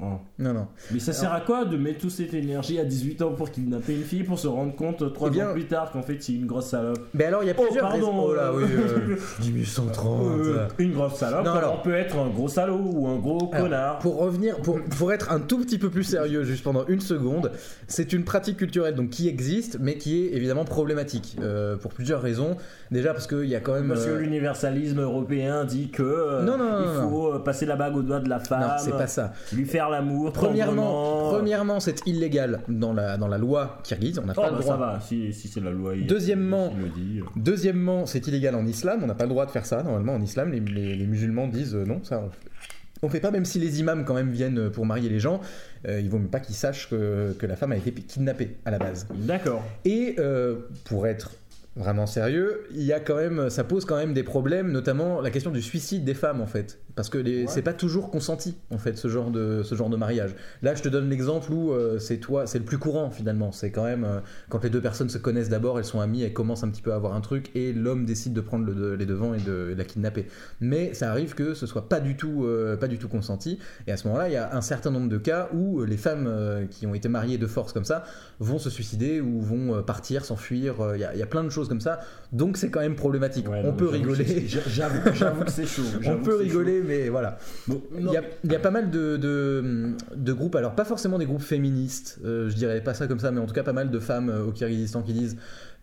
Oh. 0.00 0.18
non. 0.38 0.52
non. 0.52 0.66
Mais 0.92 1.00
ça 1.00 1.12
sert 1.12 1.32
à 1.32 1.40
quoi 1.40 1.64
de 1.64 1.76
mettre 1.76 1.98
toute 2.00 2.10
cette 2.10 2.32
énergie 2.34 2.78
à 2.78 2.84
18 2.84 3.22
ans 3.22 3.32
pour 3.32 3.50
kidnapper 3.50 3.94
une 3.96 4.04
fille 4.04 4.22
pour 4.22 4.38
se 4.38 4.46
rendre 4.46 4.74
compte 4.76 5.12
3 5.12 5.28
Eh 5.28 5.30
bien- 5.32 5.50
ans 5.50 5.52
plus 5.52 5.66
tard 5.66 5.90
qu'en 5.90 6.02
fait 6.02 6.16
c'est 6.22 6.34
une 6.34 6.46
grosse 6.46 6.66
salope 6.68 7.00
Mais 7.14 7.24
alors, 7.24 7.42
il 7.42 7.46
y 7.46 7.50
a 7.50 7.54
Oh, 7.58 7.62
plusieurs 7.64 7.88
pardon, 7.88 8.06
raisons. 8.06 8.24
Oh 8.28 8.34
là, 8.34 8.52
oui, 8.54 8.62
euh, 8.64 8.98
euh, 9.10 9.16
1830. 9.44 10.22
Euh, 10.46 10.66
Une 10.78 10.92
grosse 10.92 11.14
salope, 11.16 11.44
Non, 11.44 11.52
alors 11.52 11.78
on 11.80 11.82
peut 11.82 11.94
être 11.94 12.16
un 12.16 12.28
gros 12.28 12.48
salaud 12.48 12.80
ou 12.92 13.08
un 13.08 13.16
gros 13.16 13.50
Alors, 13.52 13.64
connard. 13.64 13.98
Pour 13.98 14.18
revenir, 14.18 14.56
pour, 14.58 14.78
pour 14.84 15.12
être 15.12 15.32
un 15.32 15.40
tout 15.40 15.58
petit 15.58 15.78
peu 15.78 15.90
plus 15.90 16.04
sérieux, 16.04 16.44
juste 16.44 16.62
pendant 16.64 16.86
une 16.86 17.00
seconde, 17.00 17.50
c'est 17.88 18.12
une 18.12 18.24
pratique 18.24 18.56
culturelle 18.58 18.94
donc 18.94 19.10
qui 19.10 19.28
existe, 19.28 19.78
mais 19.80 19.96
qui 19.96 20.22
est 20.24 20.34
évidemment 20.36 20.64
problématique 20.64 21.36
euh, 21.40 21.76
pour 21.76 21.92
plusieurs 21.92 22.22
raisons. 22.22 22.56
Déjà 22.90 23.12
parce 23.12 23.26
qu'il 23.26 23.44
y 23.46 23.54
a 23.56 23.60
quand 23.60 23.74
même. 23.74 23.88
Parce 23.88 24.04
que 24.06 24.10
euh, 24.10 24.18
l'universalisme 24.20 25.00
européen 25.00 25.64
dit 25.64 25.90
que 25.90 26.02
euh, 26.02 26.42
Non, 26.44 26.56
non, 26.56 26.64
non, 26.70 26.80
il 27.04 27.10
faut 27.10 27.34
euh, 27.34 27.38
passer 27.40 27.66
la 27.66 27.76
bague 27.76 27.96
au 27.96 28.02
doigt 28.02 28.20
de 28.20 28.28
la 28.28 28.38
femme, 28.38 28.60
non, 28.60 28.68
c'est 28.78 28.92
pas 28.92 29.06
ça. 29.06 29.32
lui 29.52 29.64
faire 29.64 29.87
l'amour. 29.90 30.32
Premièrement, 30.32 31.30
premièrement, 31.32 31.80
c'est 31.80 32.06
illégal 32.06 32.60
dans 32.68 32.92
la 32.92 33.16
dans 33.16 33.28
la 33.28 33.38
loi 33.38 33.78
kirghize. 33.84 34.18
On 34.18 34.26
n'a 34.26 34.32
Oh, 34.36 34.40
pas 34.40 34.50
bah, 34.50 34.56
le 34.56 34.62
ça 34.62 34.74
droit. 34.74 34.86
va, 34.94 35.00
si, 35.00 35.32
si 35.32 35.48
c'est 35.48 35.60
la 35.60 35.70
loi. 35.70 35.94
il- 35.96 36.06
Deuxièmement- 36.06 36.72
il 36.76 36.82
le 36.82 36.88
dit. 36.90 37.20
Deuxièmement, 37.36 38.06
c'est 38.06 38.26
illégal 38.26 38.54
en 38.54 38.66
islam. 38.66 39.00
On 39.02 39.06
n'a 39.06 39.14
pas 39.14 39.24
le 39.24 39.30
droit 39.30 39.46
de 39.46 39.50
faire 39.50 39.66
ça. 39.66 39.82
Normalement, 39.82 40.14
en 40.14 40.22
islam, 40.22 40.50
les, 40.52 40.60
les- 40.60 40.96
les 40.96 41.06
musulmans 41.06 41.48
disent 41.48 41.74
euh, 41.74 41.84
non, 41.84 42.00
ça. 42.04 42.20
On, 42.24 42.30
on 43.06 43.08
fait 43.08 43.20
pas, 43.20 43.30
même 43.30 43.44
si 43.44 43.60
les 43.60 43.78
imams 43.78 44.04
quand 44.04 44.14
même 44.14 44.30
viennent 44.30 44.70
pour 44.70 44.84
marier 44.84 45.08
les 45.08 45.20
gens, 45.20 45.40
euh, 45.86 46.00
ils 46.00 46.10
vont 46.10 46.18
même 46.18 46.28
pas 46.30 46.40
qu'ils 46.40 46.56
sachent 46.56 46.90
que, 46.90 47.32
que 47.38 47.46
la 47.46 47.54
femme 47.54 47.70
a 47.70 47.76
été 47.76 47.92
kidnappée 47.92 48.56
à 48.64 48.72
la 48.72 48.78
base. 48.78 49.06
D'accord. 49.14 49.62
Et 49.84 50.16
euh, 50.18 50.56
pour 50.84 51.06
être 51.06 51.30
vraiment 51.78 52.06
sérieux, 52.06 52.64
il 52.72 52.82
y 52.82 52.92
a 52.92 53.00
quand 53.00 53.16
même, 53.16 53.50
ça 53.50 53.64
pose 53.64 53.84
quand 53.84 53.96
même 53.96 54.12
des 54.12 54.22
problèmes, 54.24 54.70
notamment 54.72 55.20
la 55.20 55.30
question 55.30 55.50
du 55.50 55.62
suicide 55.62 56.04
des 56.04 56.14
femmes 56.14 56.40
en 56.40 56.46
fait, 56.46 56.80
parce 56.96 57.08
que 57.08 57.18
Ouais. 57.18 57.44
c'est 57.48 57.62
pas 57.62 57.72
toujours 57.72 58.10
consenti 58.10 58.56
en 58.70 58.78
fait 58.78 58.96
ce 58.98 59.06
genre 59.08 59.30
de 59.30 59.62
ce 59.62 59.74
genre 59.74 59.88
de 59.88 59.96
mariage. 59.96 60.34
Là, 60.62 60.74
je 60.74 60.82
te 60.82 60.88
donne 60.88 61.08
l'exemple 61.08 61.52
où 61.52 61.72
euh, 61.72 61.98
c'est 61.98 62.18
toi, 62.18 62.46
c'est 62.46 62.58
le 62.58 62.64
plus 62.64 62.78
courant 62.78 63.10
finalement. 63.10 63.52
C'est 63.52 63.70
quand 63.70 63.84
même 63.84 64.04
euh, 64.04 64.18
quand 64.48 64.62
les 64.64 64.70
deux 64.70 64.80
personnes 64.80 65.08
se 65.08 65.18
connaissent 65.18 65.48
d'abord, 65.50 65.78
elles 65.78 65.84
sont 65.84 66.00
amies, 66.00 66.22
elles 66.22 66.32
commencent 66.32 66.64
un 66.64 66.68
petit 66.70 66.82
peu 66.82 66.92
à 66.92 66.96
avoir 66.96 67.14
un 67.14 67.20
truc, 67.20 67.50
et 67.54 67.72
l'homme 67.72 68.04
décide 68.04 68.32
de 68.32 68.40
prendre 68.40 68.66
le 68.66 68.74
de- 68.74 68.92
les 68.94 69.06
devants 69.06 69.34
et 69.34 69.38
de, 69.40 69.74
la 69.76 69.84
kidnapper. 69.84 70.26
Mais 70.60 70.94
ça 70.94 71.10
arrive 71.10 71.34
que 71.34 71.54
ce 71.54 71.66
soit 71.66 71.88
pas 71.88 72.00
du 72.00 72.16
tout 72.16 72.44
euh, 72.44 72.76
pas 72.76 72.88
du 72.88 72.98
tout 72.98 73.08
consenti, 73.08 73.58
et 73.86 73.92
à 73.92 73.96
ce 73.96 74.08
moment-là, 74.08 74.28
il 74.28 74.32
y 74.32 74.36
a 74.36 74.56
un 74.56 74.60
certain 74.62 74.90
nombre 74.90 75.08
de 75.08 75.18
cas 75.18 75.48
où 75.54 75.84
les 75.84 75.96
femmes 75.96 76.28
qui 76.70 76.86
ont 76.86 76.94
été 76.94 77.08
mariées 77.08 77.38
de 77.38 77.46
force 77.46 77.72
comme 77.72 77.84
ça 77.84 78.04
vont 78.40 78.58
se 78.58 78.70
suicider 78.70 79.20
ou 79.20 79.40
vont 79.40 79.82
partir, 79.82 80.24
s'enfuir. 80.24 80.74
Il 80.94 81.00
y, 81.00 81.04
a- 81.04 81.14
il 81.14 81.18
y 81.20 81.22
a 81.22 81.26
plein 81.26 81.44
de 81.44 81.50
choses 81.50 81.67
comme 81.68 81.80
ça. 81.80 82.00
Donc 82.32 82.56
c'est 82.56 82.70
quand 82.70 82.80
même 82.80 82.96
problématique. 82.96 83.48
Ouais, 83.48 83.60
on 83.62 83.68
non, 83.68 83.72
peut 83.74 83.88
rigoler. 83.88 84.46
J'avoue 84.48 85.44
que 85.44 85.50
c'est 85.50 85.66
chaud. 85.66 85.82
On 86.06 86.16
peut 86.22 86.36
rigoler, 86.36 86.82
mais 86.84 87.08
voilà. 87.08 87.38
Bon, 87.66 87.82
Il 87.96 88.10
y, 88.10 88.16
a, 88.16 88.22
il 88.44 88.52
y 88.52 88.56
a 88.56 88.58
pas 88.58 88.70
mal 88.70 88.90
de, 88.90 89.16
de, 89.16 89.92
de 90.14 90.32
groupes, 90.32 90.56
alors 90.56 90.74
pas 90.74 90.84
forcément 90.84 91.18
des 91.18 91.26
groupes 91.26 91.42
féministes, 91.42 92.18
euh, 92.24 92.48
je 92.48 92.54
dirais 92.54 92.80
pas 92.80 92.94
ça 92.94 93.06
comme 93.06 93.18
ça, 93.18 93.30
mais 93.30 93.40
en 93.40 93.46
tout 93.46 93.54
cas 93.54 93.62
pas 93.62 93.72
mal 93.72 93.90
de 93.90 93.98
femmes 94.00 94.30
euh, 94.30 94.44
au 94.44 94.52
Kyrgyzstan 94.52 95.02
qui 95.02 95.12
disent 95.12 95.36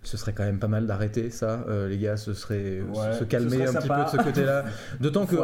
ce 0.04 0.18
serait 0.18 0.34
quand 0.34 0.44
même 0.44 0.60
pas 0.60 0.68
mal 0.68 0.86
d'arrêter 0.86 1.30
ça, 1.32 1.66
euh, 1.68 1.88
les 1.88 1.98
gars, 1.98 2.16
ce 2.18 2.34
serait 2.34 2.82
Ouais, 2.82 3.14
se 3.18 3.24
calmer 3.24 3.66
un 3.66 3.74
petit 3.74 3.88
peu 3.88 4.04
de 4.04 4.10
ce 4.10 4.18
côté-là. 4.18 4.66
D'autant 5.00 5.26
que. 5.26 5.36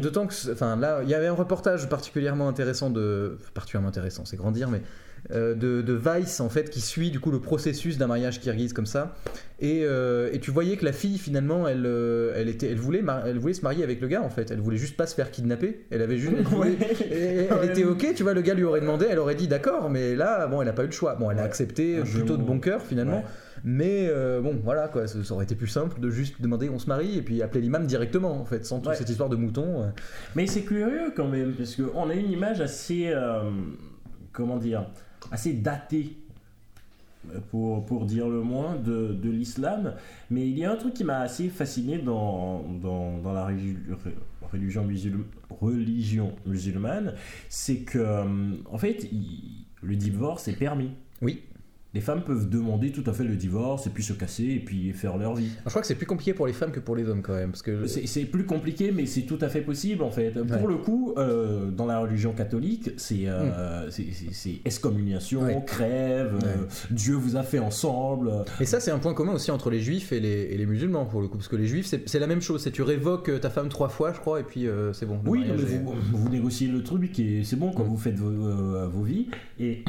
D'autant 0.00 0.26
que, 0.26 0.52
enfin 0.52 0.76
là, 0.76 1.00
il 1.02 1.08
y 1.08 1.14
avait 1.14 1.26
un 1.26 1.34
reportage 1.34 1.88
particulièrement 1.88 2.48
intéressant 2.48 2.90
de, 2.90 3.36
particulièrement 3.52 3.88
intéressant, 3.88 4.24
c'est 4.24 4.36
grand 4.36 4.52
dire, 4.52 4.70
mais 4.70 4.82
de, 5.28 5.82
de 5.82 5.92
Vice 5.92 6.40
en 6.40 6.48
fait 6.48 6.70
qui 6.70 6.80
suit 6.80 7.10
du 7.10 7.20
coup 7.20 7.30
le 7.30 7.40
processus 7.40 7.98
d'un 7.98 8.06
mariage 8.06 8.40
kirghize 8.40 8.72
comme 8.72 8.86
ça, 8.86 9.14
et, 9.60 9.82
euh, 9.84 10.30
et 10.32 10.40
tu 10.40 10.50
voyais 10.50 10.76
que 10.76 10.84
la 10.86 10.92
fille 10.92 11.18
finalement, 11.18 11.68
elle, 11.68 11.84
euh, 11.84 12.32
elle 12.34 12.48
était, 12.48 12.68
elle 12.70 12.78
voulait, 12.78 13.02
elle 13.26 13.38
voulait 13.38 13.52
se 13.54 13.62
marier 13.62 13.84
avec 13.84 14.00
le 14.00 14.08
gars 14.08 14.22
en 14.22 14.30
fait, 14.30 14.50
elle 14.50 14.60
voulait 14.60 14.78
juste 14.78 14.96
pas 14.96 15.06
se 15.06 15.14
faire 15.14 15.30
kidnapper, 15.30 15.84
elle 15.90 16.00
avait 16.02 16.16
juste, 16.16 16.32
elle, 16.38 16.44
voulait- 16.44 16.78
elle 17.10 17.70
était 17.70 17.84
ok, 17.84 18.14
tu 18.14 18.22
vois, 18.22 18.32
le 18.34 18.40
gars 18.40 18.54
lui 18.54 18.64
aurait 18.64 18.80
demandé, 18.80 19.06
elle 19.10 19.18
aurait 19.18 19.34
dit 19.34 19.48
d'accord, 19.48 19.90
mais 19.90 20.16
là, 20.16 20.46
bon, 20.46 20.62
elle 20.62 20.68
a 20.68 20.72
pas 20.72 20.82
eu 20.84 20.86
le 20.86 20.92
choix, 20.92 21.14
bon, 21.16 21.30
elle 21.30 21.38
a 21.38 21.42
accepté 21.44 21.98
Un 21.98 22.02
plutôt 22.04 22.36
de 22.36 22.42
bon 22.42 22.58
cœur 22.58 22.82
finalement. 22.82 23.18
Ouais. 23.18 23.24
Mais 23.62 24.06
euh, 24.08 24.40
bon, 24.40 24.58
voilà 24.64 24.88
quoi, 24.88 25.06
ça, 25.06 25.18
aurait 25.34 25.44
été 25.44 25.54
plus 25.54 25.66
simple 25.66 26.00
de 26.00 26.08
juste 26.08 26.40
demander 26.40 26.70
on 26.70 26.78
se 26.78 26.86
marie 26.86 27.18
et 27.18 27.22
puis 27.22 27.42
appeler 27.42 27.60
l'imam 27.60 27.84
directement 27.84 28.40
en 28.40 28.46
fait, 28.46 28.64
sans 28.64 28.78
toute 28.78 28.88
Ouais. 28.88 28.96
cette 28.96 29.10
histoire 29.10 29.28
de 29.28 29.36
mouton. 29.36 29.82
euh. 29.82 29.86
Mais 30.34 30.46
c'est 30.46 30.62
curieux 30.62 31.12
quand 31.14 31.28
même, 31.28 31.52
parce 31.52 31.76
qu'on 31.76 32.08
a 32.08 32.14
une 32.14 32.32
image 32.32 32.62
assez. 32.62 33.08
euh, 33.08 33.42
comment 34.32 34.56
dire 34.56 34.86
Assez 35.30 35.52
datée, 35.52 36.16
pour, 37.50 37.84
pour 37.84 38.06
dire 38.06 38.28
le 38.28 38.42
moins, 38.42 38.76
de, 38.76 39.12
de 39.12 39.30
l'islam. 39.30 39.94
Mais 40.30 40.48
il 40.48 40.58
y 40.58 40.64
a 40.64 40.72
un 40.72 40.76
truc 40.76 40.94
qui 40.94 41.04
m'a 41.04 41.20
assez 41.20 41.48
fasciné 41.48 41.98
dans, 41.98 42.62
dans, 42.82 43.18
dans 43.18 43.32
la 43.32 43.44
religion, 43.44 44.84
musulmane, 44.84 45.24
religion 45.60 46.32
musulmane 46.46 47.14
c'est 47.48 47.78
que, 47.78 47.98
euh, 47.98 48.54
en 48.70 48.78
fait, 48.78 49.08
le 49.82 49.96
divorce 49.96 50.48
est 50.48 50.56
permis. 50.56 50.90
Oui. 51.22 51.42
Les 51.92 52.00
femmes 52.00 52.22
peuvent 52.22 52.48
demander 52.48 52.92
tout 52.92 53.02
à 53.06 53.12
fait 53.12 53.24
le 53.24 53.34
divorce 53.34 53.88
et 53.88 53.90
puis 53.90 54.04
se 54.04 54.12
casser 54.12 54.44
et 54.44 54.60
puis 54.60 54.92
faire 54.92 55.16
leur 55.16 55.34
vie. 55.34 55.50
Je 55.64 55.70
crois 55.70 55.80
que 55.80 55.88
c'est 55.88 55.96
plus 55.96 56.06
compliqué 56.06 56.34
pour 56.34 56.46
les 56.46 56.52
femmes 56.52 56.70
que 56.70 56.78
pour 56.78 56.94
les 56.94 57.08
hommes 57.08 57.22
quand 57.22 57.34
même. 57.34 57.50
Parce 57.50 57.62
que... 57.62 57.86
C'est 57.86 58.24
plus 58.26 58.44
compliqué, 58.44 58.92
mais 58.92 59.06
c'est 59.06 59.22
tout 59.22 59.38
à 59.40 59.48
fait 59.48 59.60
possible 59.60 60.04
en 60.04 60.10
fait. 60.10 60.30
Pour 60.30 60.68
le 60.68 60.76
coup, 60.76 61.14
euh, 61.16 61.70
dans 61.70 61.86
la 61.86 61.98
religion 61.98 62.32
catholique, 62.32 62.90
c'est 62.96 63.24
euh, 63.26 63.88
mm. 63.88 64.50
excommuniation, 64.64 65.60
crève, 65.62 66.38
euh, 66.44 66.66
Dieu 66.90 67.14
vous 67.14 67.36
a 67.36 67.42
fait 67.42 67.58
ensemble. 67.58 68.44
Et 68.60 68.66
ça, 68.66 68.78
c'est 68.78 68.92
un 68.92 68.98
point 68.98 69.14
commun 69.14 69.32
aussi 69.32 69.50
entre 69.50 69.70
les 69.70 69.80
juifs 69.80 70.12
et 70.12 70.20
les, 70.20 70.42
et 70.50 70.56
les, 70.56 70.66
musulmans 70.66 71.06
pour 71.06 71.20
le 71.20 71.26
coup. 71.26 71.38
Parce 71.38 71.48
que 71.48 71.56
les 71.56 71.66
juifs, 71.66 71.92
c'est 72.06 72.18
la 72.18 72.26
même 72.28 72.40
chose. 72.40 72.62
C'est 72.62 72.70
tu 72.70 72.82
révoques 72.82 73.40
ta 73.40 73.50
femme 73.50 73.68
trois 73.68 73.88
fois, 73.88 74.12
je 74.12 74.20
crois, 74.20 74.38
et 74.38 74.44
puis 74.44 74.66
c'est 74.92 75.06
bon. 75.06 75.20
Oui, 75.26 75.44
vous, 75.56 75.94
vous, 76.12 76.28
négociez 76.28 76.68
le 76.68 76.84
truc 76.84 77.18
et 77.18 77.42
c'est 77.42 77.56
bon 77.56 77.72
quand 77.72 77.84
mm. 77.84 77.88
vous 77.88 77.96
faites 77.96 78.16
vos, 78.16 78.88
vos 78.88 79.02
vies. 79.02 79.26
Et 79.58 79.82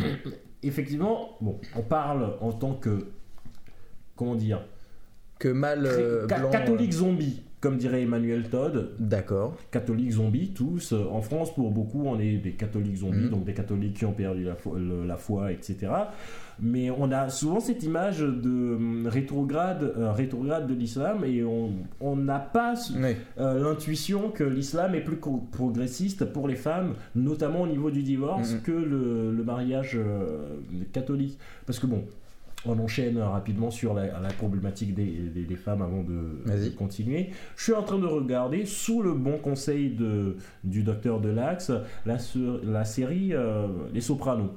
effectivement, 0.63 1.37
bon, 1.41 1.59
on 1.75 1.81
parle 1.81 2.35
en 2.41 2.51
tant 2.51 2.73
que. 2.73 3.07
Comment 4.15 4.35
dire 4.35 4.65
Que 5.39 5.49
mal. 5.49 5.85
Euh, 5.85 6.27
catholique 6.27 6.93
zombie, 6.93 7.43
comme 7.61 7.77
dirait 7.77 8.01
Emmanuel 8.01 8.49
Todd. 8.49 8.91
D'accord. 8.99 9.55
Catholiques 9.71 10.11
zombies, 10.11 10.49
tous. 10.49 10.93
En 10.93 11.21
France, 11.21 11.53
pour 11.53 11.71
beaucoup, 11.71 12.03
on 12.05 12.19
est 12.19 12.37
des 12.37 12.53
catholiques 12.53 12.97
zombies, 12.97 13.25
mhm. 13.25 13.29
donc 13.29 13.45
des 13.45 13.53
catholiques 13.53 13.97
qui 13.97 14.05
ont 14.05 14.13
perdu 14.13 14.43
la 14.43 14.55
foi, 14.55 14.77
la 14.79 15.17
foi 15.17 15.51
etc 15.51 15.89
mais 16.61 16.91
on 16.91 17.11
a 17.11 17.29
souvent 17.29 17.59
cette 17.59 17.83
image 17.83 18.19
de 18.19 18.75
hum, 18.75 19.07
rétrograde, 19.07 19.93
euh, 19.97 20.11
rétrograde 20.11 20.67
de 20.67 20.73
l'islam 20.73 21.23
et 21.25 21.43
on 21.43 22.15
n'a 22.15 22.39
pas 22.39 22.75
euh, 23.39 23.59
l'intuition 23.59 24.29
que 24.29 24.43
l'islam 24.43 24.93
est 24.93 25.01
plus 25.01 25.17
progressiste 25.51 26.25
pour 26.25 26.47
les 26.47 26.55
femmes, 26.55 26.93
notamment 27.15 27.61
au 27.61 27.67
niveau 27.67 27.89
du 27.89 28.03
divorce, 28.03 28.53
mm-hmm. 28.53 28.61
que 28.61 28.71
le, 28.71 29.43
mariage 29.43 29.95
euh, 29.95 30.59
catholique. 30.93 31.39
Parce 31.65 31.79
que 31.79 31.87
bon, 31.87 32.03
on 32.65 32.77
enchaîne 32.79 33.17
rapidement 33.17 33.71
sur 33.71 33.93
la, 33.93 34.07
problématique 34.37 34.93
des, 34.93 35.55
femmes 35.55 35.81
avant 35.81 36.03
de, 36.03 36.69
continuer. 36.77 37.31
Je 37.55 37.63
suis 37.63 37.73
en 37.73 37.83
train 37.83 37.99
de 37.99 38.05
regarder, 38.05 38.65
sous 38.65 39.01
le 39.01 39.13
bon 39.13 39.37
conseil 39.37 39.89
de, 39.89 40.37
du 40.63 40.83
docteur 40.83 41.19
Delax, 41.19 41.71
la, 42.05 42.17
la 42.63 42.85
série 42.85 43.33
Les 43.93 44.01
Sopranos 44.01 44.51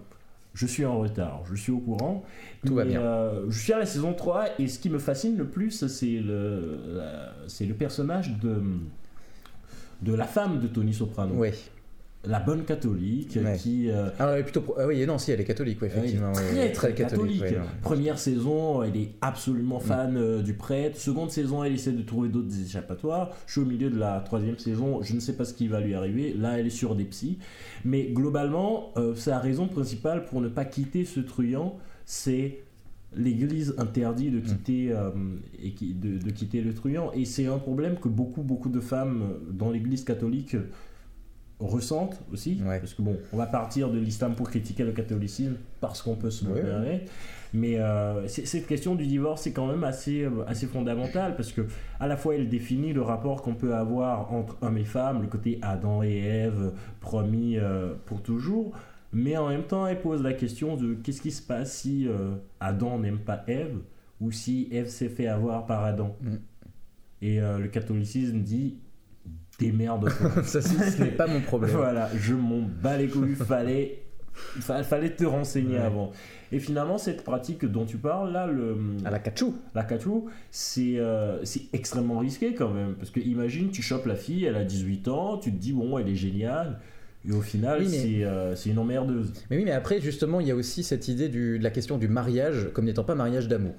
je 0.54 0.66
suis 0.66 0.84
en 0.84 0.98
retard, 1.00 1.42
je 1.50 1.56
suis 1.56 1.72
au 1.72 1.78
courant. 1.78 2.24
Tout 2.64 2.76
va 2.76 2.84
bien. 2.84 3.00
Euh, 3.00 3.46
je 3.48 3.58
suis 3.58 3.72
à 3.72 3.78
la 3.78 3.86
saison 3.86 4.14
3 4.14 4.60
et 4.60 4.68
ce 4.68 4.78
qui 4.78 4.88
me 4.88 4.98
fascine 4.98 5.36
le 5.36 5.48
plus, 5.48 5.86
c'est 5.86 6.20
le, 6.20 6.78
c'est 7.48 7.66
le 7.66 7.74
personnage 7.74 8.38
de, 8.38 8.62
de 10.02 10.14
la 10.14 10.24
femme 10.24 10.60
de 10.60 10.68
Tony 10.68 10.94
Soprano. 10.94 11.34
Oui 11.36 11.50
la 12.26 12.40
bonne 12.40 12.64
catholique 12.64 13.38
qui. 13.58 13.90
Euh, 13.90 14.10
ah 14.18 14.34
plutôt. 14.42 14.74
Ah 14.78 14.86
oui, 14.86 15.04
non, 15.06 15.18
si, 15.18 15.32
elle 15.32 15.40
est 15.40 15.44
catholique, 15.44 15.82
effectivement. 15.82 16.32
très, 16.32 16.72
très, 16.72 16.94
catholique. 16.94 17.44
Première 17.82 18.18
saison, 18.18 18.82
elle 18.82 18.96
est 18.96 19.10
absolument 19.20 19.78
mm. 19.78 19.86
fan 19.86 20.16
euh, 20.16 20.42
du 20.42 20.54
prêtre. 20.54 20.98
Seconde 20.98 21.30
saison, 21.30 21.64
elle 21.64 21.74
essaie 21.74 21.92
de 21.92 22.02
trouver 22.02 22.28
d'autres 22.28 22.60
échappatoires. 22.60 23.30
Je 23.46 23.52
suis 23.52 23.60
au 23.60 23.64
milieu 23.64 23.90
de 23.90 23.98
la 23.98 24.20
troisième 24.20 24.58
saison, 24.58 25.02
je 25.02 25.14
ne 25.14 25.20
sais 25.20 25.34
pas 25.34 25.44
ce 25.44 25.54
qui 25.54 25.68
va 25.68 25.80
lui 25.80 25.94
arriver. 25.94 26.34
Là, 26.34 26.58
elle 26.58 26.66
est 26.66 26.70
sur 26.70 26.94
des 26.94 27.04
psys. 27.04 27.38
Mais 27.84 28.04
globalement, 28.04 28.92
euh, 28.96 29.14
sa 29.14 29.38
raison 29.38 29.68
principale 29.68 30.24
pour 30.24 30.40
ne 30.40 30.48
pas 30.48 30.64
quitter 30.64 31.04
ce 31.04 31.20
truand, 31.20 31.78
c'est 32.06 32.60
l'Église 33.16 33.74
interdit 33.78 34.30
de 34.30 34.38
mm. 34.38 34.42
quitter, 34.42 34.96
et 35.62 35.74
de, 35.94 36.18
de, 36.18 36.30
quitter 36.30 36.60
le 36.62 36.74
truand. 36.74 37.12
Et 37.12 37.24
c'est 37.24 37.46
un 37.46 37.58
problème 37.58 37.96
que 37.96 38.08
beaucoup, 38.08 38.42
beaucoup 38.42 38.70
de 38.70 38.80
femmes 38.80 39.34
dans 39.50 39.70
l'Église 39.70 40.04
catholique 40.04 40.56
ressentent 41.66 42.20
aussi. 42.32 42.60
Parce 42.64 42.94
que 42.94 43.02
bon, 43.02 43.16
on 43.32 43.36
va 43.36 43.46
partir 43.46 43.90
de 43.90 43.98
l'islam 43.98 44.34
pour 44.34 44.48
critiquer 44.48 44.84
le 44.84 44.92
catholicisme 44.92 45.56
parce 45.80 46.02
qu'on 46.02 46.16
peut 46.16 46.30
se 46.30 46.44
ouais, 46.44 47.04
Mais 47.52 47.78
euh, 47.78 48.26
cette 48.28 48.66
question 48.66 48.94
du 48.94 49.06
divorce 49.06 49.42
c'est 49.42 49.52
quand 49.52 49.66
même 49.66 49.84
assez, 49.84 50.22
euh, 50.22 50.44
assez 50.46 50.66
fondamentale 50.66 51.36
parce 51.36 51.52
que 51.52 51.62
à 52.00 52.06
la 52.06 52.16
fois 52.16 52.34
elle 52.34 52.48
définit 52.48 52.92
le 52.92 53.02
rapport 53.02 53.42
qu'on 53.42 53.54
peut 53.54 53.74
avoir 53.74 54.32
entre 54.32 54.56
homme 54.62 54.78
et 54.78 54.84
femme, 54.84 55.22
le 55.22 55.28
côté 55.28 55.58
Adam 55.62 56.02
et 56.02 56.18
Ève 56.18 56.72
promis 57.00 57.56
euh, 57.56 57.94
pour 58.06 58.22
toujours. 58.22 58.72
Mais 59.12 59.36
en 59.36 59.48
même 59.48 59.62
temps, 59.62 59.86
elle 59.86 60.00
pose 60.00 60.24
la 60.24 60.32
question 60.32 60.76
de 60.76 60.94
qu'est-ce 60.94 61.22
qui 61.22 61.30
se 61.30 61.40
passe 61.40 61.72
si 61.72 62.08
Adam 62.58 62.98
n'aime 62.98 63.20
pas 63.20 63.44
Ève 63.46 63.76
ou 64.20 64.32
si 64.32 64.68
Ève 64.72 64.88
s'est 64.88 65.08
fait 65.08 65.28
avoir 65.28 65.66
par 65.66 65.84
Adam. 65.84 66.16
Mm. 66.20 66.34
Et 67.22 67.38
le 67.38 67.68
catholicisme 67.68 68.40
dit 68.40 68.74
démerde 69.58 70.08
ça, 70.44 70.60
ce 70.60 71.02
n'est 71.02 71.10
pas 71.10 71.26
mon 71.26 71.40
problème. 71.40 71.70
voilà, 71.70 72.10
je 72.16 72.34
m'en 72.34 72.62
bats 72.82 72.96
les 72.96 73.08
couilles, 73.08 73.34
fallait, 73.34 74.02
fallait 74.60 75.14
te 75.14 75.24
renseigner 75.24 75.78
avant. 75.78 76.12
Et 76.52 76.60
finalement, 76.60 76.98
cette 76.98 77.24
pratique 77.24 77.64
dont 77.64 77.84
tu 77.84 77.96
parles, 77.96 78.32
là, 78.32 78.46
le. 78.46 78.76
À 79.04 79.10
la 79.10 79.18
cachou. 79.18 79.56
La 79.74 79.82
cachou, 79.82 80.28
c'est 80.52 80.98
euh, 80.98 81.44
c'est 81.44 81.62
extrêmement 81.72 82.18
risqué 82.18 82.54
quand 82.54 82.70
même. 82.70 82.94
Parce 82.94 83.10
que 83.10 83.18
imagine, 83.18 83.70
tu 83.70 83.82
chopes 83.82 84.06
la 84.06 84.14
fille, 84.14 84.44
elle 84.44 84.56
a 84.56 84.64
18 84.64 85.08
ans, 85.08 85.38
tu 85.38 85.50
te 85.50 85.56
dis, 85.56 85.72
bon, 85.72 85.98
elle 85.98 86.08
est 86.08 86.14
géniale. 86.14 86.78
Et 87.26 87.32
au 87.32 87.40
final, 87.40 87.82
euh, 87.82 88.54
c'est 88.54 88.70
une 88.70 88.78
emmerdeuse. 88.78 89.32
Mais 89.50 89.56
oui, 89.56 89.64
mais 89.64 89.72
après, 89.72 90.00
justement, 90.00 90.40
il 90.40 90.46
y 90.46 90.50
a 90.50 90.54
aussi 90.54 90.82
cette 90.82 91.08
idée 91.08 91.28
du, 91.28 91.58
de 91.58 91.64
la 91.64 91.70
question 91.70 91.96
du 91.96 92.06
mariage 92.06 92.68
comme 92.74 92.84
n'étant 92.84 93.04
pas 93.04 93.14
mariage 93.14 93.48
d'amour. 93.48 93.74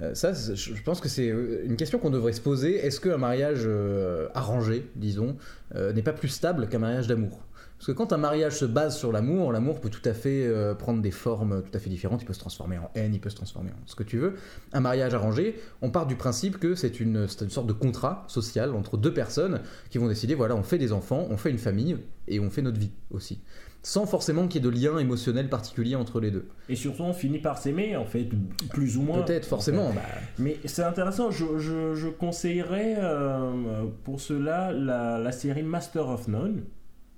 Euh, 0.00 0.14
ça, 0.14 0.32
je 0.32 0.82
pense 0.82 1.00
que 1.00 1.08
c'est 1.08 1.28
euh, 1.28 1.64
une 1.64 1.76
question 1.76 1.98
qu'on 1.98 2.10
devrait 2.10 2.32
se 2.32 2.40
poser. 2.40 2.76
Est-ce 2.84 3.00
qu'un 3.00 3.16
mariage 3.16 3.62
euh, 3.64 4.28
arrangé, 4.34 4.90
disons, 4.96 5.36
n'est 5.74 6.02
pas 6.02 6.12
plus 6.12 6.28
stable 6.28 6.68
qu'un 6.68 6.78
mariage 6.78 7.06
d'amour? 7.06 7.40
Parce 7.76 7.88
que 7.88 7.92
quand 7.92 8.12
un 8.12 8.18
mariage 8.18 8.56
se 8.56 8.64
base 8.64 8.96
sur 8.96 9.12
l'amour, 9.12 9.52
l'amour 9.52 9.80
peut 9.80 9.90
tout 9.90 10.08
à 10.08 10.14
fait 10.14 10.48
prendre 10.78 11.02
des 11.02 11.10
formes 11.10 11.62
tout 11.62 11.76
à 11.76 11.80
fait 11.80 11.90
différentes. 11.90 12.22
Il 12.22 12.24
peut 12.24 12.32
se 12.32 12.38
transformer 12.38 12.78
en 12.78 12.88
haine, 12.94 13.12
il 13.12 13.20
peut 13.20 13.28
se 13.28 13.34
transformer 13.34 13.70
en 13.70 13.86
ce 13.86 13.96
que 13.96 14.04
tu 14.04 14.16
veux. 14.16 14.34
Un 14.72 14.80
mariage 14.80 15.12
arrangé, 15.12 15.60
on 15.82 15.90
part 15.90 16.06
du 16.06 16.14
principe 16.14 16.58
que 16.58 16.76
c'est 16.76 17.00
une, 17.00 17.26
une, 17.40 17.50
sorte 17.50 17.66
de 17.66 17.72
contrat 17.72 18.24
social 18.28 18.74
entre 18.74 18.96
deux 18.96 19.12
personnes 19.12 19.60
qui 19.90 19.98
vont 19.98 20.06
décider 20.08 20.34
voilà, 20.34 20.54
on 20.54 20.62
fait 20.62 20.78
des 20.78 20.92
enfants, 20.92 21.26
on 21.28 21.36
fait 21.36 21.50
une 21.50 21.58
famille 21.58 21.98
et 22.28 22.38
on 22.38 22.48
fait 22.48 22.62
notre 22.62 22.78
vie 22.78 22.92
aussi 23.10 23.40
sans 23.84 24.06
forcément 24.06 24.48
qu'il 24.48 24.64
y 24.64 24.66
ait 24.66 24.70
de 24.70 24.74
lien 24.74 24.98
émotionnel 24.98 25.50
particulier 25.50 25.94
entre 25.94 26.18
les 26.18 26.30
deux. 26.30 26.48
Et 26.70 26.74
surtout, 26.74 27.02
on 27.02 27.12
finit 27.12 27.38
par 27.38 27.58
s'aimer, 27.58 27.96
en 27.96 28.06
fait, 28.06 28.26
plus 28.70 28.96
ou 28.96 29.02
moins. 29.02 29.22
Peut-être, 29.22 29.46
forcément. 29.46 29.92
Bah. 29.92 30.00
Mais 30.38 30.56
c'est 30.64 30.82
intéressant, 30.82 31.30
je, 31.30 31.58
je, 31.58 32.08
conseillerais 32.08 32.96
euh, 32.98 33.84
pour 34.02 34.22
cela 34.22 34.72
la, 34.72 35.18
la, 35.18 35.32
série 35.32 35.62
Master 35.62 36.08
of 36.08 36.28
None. 36.28 36.64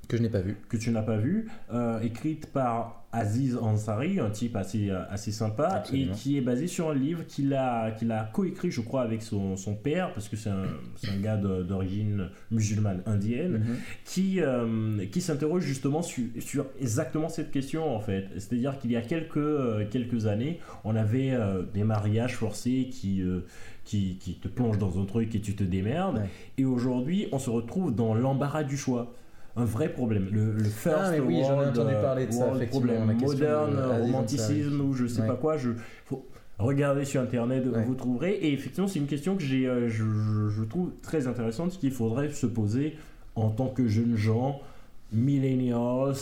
Que 0.09 0.17
je 0.17 0.23
n'ai 0.23 0.29
pas 0.29 0.41
vu. 0.41 0.57
Que 0.69 0.77
tu 0.77 0.91
n'as 0.91 1.03
pas 1.03 1.17
vu, 1.17 1.49
euh, 1.73 2.01
écrite 2.01 2.53
par 2.53 3.07
Aziz 3.11 3.57
Ansari, 3.57 4.21
un 4.21 4.31
type 4.31 4.55
assez, 4.55 4.91
assez 4.91 5.33
sympa, 5.33 5.83
et 5.93 6.09
qui 6.11 6.37
est 6.37 6.43
basé 6.43 6.69
sur 6.69 6.91
un 6.91 6.95
livre 6.95 7.25
qu'il 7.27 7.55
a, 7.55 7.91
qu'il 7.91 8.13
a 8.13 8.31
coécrit, 8.33 8.71
je 8.71 8.83
crois, 8.83 9.03
avec 9.03 9.23
son, 9.23 9.57
son 9.57 9.75
père, 9.75 10.13
parce 10.13 10.29
que 10.29 10.37
c'est 10.37 10.51
un, 10.51 10.65
un, 11.09 11.21
gars 11.21 11.37
d'origine 11.37 12.29
musulmane 12.51 13.03
indienne, 13.07 13.59
mhm. 13.59 13.77
qui, 14.05 14.41
euh, 14.41 15.07
qui 15.07 15.21
s'interroge 15.21 15.65
justement 15.65 16.03
sur, 16.03 16.25
sur, 16.39 16.67
exactement 16.81 17.29
cette 17.29 17.51
question, 17.51 17.97
en 17.97 18.01
fait. 18.01 18.29
C'est-à-dire 18.35 18.79
qu'il 18.79 18.93
y 18.93 18.97
a 18.97 19.03
quelques, 19.03 19.39
euh, 19.39 19.87
quelques 19.91 20.27
années, 20.27 20.61
on 20.85 20.95
avait 20.95 21.37
des 21.75 21.85
mariages 21.85 22.37
forcés 22.37 22.89
qui... 22.93 23.23
qui, 23.85 24.19
qui, 24.19 24.35
te 24.35 24.49
plongent 24.49 24.79
dans 24.79 25.01
un 25.01 25.05
truc 25.05 25.35
et 25.35 25.41
tu 25.41 25.57
te 25.57 25.65
démerdes. 25.65 26.23
Et 26.59 26.65
aujourd'hui, 26.65 27.29
on 27.33 27.39
se 27.39 27.51
retrouve 27.51 27.95
dans 27.95 28.15
l'embarras 28.15 28.65
du 28.65 28.77
choix 28.77 29.15
un 29.57 29.65
vrai 29.65 29.89
problème. 29.89 30.29
Le, 30.31 30.53
le 30.53 30.65
first 30.65 30.97
ah, 30.99 31.13
oui, 31.25 31.43
j'en 31.47 31.63
ai 31.63 31.67
entendu 31.67 31.95
parler 31.95 32.27
de 32.27 32.33
ça, 32.33 32.47
problème. 32.71 33.17
Moderne, 33.19 33.79
romanticisme 34.03 34.81
ou 34.81 34.93
je 34.93 35.07
sais 35.07 35.27
pas 35.27 35.35
quoi. 35.35 35.57
Je, 35.57 35.71
faut 36.05 36.25
regarder 36.59 37.05
sur 37.05 37.21
internet, 37.21 37.67
vous 37.67 37.95
trouverez. 37.95 38.33
Et 38.33 38.53
effectivement, 38.53 38.89
c'est 38.89 38.99
une 38.99 39.07
question 39.07 39.37
que 39.37 39.43
j'ai, 39.43 39.67
euh, 39.67 39.89
je, 39.89 40.05
je, 40.49 40.65
trouve 40.65 40.91
très 41.03 41.27
intéressante, 41.27 41.79
qu'il 41.79 41.93
faudrait 41.93 42.31
se 42.31 42.47
poser 42.47 42.97
en 43.35 43.51
tant 43.51 43.69
que 43.69 43.89
jeunes 43.89 44.17
gens, 44.17 44.61
millennials. 45.13 46.15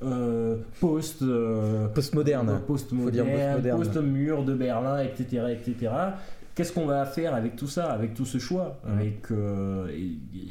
Euh, 0.00 0.58
post 0.78 1.22
euh, 1.22 1.88
postmoderne 1.88 2.60
post 2.68 2.90
post 2.90 3.96
mur 3.96 4.44
de 4.44 4.54
Berlin 4.54 5.00
etc 5.00 5.46
etc 5.50 5.92
qu'est-ce 6.58 6.72
qu'on 6.72 6.86
va 6.86 7.06
faire 7.06 7.36
avec 7.36 7.54
tout 7.54 7.68
ça, 7.68 7.92
avec 7.92 8.14
tout 8.14 8.24
ce 8.24 8.38
choix, 8.38 8.80
avec, 8.84 9.30
euh, 9.30 9.88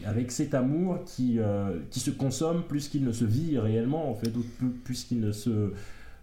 avec 0.05 0.31
cet 0.31 0.53
amour 0.53 1.03
qui, 1.03 1.37
euh, 1.37 1.81
qui 1.91 1.99
se 1.99 2.11
consomme 2.11 2.63
plus 2.63 2.87
qu'il 2.87 3.03
ne 3.03 3.11
se 3.11 3.25
vit 3.25 3.59
réellement, 3.59 4.09
en 4.09 4.15
fait, 4.15 4.31
ou 4.37 4.41
plus 4.85 5.03
qu'il 5.03 5.19
ne 5.19 5.33
se, 5.33 5.73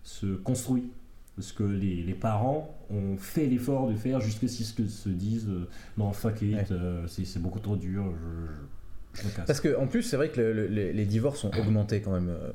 se 0.03 0.37
construit. 0.37 0.91
Parce 1.37 1.53
que 1.53 1.65
les, 1.65 2.03
les, 2.03 2.15
parents 2.15 2.75
ont 2.89 3.19
fait 3.19 3.45
l'effort 3.45 3.91
de 3.91 3.95
faire 3.95 4.23
jusqu'à 4.23 4.49
ce 4.49 4.73
que 4.73 4.87
se 4.87 5.11
disent 5.11 5.49
euh, 5.51 5.69
non 5.99 6.13
fuck 6.13 6.41
it 6.43 6.73
c'est 7.09 7.43
beaucoup 7.43 7.59
trop 7.59 7.75
dur 7.75 8.05
parce 9.47 9.61
que 9.61 9.77
en 9.77 9.87
plus, 9.87 10.03
c'est 10.03 10.17
vrai 10.17 10.29
que 10.29 10.41
les 10.41 11.05
divorces 11.05 11.45
ont 11.45 11.51
augmenté 11.59 12.01
quand 12.01 12.13
même 12.13 12.31
euh, 12.31 12.51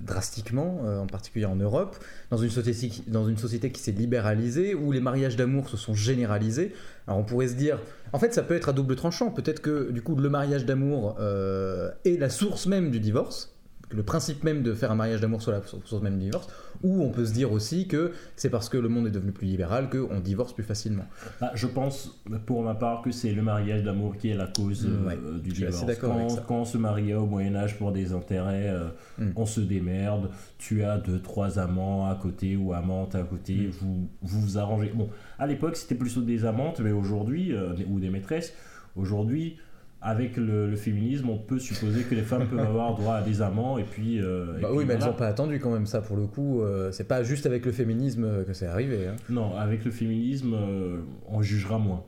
drastiquement, 0.00 0.82
euh, 0.84 0.98
en 0.98 1.06
particulier 1.06 1.44
en 1.44 1.56
Europe, 1.56 1.96
dans 2.30 2.36
une 2.36 2.50
société, 2.50 3.02
dans 3.06 3.28
une 3.28 3.36
société 3.36 3.70
qui 3.70 3.80
s'est 3.80 3.92
libéralisée, 3.92 4.74
où 4.74 4.92
les 4.92 5.00
mariages 5.00 5.36
d'amour 5.36 5.68
se 5.68 5.76
sont 5.76 5.94
généralisés. 5.94 6.72
Alors 7.06 7.18
on 7.18 7.24
pourrait 7.24 7.48
se 7.48 7.54
dire, 7.54 7.78
en 8.12 8.18
fait, 8.18 8.34
ça 8.34 8.42
peut 8.42 8.54
être 8.54 8.68
à 8.68 8.72
double 8.72 8.96
tranchant. 8.96 9.30
Peut-être 9.30 9.60
que 9.60 9.90
du 9.90 10.02
coup, 10.02 10.14
le 10.16 10.28
mariage 10.28 10.64
d'amour 10.64 11.16
euh, 11.20 11.90
est 12.04 12.18
la 12.18 12.30
source 12.30 12.66
même 12.66 12.90
du 12.90 13.00
divorce 13.00 13.54
le 13.92 14.02
principe 14.02 14.44
même 14.44 14.62
de 14.62 14.74
faire 14.74 14.90
un 14.90 14.94
mariage 14.94 15.20
d'amour 15.20 15.42
soit 15.42 15.52
la 15.52 15.62
source 15.62 16.02
même 16.02 16.18
du 16.18 16.26
divorce, 16.26 16.48
ou 16.82 17.02
on 17.02 17.10
peut 17.10 17.24
se 17.26 17.32
dire 17.32 17.52
aussi 17.52 17.86
que 17.88 18.12
c'est 18.36 18.50
parce 18.50 18.68
que 18.68 18.76
le 18.78 18.88
monde 18.88 19.06
est 19.06 19.10
devenu 19.10 19.32
plus 19.32 19.46
libéral 19.46 19.90
qu'on 19.90 20.20
divorce 20.20 20.52
plus 20.54 20.64
facilement. 20.64 21.04
Bah, 21.40 21.50
je 21.54 21.66
pense, 21.66 22.20
pour 22.46 22.62
ma 22.62 22.74
part, 22.74 23.02
que 23.02 23.10
c'est 23.10 23.32
le 23.32 23.42
mariage 23.42 23.82
d'amour 23.82 24.16
qui 24.16 24.30
est 24.30 24.34
la 24.34 24.46
cause 24.46 24.86
Mm, 24.86 25.06
ouais. 25.06 25.18
euh, 25.22 25.38
du 25.38 25.50
divorce. 25.50 25.82
avec 25.82 25.98
Quand, 26.00 26.28
ça. 26.28 26.44
quand 26.46 26.60
on 26.60 26.64
se 26.64 26.78
mariait 26.78 27.14
au 27.14 27.26
Moyen-Âge 27.26 27.76
pour 27.78 27.92
des 27.92 28.12
intérêts, 28.12 28.68
euh, 28.68 28.88
Mm. 29.18 29.32
on 29.36 29.46
se 29.46 29.60
démerde, 29.60 30.30
tu 30.58 30.82
as 30.84 30.98
deux, 30.98 31.20
trois 31.20 31.58
amants 31.58 32.08
à 32.10 32.14
côté 32.14 32.56
ou 32.56 32.72
amantes 32.72 33.14
à 33.14 33.22
côté, 33.22 33.54
Mm. 33.54 33.70
vous, 33.80 34.08
vous 34.22 34.40
vous 34.40 34.58
arrangez. 34.58 34.92
Bon, 34.94 35.08
à 35.38 35.46
l'époque, 35.46 35.76
c'était 35.76 35.94
plutôt 35.94 36.22
des 36.22 36.44
amantes, 36.44 36.80
mais 36.80 36.92
aujourd'hui, 36.92 37.52
euh, 37.52 37.74
ou 37.88 38.00
des 38.00 38.10
maîtresses, 38.10 38.52
aujourd'hui. 38.96 39.56
Avec 40.02 40.38
le, 40.38 40.66
le 40.66 40.76
féminisme, 40.76 41.28
on 41.28 41.36
peut 41.36 41.58
supposer 41.58 42.04
que 42.04 42.14
les 42.14 42.22
femmes 42.22 42.46
peuvent 42.48 42.58
avoir 42.66 42.94
droit 42.94 43.16
à 43.16 43.22
des 43.22 43.42
amants 43.42 43.76
et 43.76 43.84
puis. 43.84 44.18
euh, 44.18 44.56
et 44.58 44.62
Bah 44.62 44.68
puis 44.68 44.78
oui, 44.78 44.84
mais 44.86 44.94
elles 44.94 44.98
voilà. 45.00 45.12
n'ont 45.12 45.18
pas 45.18 45.26
attendu 45.26 45.58
quand 45.60 45.70
même 45.70 45.84
ça 45.86 46.00
pour 46.00 46.16
le 46.16 46.26
coup. 46.26 46.62
euh, 46.62 46.90
c'est 46.90 47.04
pas 47.06 47.22
juste 47.22 47.44
avec 47.44 47.66
le 47.66 47.72
féminisme 47.72 48.24
euh, 48.24 48.44
que 48.44 48.54
c'est 48.54 48.66
arrivé. 48.66 49.06
hein. 49.08 49.16
Non, 49.28 49.54
avec 49.56 49.84
le 49.84 49.90
féminisme, 49.90 50.54
euh, 50.54 51.00
on 51.28 51.42
jugera 51.42 51.78
moins. 51.78 52.02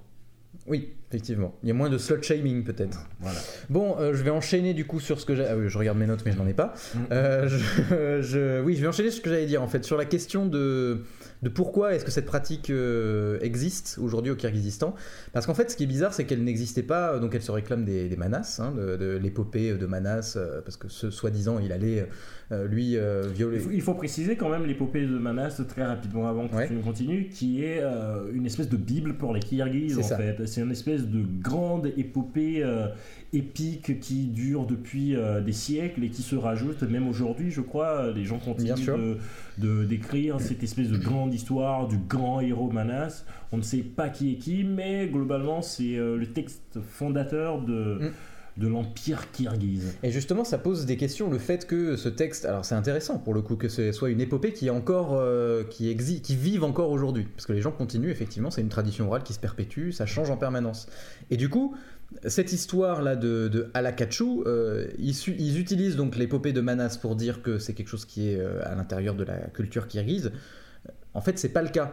Oui, 0.67 0.91
effectivement. 1.11 1.55
Il 1.63 1.69
y 1.69 1.71
a 1.71 1.75
moins 1.75 1.91
de 1.91 1.99
slut 1.99 2.23
shaming 2.23 2.63
peut-être. 2.65 3.09
Voilà. 3.21 3.39
Bon, 3.69 3.97
euh, 3.99 4.15
je 4.15 4.23
vais 4.23 4.31
enchaîner 4.31 4.75
du 4.75 4.87
coup 4.87 5.01
sur 5.01 5.19
ce 5.21 5.27
que 5.27 5.35
j'ai. 5.35 5.45
Ah 5.45 5.57
oui, 5.57 5.65
je 5.69 5.77
regarde 5.77 5.99
mes 5.99 6.07
notes, 6.07 6.23
mais 6.25 6.33
je 6.33 6.39
n'en 6.39 6.47
ai 6.47 6.55
pas. 6.55 6.73
Mm. 6.95 6.99
Euh, 7.13 7.49
je, 7.49 8.23
je- 8.23 8.63
Oui, 8.63 8.77
je 8.77 8.81
vais 8.83 8.87
enchaîner 8.87 9.11
sur 9.11 9.19
ce 9.19 9.23
que 9.23 9.31
j'allais 9.31 9.47
dire 9.47 9.63
en 9.63 9.69
fait 9.69 9.85
sur 9.85 9.97
la 9.99 10.05
question 10.07 10.47
de 10.47 11.03
de 11.43 11.49
pourquoi 11.49 11.95
est-ce 11.95 12.05
que 12.05 12.11
cette 12.13 12.27
pratique 12.27 12.71
euh, 12.71 13.39
existe 13.41 13.99
aujourd'hui 14.01 14.31
au 14.31 14.37
Kyrgyzstan. 14.37 14.95
Parce 15.33 15.47
qu'en 15.47 15.55
fait, 15.55 15.71
ce 15.71 15.77
qui 15.77 15.83
est 15.83 15.87
bizarre, 15.87 16.15
c'est 16.15 16.25
qu'elle 16.25 16.45
n'existait 16.45 16.85
pas. 16.85 17.19
Donc, 17.19 17.35
elle 17.35 17.43
se 17.43 17.51
réclame 17.51 17.85
des, 17.85 18.09
des 18.09 18.17
Manas, 18.17 18.61
hein, 18.63 18.73
de, 18.77 18.97
de 18.97 19.17
l'épopée 19.17 19.75
de 19.75 19.87
Manas, 19.87 20.35
euh, 20.37 20.61
parce 20.61 20.77
que 20.77 20.89
ce 20.89 21.11
soi-disant, 21.11 21.59
il 21.59 21.73
allait 21.73 22.07
euh, 22.53 22.67
lui 22.69 22.97
euh, 22.97 23.23
violer. 23.35 23.57
Il 23.57 23.63
faut, 23.63 23.71
il 23.73 23.81
faut 23.83 23.95
préciser 23.95 24.37
quand 24.37 24.51
même 24.51 24.67
l'épopée 24.67 25.05
de 25.07 25.19
Manas 25.19 25.61
très 25.69 25.85
rapidement 25.85 26.29
avant 26.29 26.47
que 26.49 26.55
Ouais. 26.55 26.69
tu 26.69 26.75
ne 26.75 26.83
continues, 26.83 27.29
qui 27.29 27.65
est 27.65 27.81
euh, 27.83 28.31
une 28.33 28.47
espèce 28.47 28.69
de 28.69 28.77
bible 28.77 29.15
pour 29.17 29.35
les 29.35 29.41
C'est 29.43 29.97
en 29.99 30.03
ça. 30.03 30.17
fait. 30.19 30.47
C'est 30.47 30.61
une 30.61 30.71
espèce 30.71 31.07
de 31.07 31.25
grande 31.41 31.91
épopée 31.97 32.63
euh, 32.63 32.87
épique 33.33 33.99
qui 34.01 34.27
dure 34.27 34.67
depuis 34.67 35.17
euh, 35.17 35.41
des 35.41 35.53
siècles 35.53 36.05
et 36.05 36.09
qui 36.11 36.23
se 36.23 36.37
rajoute 36.37 36.83
même 36.83 37.09
aujourd'hui, 37.09 37.51
je 37.51 37.61
crois. 37.61 38.03
euh, 38.07 38.13
Les 38.13 38.25
gens 38.25 38.39
continuent 38.39 38.75
de 38.97 39.17
de- 39.59 39.85
d'écrire 39.85 40.41
cette 40.41 40.63
espèce 40.63 40.89
de 40.89 40.99
grande 40.99 41.33
histoire 41.35 41.87
du 41.89 41.99
grand 41.99 42.41
héros 42.41 42.71
Manas. 42.71 43.25
On 43.53 43.57
ne 43.59 43.63
sait 43.63 43.79
pas 43.83 44.09
qui 44.09 44.33
est 44.33 44.37
qui, 44.37 44.65
mais 44.65 45.07
globalement 45.09 45.63
c'est 45.63 45.97
euh, 45.97 46.17
le 46.17 46.27
texte 46.27 46.79
fondateur 46.91 47.61
de, 47.63 47.99
Mm. 48.01 48.11
de 48.59 48.69
l'empire 48.69 49.31
kirghize. 49.33 49.97
Et 50.03 50.11
justement, 50.11 50.45
ça 50.45 50.59
pose 50.59 50.85
des 50.87 50.97
questions. 50.99 51.31
Le 51.31 51.39
fait 51.39 51.67
que 51.67 51.97
ce 51.97 52.09
texte, 52.11 52.45
alors 52.45 52.65
c'est 52.67 52.75
intéressant 52.75 53.19
pour 53.19 53.33
le 53.35 53.41
coup 53.43 53.57
que 53.57 53.69
ce 53.69 53.93
soit 53.93 54.11
une 54.11 54.21
épopée 54.21 54.53
qui 54.53 54.67
est 54.67 54.71
encore, 54.71 55.13
euh, 55.15 55.65
qui 55.65 55.89
existe, 55.91 56.23
qui 56.25 56.37
vive 56.37 56.65
encore 56.65 56.91
aujourd'hui, 56.91 57.27
parce 57.35 57.47
que 57.47 57.53
les 57.55 57.61
gens 57.63 57.73
continuent. 57.73 58.11
Effectivement, 58.11 58.51
c'est 58.51 58.61
une 58.61 58.69
tradition 58.69 59.07
orale 59.09 59.23
qui 59.23 59.33
se 59.33 59.41
perpétue, 59.41 59.91
ça 59.91 60.05
change 60.07 60.31
en 60.31 60.37
permanence. 60.37 60.87
Et 61.31 61.37
du 61.39 61.49
coup, 61.49 61.75
cette 62.27 62.53
histoire 62.53 63.03
là 63.03 63.17
de, 63.17 63.71
Alakachu, 63.75 64.43
euh, 64.47 64.87
ils 64.99 65.59
utilisent 65.59 65.97
donc 65.97 66.17
l'épopée 66.17 66.53
de 66.53 66.61
Manas 66.61 66.99
pour 67.01 67.17
dire 67.17 67.43
que 67.43 67.59
c'est 67.59 67.75
quelque 67.75 67.89
chose 67.89 68.05
qui 68.05 68.31
est 68.31 68.39
euh, 68.39 68.61
à 68.65 68.75
l'intérieur 68.75 69.15
de 69.15 69.25
la 69.25 69.39
culture 69.49 69.89
kirghize. 69.89 70.33
En 71.15 71.21
fait, 71.21 71.39
c'est 71.39 71.51
pas 71.51 71.61
le 71.63 71.69
cas. 71.69 71.93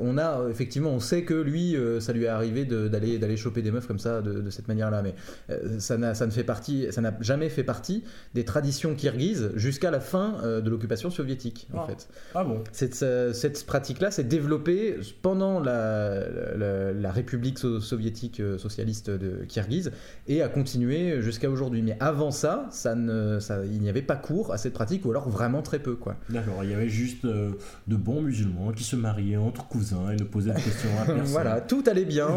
On 0.00 0.18
a 0.18 0.48
effectivement, 0.50 0.90
on 0.90 0.98
sait 0.98 1.22
que 1.22 1.34
lui, 1.34 1.76
euh, 1.76 2.00
ça 2.00 2.12
lui 2.12 2.24
est 2.24 2.28
arrivé 2.28 2.64
de- 2.64 2.88
d'aller 2.88 3.18
d'aller 3.18 3.36
choper 3.36 3.62
des 3.62 3.70
meufs 3.70 3.86
comme 3.86 4.00
ça 4.00 4.20
de, 4.20 4.40
de 4.40 4.50
cette 4.50 4.66
manière-là, 4.66 5.00
mais 5.02 5.14
euh, 5.50 5.78
ça 5.78 5.96
n'a 5.96 6.14
ça 6.14 6.26
ne 6.26 6.32
fait 6.32 6.42
partie, 6.42 6.86
ça 6.90 7.00
n'a 7.00 7.16
jamais 7.20 7.50
fait 7.50 7.62
partie 7.62 8.02
des 8.34 8.44
traditions 8.44 8.96
kirghizes 8.96 9.50
jusqu'à 9.54 9.92
la 9.92 10.00
fin 10.00 10.38
euh, 10.42 10.60
de 10.60 10.70
l'occupation 10.70 11.08
soviétique. 11.10 11.68
En 11.72 11.82
Ah. 11.82 11.86
fait, 11.86 12.08
Ah 12.34 12.42
bon? 12.42 12.64
Cette, 12.72 13.04
cette 13.32 13.64
pratique-là 13.64 14.10
s'est 14.10 14.24
développée 14.24 14.96
pendant 15.22 15.60
la, 15.60 16.24
la, 16.56 16.92
la 16.92 17.12
République 17.12 17.58
so- 17.60 17.80
soviétique 17.80 18.42
socialiste 18.58 19.08
de 19.10 19.44
Kirghiz 19.46 19.92
et 20.26 20.42
a 20.42 20.48
continué 20.48 21.22
jusqu'à 21.22 21.48
aujourd'hui. 21.48 21.82
Mais 21.82 21.96
avant 22.00 22.32
ça, 22.32 22.66
ça 22.72 22.96
ne, 22.96 23.38
ça, 23.38 23.64
il 23.64 23.80
n'y 23.80 23.88
avait 23.88 24.02
pas 24.02 24.16
cours 24.16 24.52
à 24.52 24.58
cette 24.58 24.72
pratique 24.72 25.04
ou 25.06 25.10
alors 25.12 25.28
vraiment 25.28 25.62
très 25.62 25.78
peu, 25.78 25.94
quoi. 25.94 26.16
D'accord, 26.28 26.64
il 26.64 26.70
y 26.70 26.74
avait 26.74 26.88
juste 26.88 27.24
de 27.24 27.96
bons 27.96 28.20
musulmans 28.20 28.47
qui 28.74 28.84
se 28.84 28.96
mariaient 28.96 29.36
entre 29.36 29.66
cousins 29.66 30.10
et 30.10 30.16
ne 30.16 30.24
posaient 30.24 30.52
de 30.52 30.60
questions 30.60 30.90
à 31.00 31.04
personne. 31.06 31.24
voilà, 31.26 31.60
tout 31.60 31.82
allait 31.86 32.04
bien 32.04 32.28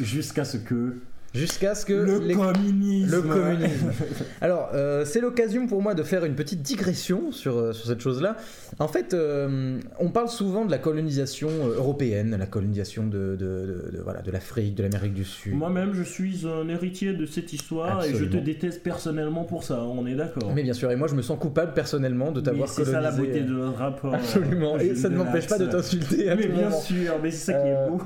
Jusqu'à 0.00 0.44
ce 0.44 0.56
que 0.56 0.96
jusqu'à 1.34 1.74
ce 1.74 1.84
que 1.84 1.92
le 1.92 2.18
les- 2.18 2.34
communisme. 2.34 3.10
Le 3.10 3.22
communisme. 3.22 3.90
Alors, 4.40 4.70
euh, 4.74 5.04
c'est 5.04 5.20
l'occasion 5.20 5.66
pour 5.66 5.82
moi 5.82 5.94
de 5.94 6.02
faire 6.02 6.24
une 6.24 6.34
petite 6.34 6.62
digression 6.62 7.32
sur, 7.32 7.56
euh, 7.58 7.72
sur 7.72 7.86
cette 7.86 8.00
chose-là. 8.00 8.36
En 8.78 8.88
fait, 8.88 9.14
euh, 9.14 9.78
on 10.00 10.10
parle 10.10 10.28
souvent 10.28 10.64
de 10.64 10.70
la 10.70 10.78
colonisation 10.78 11.48
européenne, 11.76 12.34
la 12.38 12.46
colonisation 12.46 13.06
de, 13.06 13.36
de, 13.36 13.36
de- 13.36 13.96
de- 13.96 14.02
voilà, 14.02 14.22
de 14.22 14.30
l'Afrique, 14.30 14.74
de 14.74 14.82
l'Amérique 14.82 15.14
du 15.14 15.24
Sud. 15.24 15.54
Moi-même, 15.54 15.92
je 15.92 16.02
suis 16.02 16.46
un 16.46 16.68
héritier 16.68 17.12
de 17.12 17.26
cette 17.26 17.52
histoire 17.52 18.04
et 18.04 18.14
je 18.14 18.24
te 18.24 18.36
déteste 18.36 18.82
personnellement 18.82 19.44
pour 19.44 19.64
ça. 19.64 19.82
On 19.82 20.06
est 20.06 20.14
d'accord. 20.14 20.52
Mais 20.54 20.62
bien 20.62 20.74
sûr, 20.74 20.90
et 20.90 20.96
moi 20.96 21.08
je 21.08 21.14
me 21.14 21.22
sens 21.22 21.38
coupable 21.38 21.72
personnellement 21.74 22.32
de 22.32 22.40
t'avoir 22.40 22.68
c'est 22.68 22.84
colonisé. 22.84 22.92
ça 22.92 23.00
la 23.10 23.16
beauté 23.16 23.40
de 23.42 23.52
notre 23.52 23.78
rapport. 23.78 24.14
Absolument, 24.14 24.78
et 24.78 24.94
ça 24.94 25.08
ne 25.08 25.16
m'empêche 25.16 25.46
pas 25.46 25.58
de 25.58 25.66
t'insulter 25.66 26.26
Mais 26.36 26.46
bien 26.48 26.64
moment. 26.64 26.80
sûr, 26.80 27.12
mais 27.22 27.30
c'est 27.30 27.52
ça 27.52 27.60
qui 27.60 27.68
est 27.68 27.88
beau. 27.88 28.00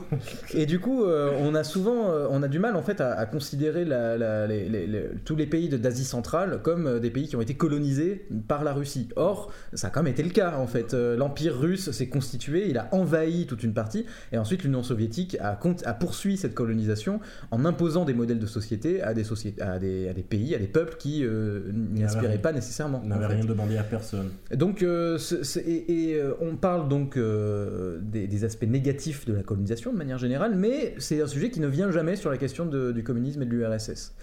Et 0.54 0.66
du 0.66 0.80
coup, 0.80 1.04
euh, 1.04 1.30
on 1.40 1.54
a 1.54 1.64
souvent, 1.64 2.10
on 2.30 2.42
a 2.42 2.48
du 2.48 2.58
mal 2.58 2.76
en 2.76 2.82
fait 2.82 3.00
à, 3.00 3.11
à 3.16 3.26
considérer 3.26 3.84
la- 3.84 4.16
la- 4.18 4.46
les- 4.46 4.68
les- 4.68 4.86
les- 4.86 5.04
tous 5.24 5.36
les 5.36 5.46
pays 5.46 5.68
d'Asie 5.68 6.04
centrale 6.04 6.60
comme 6.62 6.86
euh, 6.86 6.98
des 7.00 7.10
pays 7.10 7.28
qui 7.28 7.36
ont 7.36 7.40
été 7.40 7.54
colonisés 7.54 8.26
par 8.48 8.64
la 8.64 8.72
Russie. 8.72 9.08
Or, 9.16 9.52
ça 9.72 9.88
a 9.88 9.90
quand 9.90 10.02
même 10.02 10.12
été 10.12 10.22
le 10.22 10.30
cas 10.30 10.56
en 10.56 10.66
fait. 10.66 10.94
Euh, 10.94 11.16
L'empire 11.16 11.58
russe 11.58 11.90
s'est 11.90 12.08
constitué, 12.08 12.68
il 12.68 12.78
a 12.78 12.88
envahi 12.92 13.46
toute 13.46 13.62
une 13.62 13.74
partie, 13.74 14.06
et 14.32 14.38
ensuite 14.38 14.64
l'Union 14.64 14.82
soviétique 14.82 15.36
a, 15.40 15.56
poursuivi 15.94 16.36
cette 16.36 16.54
colonisation 16.54 17.20
en 17.50 17.64
imposant 17.64 18.04
des 18.04 18.14
modèles 18.14 18.38
de 18.38 18.46
société 18.46 19.02
à 19.02 19.14
des, 19.14 19.24
sociétés, 19.24 19.62
à 19.62 19.78
des, 19.78 20.08
à 20.08 20.12
des 20.12 20.22
pays, 20.22 20.54
à 20.54 20.58
des 20.58 20.66
peuples 20.66 20.96
qui 20.98 21.24
euh, 21.24 21.60
n'y 21.72 22.02
aspiraient 22.04 22.38
pas 22.38 22.52
nécessairement. 22.52 23.00
On 23.04 23.08
n'avait 23.08 23.26
rien 23.26 23.44
demandé 23.44 23.76
à 23.76 23.82
personne. 23.82 24.30
Donc, 24.54 24.82
euh, 24.82 25.18
et, 25.66 26.10
et, 26.10 26.16
euh, 26.16 26.32
on 26.40 26.56
parle 26.56 26.88
donc 26.88 27.16
des, 27.16 28.26
des 28.26 28.44
aspects 28.44 28.66
négatifs 28.66 29.24
de 29.26 29.32
la 29.34 29.42
colonisation 29.42 29.92
de 29.92 29.98
manière 29.98 30.18
générale, 30.18 30.54
mais 30.56 30.94
c'est 30.98 31.20
un 31.20 31.26
sujet 31.26 31.50
qui 31.50 31.60
ne 31.60 31.66
vient 31.66 31.90
jamais 31.90 32.16
sur 32.16 32.30
la 32.30 32.36
question 32.38 32.66
de- 32.66 32.92
du 32.92 33.01
communisme 33.02 33.42
et 33.42 33.46
de 33.46 33.50
l'URSS. 33.50 34.14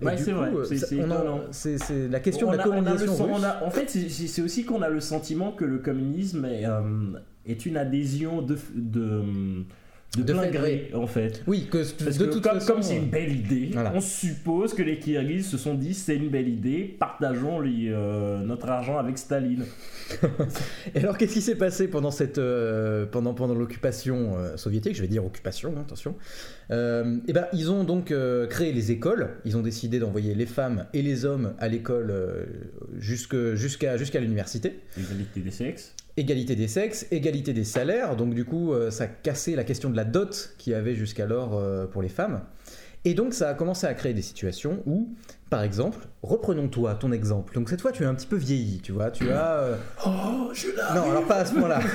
Ouais, 0.00 0.16
du 0.16 0.24
c'est 0.24 0.32
vrai, 0.32 0.48
euh, 0.52 0.64
c'est- 0.64 2.08
la 2.08 2.18
question 2.20 2.48
On 2.48 2.52
de 2.52 2.56
la 2.56 2.64
a- 2.64 2.68
on 2.68 2.72
a 2.72 2.76
le 2.76 2.82
colonisation 2.84 3.14
sen- 3.16 3.26
russe. 3.34 3.36
on 3.40 3.44
a- 3.44 3.64
en 3.64 3.70
fait, 3.70 3.88
c'est- 3.88 4.42
aussi 4.42 4.64
qu'on 4.64 4.82
a 4.82 4.88
le 4.88 5.00
sentiment 5.00 5.52
que 5.52 5.64
le 5.64 5.78
communisme 5.78 6.44
est, 6.44 6.66
euh, 6.66 6.80
est 7.46 7.66
une 7.66 7.76
adhésion 7.76 8.42
de, 8.42 8.58
de, 8.74 9.20
de, 10.16 10.22
De 10.22 10.32
plein 10.34 10.46
gré, 10.50 10.90
en 10.94 11.06
fait. 11.06 11.42
Oui, 11.46 11.68
que 11.70 11.78
Parce 11.78 12.18
de 12.18 12.26
que 12.26 12.32
toute 12.32 12.42
comme 12.42 12.54
façon, 12.60 12.72
comme 12.74 12.82
c'est 12.82 12.96
une 12.96 13.08
belle 13.08 13.34
idée, 13.34 13.70
Voilà. 13.72 13.92
on 13.94 14.00
suppose 14.00 14.74
que 14.74 14.82
les 14.82 14.98
Kirghizes 14.98 15.46
se 15.46 15.56
sont 15.56 15.74
dit 15.74 15.94
c'est 15.94 16.16
une 16.16 16.28
belle 16.28 16.48
idée, 16.48 16.94
partageons 16.98 17.60
les, 17.60 17.88
euh, 17.88 18.40
notre 18.42 18.68
argent 18.68 18.98
avec 18.98 19.16
Staline. 19.16 19.64
Et 20.94 20.98
alors, 20.98 21.16
qu'est-ce 21.16 21.32
qui 21.32 21.40
s'est 21.40 21.54
passé 21.54 21.88
pendant 21.88 22.10
cette, 22.10 22.36
euh, 22.36 23.06
pendant 23.06 23.32
pendant 23.32 23.54
l'occupation 23.54 24.36
euh, 24.36 24.56
soviétique? 24.58 24.94
Je 24.94 25.00
vais 25.00 25.08
dire 25.08 25.24
occupation, 25.24 25.72
hein, 25.76 25.80
attention. 25.86 26.14
Et 26.70 27.32
ben, 27.32 27.46
ils 27.52 27.70
ont 27.70 27.84
donc 27.84 28.14
créé 28.48 28.72
les 28.72 28.92
écoles. 28.92 29.28
Ils 29.44 29.58
ont 29.58 29.62
décidé 29.62 29.98
d'envoyer 29.98 30.34
les 30.34 30.46
femmes 30.46 30.86
et 30.94 31.02
les 31.02 31.26
hommes 31.26 31.52
à 31.58 31.68
l'école 31.68 32.14
jusqu'à 32.98 33.56
jusqu'à 33.96 34.20
l'université. 34.20 34.80
L'égalité 34.96 35.40
des 35.40 35.50
sexes. 35.50 35.94
Égalité 36.16 36.54
des 36.56 36.68
sexes, 36.68 37.06
égalité 37.10 37.52
des 37.54 37.64
salaires. 37.64 38.16
Donc 38.16 38.34
du 38.34 38.44
coup, 38.44 38.72
euh, 38.72 38.90
ça 38.90 39.06
cassait 39.06 39.56
la 39.56 39.64
question 39.64 39.88
de 39.90 39.96
la 39.96 40.04
dot 40.04 40.54
qu'il 40.58 40.72
y 40.72 40.76
avait 40.76 40.94
jusqu'alors 40.94 41.56
euh, 41.58 41.86
pour 41.86 42.02
les 42.02 42.08
femmes. 42.10 42.42
Et 43.04 43.14
donc 43.14 43.34
ça 43.34 43.48
a 43.48 43.54
commencé 43.54 43.86
à 43.86 43.94
créer 43.94 44.14
des 44.14 44.22
situations 44.22 44.80
où, 44.86 45.08
par 45.50 45.62
exemple, 45.64 46.06
reprenons 46.22 46.68
toi 46.68 46.94
ton 46.94 47.10
exemple. 47.10 47.52
Donc 47.54 47.68
cette 47.68 47.80
fois, 47.80 47.90
tu 47.90 48.04
es 48.04 48.06
un 48.06 48.14
petit 48.14 48.28
peu 48.28 48.36
vieilli, 48.36 48.80
tu 48.80 48.92
vois. 48.92 49.10
Tu 49.10 49.28
as 49.32 49.54
euh, 49.54 49.76
Oh, 50.06 50.50
je 50.52 50.68
non, 50.94 51.10
alors 51.10 51.26
pas 51.26 51.36
à 51.38 51.44
ce 51.46 51.54
point-là. 51.54 51.80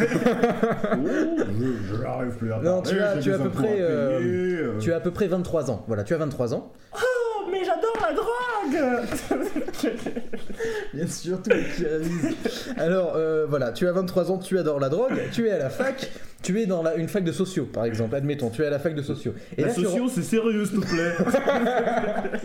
je 1.89 2.01
n'arrive 2.01 2.36
plus 2.38 2.51
à 2.51 2.59
Non, 2.59 2.82
tu 2.82 2.95
parler, 2.95 3.20
as- 3.20 3.22
tu 3.22 3.32
as 3.32 3.36
à 3.36 3.39
peu 3.39 3.49
près, 3.49 3.80
à 3.82 3.84
euh, 3.86 4.20
euh. 4.22 4.80
tu 4.80 4.91
as 4.91 4.97
à 4.97 4.99
peu 4.99 5.11
près 5.11 5.28
23 5.28 5.72
ans. 5.72 5.84
Voilà, 5.88 6.03
tu 6.03 6.13
as 6.13 6.18
23 6.18 6.53
ans. 6.53 6.74
La 8.07 8.13
drogue 8.13 9.07
Bien 10.93 11.07
sûr, 11.07 11.41
qui 11.41 11.49
réalisent. 11.83 12.35
Alors 12.77 13.13
euh, 13.15 13.45
voilà, 13.49 13.71
tu 13.71 13.87
as 13.87 13.91
23 13.91 14.31
ans, 14.31 14.37
tu 14.37 14.57
adores 14.57 14.79
la 14.79 14.89
drogue, 14.89 15.13
tu 15.33 15.47
es 15.47 15.51
à 15.51 15.57
la 15.57 15.69
fac, 15.69 16.09
tu 16.43 16.59
es 16.61 16.65
dans 16.65 16.83
la- 16.83 16.95
une 16.95 17.07
fac 17.09 17.23
de 17.23 17.31
sociaux, 17.31 17.65
par 17.71 17.85
exemple. 17.85 18.15
Admettons, 18.15 18.49
tu 18.49 18.61
es 18.63 18.65
à 18.67 18.69
la 18.69 18.79
fac 18.79 18.95
de 18.95 19.01
sociaux. 19.01 19.33
Et 19.57 19.61
La 19.61 19.67
là, 19.67 19.73
tu 19.73 19.81
c'est 20.13 20.23
sérieux, 20.23 20.65
s'il 20.65 20.79
te 20.79 20.85
plaît. 20.87 21.13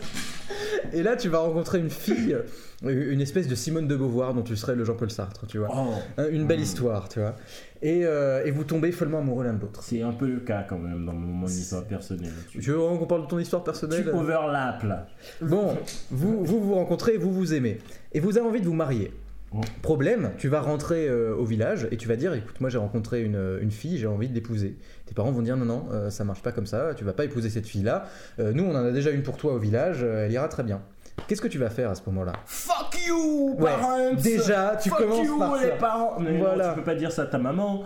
Et 0.94 1.02
là, 1.02 1.16
tu 1.16 1.28
vas 1.28 1.38
rencontrer 1.38 1.78
une 1.78 1.90
fille, 1.90 2.34
euh, 2.34 2.42
une 2.85 3.20
espèce 3.20 3.49
de 3.49 3.55
Simone 3.55 3.87
de 3.87 3.97
Beauvoir 3.97 4.35
dont 4.35 4.43
tu 4.43 4.57
serais 4.57 4.74
le 4.74 4.85
Jean-Paul 4.85 5.11
Sartre, 5.11 5.47
tu 5.47 5.59
vois. 5.59 5.68
Oh. 5.72 5.95
Hein, 6.18 6.26
Une 6.30 6.47
belle 6.47 6.61
histoire, 6.61 7.09
tu 7.09 7.20
vois. 7.20 7.37
et, 7.80 8.05
euh, 8.05 8.45
et 8.45 8.51
vous 8.51 8.64
tombez 8.64 8.93
follement 8.93 9.18
amoureux 9.18 9.45
l'un 9.45 9.53
de 9.55 9.61
l'autre. 9.61 9.83
C'est 9.83 10.03
un 10.03 10.12
peu 10.12 10.26
le 10.26 10.41
cas 10.41 10.64
quand 10.68 10.78
même 10.78 11.05
dans 11.05 11.12
mon, 11.12 11.47
histoire 11.47 11.85
personnelle. 11.85 12.33
Tu 12.51 12.61
veux 12.61 12.76
vraiment 12.76 12.99
qu'on 12.99 13.07
parle 13.07 13.22
de 13.22 13.28
ton 13.28 13.39
histoire 13.39 13.62
Tu 13.62 13.66
personnelle 13.66 14.09
overlap 14.12 14.83
là. 14.83 15.07
Bon, 15.41 15.76
vous, 16.11 16.45
vous 16.45 16.61
vous 16.61 16.74
rencontrez, 16.74 17.16
vous 17.16 17.33
vous 17.33 17.55
aimez. 17.55 17.78
Et 18.12 18.20
vous 18.20 18.39
avez 18.39 18.47
envie 18.47 18.61
de 18.61 18.66
vous 18.66 18.74
marier. 18.74 19.12
Oh. 19.55 19.61
Problème, 19.83 20.30
tu 20.39 20.49
vas 20.49 20.62
rentrer 20.62 21.09
euh, 21.09 21.35
au 21.37 21.45
village 21.45 21.87
et 21.91 21.99
tu 21.99 22.09
vas 22.09 22.16
dire 22.16 22.33
écoute, 22.33 22.59
moi 22.61 22.70
j'ai 22.70 22.78
rencontré 22.78 23.22
une, 23.22 23.59
une 23.61 23.70
fille, 23.70 23.99
j'ai 23.99 24.07
envie 24.07 24.28
de 24.28 24.35
l'épouser. 24.35 24.78
Tes 25.05 25.14
parents 25.14 25.30
vont 25.30 25.43
dire 25.43 25.59
non, 25.59 25.66
non, 25.66 25.89
euh, 25.93 26.09
ça 26.09 26.24
marche 26.24 26.41
pas 26.41 26.53
comme 26.53 26.64
ça, 26.64 26.95
tu 26.97 27.05
vas 27.05 27.12
pas 27.12 27.26
épouser 27.26 27.51
cette 27.51 27.66
fille-là. 27.66 28.07
Euh, 28.39 28.53
nous 28.55 28.64
on 28.64 28.70
en 28.70 28.83
a 28.85 28.93
déjà 28.93 29.11
une 29.11 29.22
pour 29.22 29.37
toi 29.37 29.53
au 29.53 29.59
village, 29.59 29.99
euh, 30.03 30.24
elle 30.24 30.33
ira 30.33 30.49
très 30.49 30.62
bien. 30.62 30.80
Qu'est-ce 31.28 31.40
que 31.42 31.48
tu 31.48 31.58
vas 31.58 31.70
faire 31.70 31.90
à 31.90 31.94
ce 31.94 32.02
moment-là? 32.06 32.32
Fuck 32.46 33.06
you, 33.06 33.54
Ouais, 33.58 33.70
parents 33.70 34.14
déjà, 34.14 34.76
tu 34.82 34.88
Fuck 34.90 34.98
commences 34.98 35.26
you, 35.26 35.38
par 35.38 35.56
les 35.56 35.68
ça. 35.68 35.74
parents 35.76 36.16
Mais 36.18 36.38
Voilà. 36.38 36.68
non, 36.68 36.72
tu 36.74 36.78
peux 36.80 36.84
pas 36.84 36.94
dire 36.94 37.12
ça 37.12 37.22
à 37.22 37.26
ta 37.26 37.38
maman. 37.38 37.84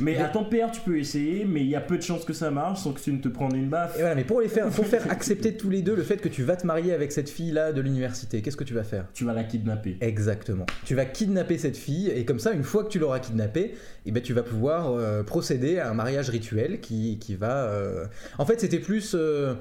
Mais 0.00 0.12
Mais- 0.12 0.22
à 0.22 0.28
ton 0.28 0.44
père, 0.44 0.70
tu 0.70 0.80
peux 0.82 0.96
essayer, 0.96 1.44
mais 1.44 1.60
il 1.62 1.66
y 1.66 1.74
a 1.74 1.80
peu 1.80 1.96
de 1.96 2.02
chances 2.02 2.24
que 2.24 2.32
ça 2.32 2.52
marche 2.52 2.82
sans 2.82 2.92
que 2.92 3.00
tu 3.00 3.12
ne 3.12 3.18
te 3.18 3.26
prennes 3.26 3.56
une 3.56 3.68
baffe. 3.68 3.96
Et 3.96 4.00
voilà, 4.00 4.14
mais 4.14 4.22
pour 4.22 4.40
les 4.40 4.46
faire, 4.46 4.68
pour 4.68 4.86
faire 4.86 5.10
accepter 5.10 5.56
tous 5.56 5.70
les 5.70 5.82
deux 5.82 5.96
le 5.96 6.04
fait 6.04 6.18
que 6.18 6.28
tu 6.28 6.44
vas 6.44 6.54
te 6.54 6.64
marier 6.64 6.92
avec 6.94 7.10
cette 7.10 7.28
fille-là 7.28 7.72
de 7.72 7.80
l'université, 7.80 8.40
qu'est-ce 8.40 8.56
que 8.56 8.62
tu 8.62 8.74
vas 8.74 8.84
faire? 8.84 9.06
Tu 9.12 9.24
vas 9.24 9.32
la 9.32 9.42
kidnapper. 9.42 9.96
Exactement. 10.00 10.66
Tu 10.84 10.94
vas 10.94 11.04
kidnapper 11.04 11.58
cette 11.58 11.76
fille 11.76 12.10
et 12.14 12.24
comme 12.24 12.38
ça, 12.38 12.52
une 12.52 12.62
fois 12.62 12.84
que 12.84 12.90
tu 12.90 13.00
l'auras 13.00 13.18
kidnappée, 13.18 13.74
eh 14.06 14.12
ben, 14.12 14.22
tu 14.22 14.34
vas 14.34 14.44
pouvoir 14.44 14.92
euh, 14.92 15.24
procéder 15.24 15.80
à 15.80 15.90
un 15.90 15.94
mariage 15.94 16.30
rituel 16.30 16.78
qui, 16.80 17.18
qui 17.18 17.34
va... 17.34 17.64
euh, 17.64 18.04
En 18.38 18.46
fait, 18.46 18.60
c'était 18.60 18.78
plus... 18.78 19.16
euh, 19.18 19.54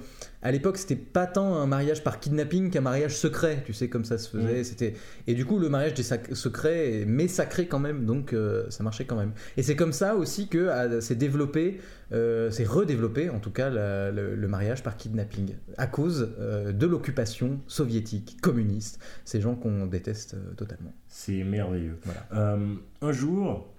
À 0.43 0.51
l'époque, 0.51 0.77
c'était 0.77 0.95
pas 0.95 1.25
tant 1.25 1.55
un 1.55 1.65
mariage 1.65 2.03
par 2.03 2.19
kidnapping 2.19 2.69
qu'un 2.69 2.81
mariage 2.81 3.17
secret, 3.17 3.63
tu 3.65 3.73
sais, 3.73 3.89
comme 3.89 4.05
ça 4.05 4.19
se 4.19 4.29
faisait. 4.29 4.63
C'était 4.63 4.93
Et 5.25 5.33
du 5.33 5.45
coup, 5.45 5.57
le 5.57 5.67
mariage 5.67 5.95
des 5.95 6.03
sac- 6.03 6.33
secrets, 6.35 7.05
mais 7.07 7.27
sacré 7.27 7.65
quand 7.67 7.79
même, 7.79 8.05
donc 8.05 8.33
euh, 8.33 8.69
ça 8.69 8.83
marchait 8.83 9.05
quand 9.05 9.15
même. 9.17 9.31
Et 9.57 9.63
c'est 9.63 9.75
comme 9.75 9.93
ça 9.93 10.15
aussi 10.15 10.47
que 10.47 10.67
ah, 10.69 11.01
s'est 11.01 11.15
développé, 11.15 11.79
euh, 12.11 12.51
s'est 12.51 12.65
redéveloppé 12.65 13.31
en 13.31 13.39
tout 13.39 13.49
cas 13.49 13.71
la- 13.71 14.11
le, 14.11 14.35
le 14.35 14.47
mariage 14.47 14.83
par 14.83 14.95
kidnapping, 14.95 15.55
à 15.75 15.87
cause 15.87 16.29
euh, 16.39 16.71
de 16.71 16.85
l'occupation 16.85 17.59
soviétique, 17.65 18.37
communiste, 18.39 18.99
ces 19.25 19.41
gens 19.41 19.55
qu'on 19.55 19.87
déteste 19.87 20.35
euh, 20.35 20.53
totalement. 20.55 20.93
C'est 21.07 21.43
merveilleux. 21.43 21.97
Voilà. 22.05 22.59
Un 23.01 23.11
jour, 23.11 23.73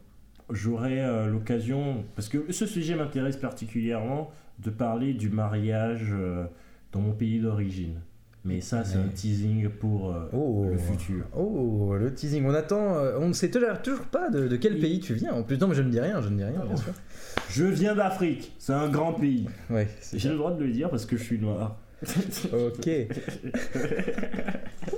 j'aurai 0.50 1.06
l'occasion, 1.28 2.04
parce 2.16 2.28
que 2.28 2.50
ce 2.52 2.66
sujet 2.66 2.96
m'intéresse 2.96 3.36
particulièrement, 3.36 4.32
de 4.60 4.70
parler 4.70 5.14
du 5.14 5.30
mariage 5.30 6.06
euh, 6.12 6.44
dans 6.92 7.00
mon 7.00 7.12
pays 7.12 7.40
d'origine. 7.40 8.00
Mais 8.44 8.60
ça, 8.60 8.84
c'est 8.84 8.96
Ouais. 8.98 9.04
un 9.04 9.08
teasing 9.08 9.68
pour 9.68 10.12
euh, 10.12 10.28
Oh. 10.32 10.64
le 10.70 10.78
futur. 10.78 11.24
Oh, 11.36 11.94
le 11.98 12.14
teasing. 12.14 12.46
On 12.46 12.54
attend. 12.54 12.96
euh, 12.96 13.18
on 13.20 13.28
ne 13.28 13.32
sait 13.32 13.50
toujours 13.50 13.98
pas 14.10 14.30
de, 14.30 14.46
de 14.48 14.56
quel 14.56 14.76
Et- 14.76 14.80
pays 14.80 15.00
tu 15.00 15.14
viens. 15.14 15.32
En 15.34 15.42
plus, 15.42 15.58
non, 15.58 15.68
mais 15.68 15.74
je 15.74 15.82
ne 15.82 15.90
dis 15.90 16.00
rien, 16.00 16.22
je 16.22 16.28
ne 16.28 16.36
dis 16.36 16.44
rien, 16.44 16.64
bien 16.64 16.76
sûr. 16.76 16.92
Je 17.50 17.64
viens 17.64 17.94
d'Afrique, 17.94 18.54
c'est 18.58 18.72
un 18.72 18.88
grand 18.88 19.12
pays. 19.12 19.48
Ouais, 19.70 19.88
J'ai 20.14 20.30
le 20.30 20.36
droit 20.36 20.54
de 20.54 20.64
le 20.64 20.70
dire 20.72 20.88
parce 20.88 21.04
que 21.04 21.16
je 21.16 21.22
suis 21.24 21.38
noir. 21.38 21.76
Ok. 22.52 22.88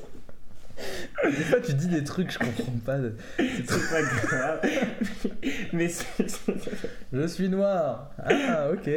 Des 1.24 1.30
fois, 1.44 1.60
tu 1.60 1.74
dis 1.74 1.88
des 1.88 2.02
trucs, 2.04 2.30
je 2.32 2.38
comprends 2.38 2.72
pas. 2.84 2.96
C'est 3.38 3.66
pas 3.66 4.02
grave. 4.02 4.60
mais 5.72 5.88
c'est- 5.88 6.06
Je 7.12 7.26
suis 7.26 7.48
noir. 7.48 8.10
Ah, 8.18 8.68
ok. 8.72 8.90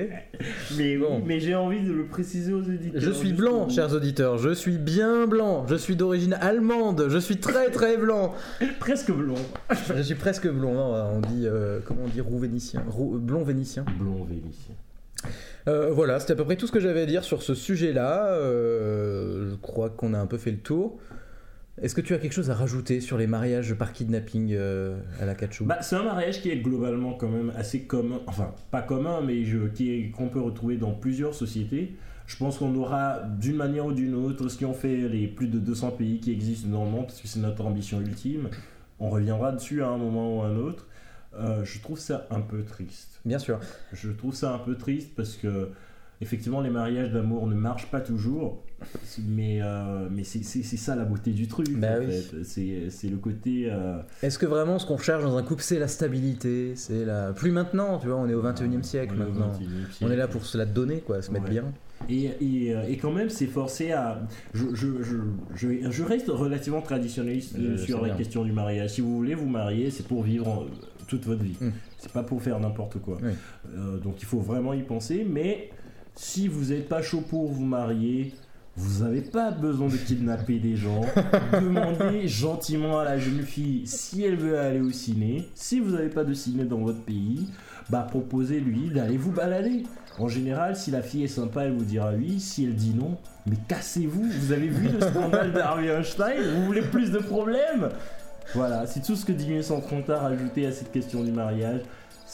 mais, 0.78 0.98
Bon. 0.98 1.22
mais 1.26 1.40
j'ai 1.40 1.56
envie 1.56 1.82
de 1.82 1.92
le 1.92 2.06
préciser 2.06 2.54
aux 2.54 2.64
éditeurs. 2.64 3.02
Je 3.02 3.12
suis 3.12 3.34
blanc, 3.34 3.68
chers 3.70 3.92
auditeurs. 3.94 4.38
Je 4.38 4.54
suis 4.54 4.78
bien 4.78 5.28
blanc. 5.28 5.66
Je 5.68 5.76
suis 5.76 5.96
d'origine 5.96 6.34
allemande. 6.40 7.08
Je 7.10 7.18
suis 7.18 7.38
très 7.38 7.70
très 7.72 7.98
blanc. 7.98 8.34
Presque 8.80 9.12
blond. 9.12 9.36
Je 9.96 10.02
suis 10.02 10.16
presque 10.16 10.48
blond. 10.48 10.74
Non, 10.74 10.94
on 11.16 11.20
dit 11.20 11.46
euh, 11.46 11.80
comment 11.86 12.04
on 12.06 12.10
dit 12.10 12.22
roux 12.22 12.40
vénitien, 12.40 12.84
Roux- 12.88 13.18
blond 13.20 13.44
vénitien. 13.44 13.86
Blond 14.00 14.24
vénitien. 14.24 14.76
Euh, 15.68 15.90
voilà, 15.92 16.20
c'était 16.20 16.34
à 16.34 16.36
peu 16.36 16.44
près 16.44 16.58
tout 16.58 16.68
ce 16.68 16.72
que 16.72 16.80
j'avais 16.82 17.02
à 17.04 17.06
dire 17.06 17.24
sur 17.24 17.44
ce 17.44 17.54
sujet-là. 17.56 18.28
Euh, 18.34 19.50
je 19.52 19.56
crois 19.56 19.90
qu'on 19.90 20.14
a 20.14 20.20
un 20.20 20.26
peu 20.26 20.38
fait 20.38 20.52
le 20.52 20.58
tour. 20.58 21.00
Est-ce 21.82 21.96
que 21.96 22.02
tu 22.02 22.14
as 22.14 22.20
quelque 22.20 22.34
chose 22.34 22.52
à 22.52 22.54
rajouter 22.54 23.02
sur 23.02 23.18
les 23.18 23.26
mariages 23.26 23.74
par 23.74 23.94
kidnapping 23.94 24.54
euh, 24.54 25.00
à 25.20 25.26
la 25.26 25.34
Kachou 25.34 25.66
Bah, 25.66 25.82
c'est 25.82 25.96
un 25.96 26.04
mariage 26.04 26.42
qui 26.42 26.52
est 26.52 26.58
globalement 26.58 27.14
quand 27.14 27.30
même 27.30 27.52
assez 27.56 27.82
commun, 27.84 28.20
enfin 28.28 28.54
pas 28.70 28.84
commun, 28.84 29.22
mais 29.22 29.44
je- 29.44 29.68
qui 29.70 29.90
est- 29.92 30.12
qu'on 30.12 30.30
peut 30.30 30.40
retrouver 30.40 30.78
dans 30.78 30.92
plusieurs 30.92 31.34
sociétés. 31.34 31.96
Je 32.28 32.38
pense 32.38 32.60
qu'on 32.60 32.74
aura 32.76 33.22
d'une 33.40 33.56
manière 33.56 33.88
ou 33.88 33.92
d'une 33.92 34.14
autre, 34.14 34.48
ce 34.50 34.58
qui 34.58 34.66
ont 34.66 34.74
fait 34.74 35.10
les 35.10 35.28
plus 35.28 35.48
de 35.48 35.58
200 35.60 35.92
pays 35.92 36.20
qui 36.20 36.32
existent 36.32 36.70
dans 36.70 36.86
le 36.86 36.92
monde, 36.92 37.08
parce 37.08 37.20
que 37.20 37.28
c'est 37.28 37.40
notre 37.40 37.66
ambition 37.66 38.00
ultime. 38.02 38.50
On 39.00 39.10
reviendra 39.10 39.52
dessus 39.52 39.82
à 39.82 39.88
un 39.88 39.98
moment 39.98 40.38
ou 40.38 40.42
à 40.44 40.46
un 40.46 40.56
autre. 40.58 40.88
Euh, 41.36 41.66
je 41.66 41.80
trouve 41.82 41.98
ça 41.98 42.28
un 42.30 42.42
peu 42.42 42.64
triste. 42.64 43.20
Bien 43.26 43.40
sûr. 43.40 43.60
Je 43.92 44.12
trouve 44.12 44.36
ça 44.36 44.54
un 44.54 44.60
peu 44.60 44.76
triste 44.76 45.14
parce 45.16 45.34
que 45.36 45.70
effectivement 46.24 46.62
les 46.62 46.70
mariages 46.72 47.12
d'amour 47.12 47.46
ne 47.48 47.54
marchent 47.56 47.92
pas 47.92 48.02
toujours, 48.02 48.64
mais, 49.28 49.60
euh, 49.62 50.08
mais 50.12 50.24
c'est 50.24 50.44
ça 50.44 50.96
la 50.96 51.06
beauté 51.06 51.32
du 51.32 51.48
truc. 51.48 51.68
Bah 51.78 52.00
oui. 52.00 52.14
C'est 52.44 53.10
le 53.10 53.18
côté. 53.18 53.68
euh, 53.70 54.00
Est-ce 54.24 54.40
que 54.40 54.46
vraiment 54.48 54.80
ce 54.80 54.86
qu'on 54.88 54.96
recherche 54.96 55.24
dans 55.24 55.38
un 55.38 55.44
couple, 55.44 55.62
c'est 55.62 55.80
la 55.80 55.88
stabilité 55.88 56.74
C'est 56.76 57.06
la. 57.06 57.34
Plus 57.34 57.52
maintenant, 57.52 58.00
tu 58.00 58.08
vois, 58.08 58.18
on 58.18 58.28
est 58.28 58.34
au 58.34 58.42
21 58.42 58.80
e 58.80 58.82
siècle 58.82 59.14
on 59.16 59.20
maintenant. 59.26 59.52
21e 59.52 60.06
On 60.08 60.12
est 60.12 60.16
là 60.18 60.28
pour 60.28 60.46
se 60.46 60.58
la 60.58 60.66
donner, 60.66 61.00
quoi, 61.00 61.22
se 61.22 61.32
mettre 61.32 61.46
Ouais. 61.46 61.52
bien. 61.52 61.66
Et, 62.10 62.32
et, 62.42 62.76
euh, 62.76 62.84
et 62.90 62.98
quand 62.98 63.14
même, 63.14 63.30
c'est 63.30 63.46
forcé 63.46 63.92
à. 63.94 64.22
Je, 64.54 64.66
je, 64.74 64.88
je, 65.56 65.90
je, 65.90 66.04
reste 66.04 66.28
relativement 66.28 66.82
traditionnaliste 66.82 67.56
sur 67.78 68.02
la 68.02 68.10
bien. 68.10 68.18
question 68.18 68.44
du 68.44 68.52
mariage. 68.52 68.90
Si 68.90 69.02
vous 69.02 69.16
voulez 69.16 69.36
vous 69.36 69.48
marier, 69.48 69.90
c'est 69.92 70.06
pour 70.06 70.24
vivre 70.24 70.48
en- 70.50 70.66
toute 71.08 71.26
votre 71.26 71.44
vie. 71.44 71.56
Mm. 71.62 71.70
C'est 72.00 72.12
pas 72.12 72.24
pour 72.24 72.42
faire 72.42 72.60
n'importe 72.60 72.98
quoi. 73.00 73.18
Oui. 73.24 73.32
Donc 74.04 74.16
il 74.22 74.26
faut 74.26 74.40
vraiment 74.40 74.74
y 74.74 74.82
penser. 74.84 75.26
Mais 75.30 75.70
si 76.16 76.48
vous 76.48 76.72
n'êtes 76.72 76.88
pas 76.88 77.02
chaud 77.02 77.22
pour 77.22 77.52
vous 77.52 77.66
marier, 77.66 78.34
vous 78.76 79.04
n'avez 79.04 79.22
pas 79.22 79.52
besoin 79.52 79.88
de 79.88 79.98
kidnapper 79.98 80.60
des 80.60 80.76
gens. 80.76 81.02
Demandez 81.54 82.28
gentiment 82.28 83.00
à 83.00 83.04
la 83.04 83.20
jeune 83.20 83.44
fille 83.44 83.86
si 83.86 84.24
elle 84.24 84.36
veut 84.36 84.58
aller 84.58 84.82
au 84.82 84.92
ciné. 84.92 85.48
Si 85.54 85.80
vous 85.80 85.92
n'avez 85.92 86.10
pas 86.10 86.24
de 86.24 86.34
ciné 86.34 86.66
dans 86.66 86.80
votre 86.80 87.02
pays, 87.02 87.50
bah 87.90 88.08
proposez-lui 88.10 88.90
d'aller 88.90 89.18
vous 89.18 89.32
balader. 89.32 89.84
En 90.20 90.28
général, 90.28 90.76
si 90.76 90.92
la 90.92 91.02
fille 91.02 91.24
est 91.24 91.28
sympa, 91.28 91.66
elle 91.66 91.74
vous 91.74 91.86
dira 91.86 92.12
oui. 92.14 92.40
Si 92.40 92.64
elle 92.64 92.76
dit 92.76 92.94
non, 92.96 93.18
mais 93.46 93.58
cassez-vous. 93.68 94.24
Vous 94.24 94.52
avez 94.52 94.68
vu 94.68 94.90
le 94.90 95.02
scandale 95.02 95.54
d'Harvey 95.54 95.90
Einstein? 95.90 96.42
Vous 96.56 96.66
voulez 96.66 96.82
plus 96.82 97.12
de 97.12 97.20
problèmes? 97.20 97.90
Voilà, 98.56 98.86
c'est 98.86 99.02
tout 99.02 99.16
ce 99.16 99.26
que 99.26 99.32
10130 99.32 100.10
a 100.10 100.20
rajouté 100.20 100.66
à 100.66 100.72
cette 100.72 100.92
question 100.92 101.24
du 101.24 101.32
mariage. 101.32 101.82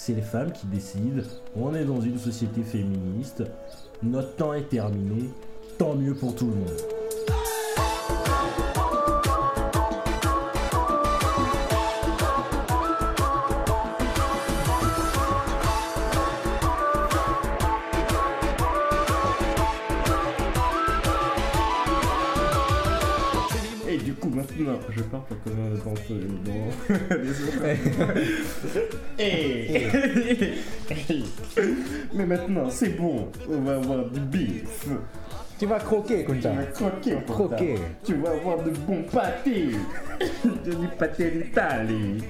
C'est 0.01 0.13
les 0.13 0.21
femmes 0.21 0.53
qui 0.53 0.65
décident. 0.65 1.23
On 1.57 1.75
est 1.75 1.83
dans 1.83 1.99
une 1.99 2.17
société 2.17 2.61
féministe. 2.63 3.43
Notre 4.01 4.33
temps 4.37 4.53
est 4.53 4.69
terminé. 4.69 5.29
Tant 5.77 5.93
mieux 5.93 6.15
pour 6.15 6.33
tout 6.33 6.45
le 6.45 6.55
monde. 6.55 6.98
Je 24.89 25.01
pars 25.03 25.23
pour 25.25 25.37
comme 25.43 25.59
un 25.59 25.75
danseur 25.77 26.17
dans 26.45 26.71
les 27.21 27.43
autres. 27.43 27.63
Mais 32.13 32.25
maintenant, 32.25 32.69
c'est 32.69 32.97
bon. 32.97 33.27
On 33.49 33.61
va 33.61 33.75
avoir 33.75 34.05
du 34.09 34.19
bif. 34.19 34.87
Tu 35.59 35.65
vas 35.65 35.79
croquer, 35.79 36.25
Tu 36.25 36.33
vas 36.33 36.63
croquer, 36.73 37.11
Quentin. 37.15 37.33
Croquer. 37.33 37.75
Tu 38.05 38.13
vas 38.15 38.31
avoir 38.31 38.63
de 38.63 38.71
bons 38.71 39.03
pâtés. 39.11 39.71
du 40.43 40.87
pâté 40.97 41.31
d'Italie. 41.31 42.23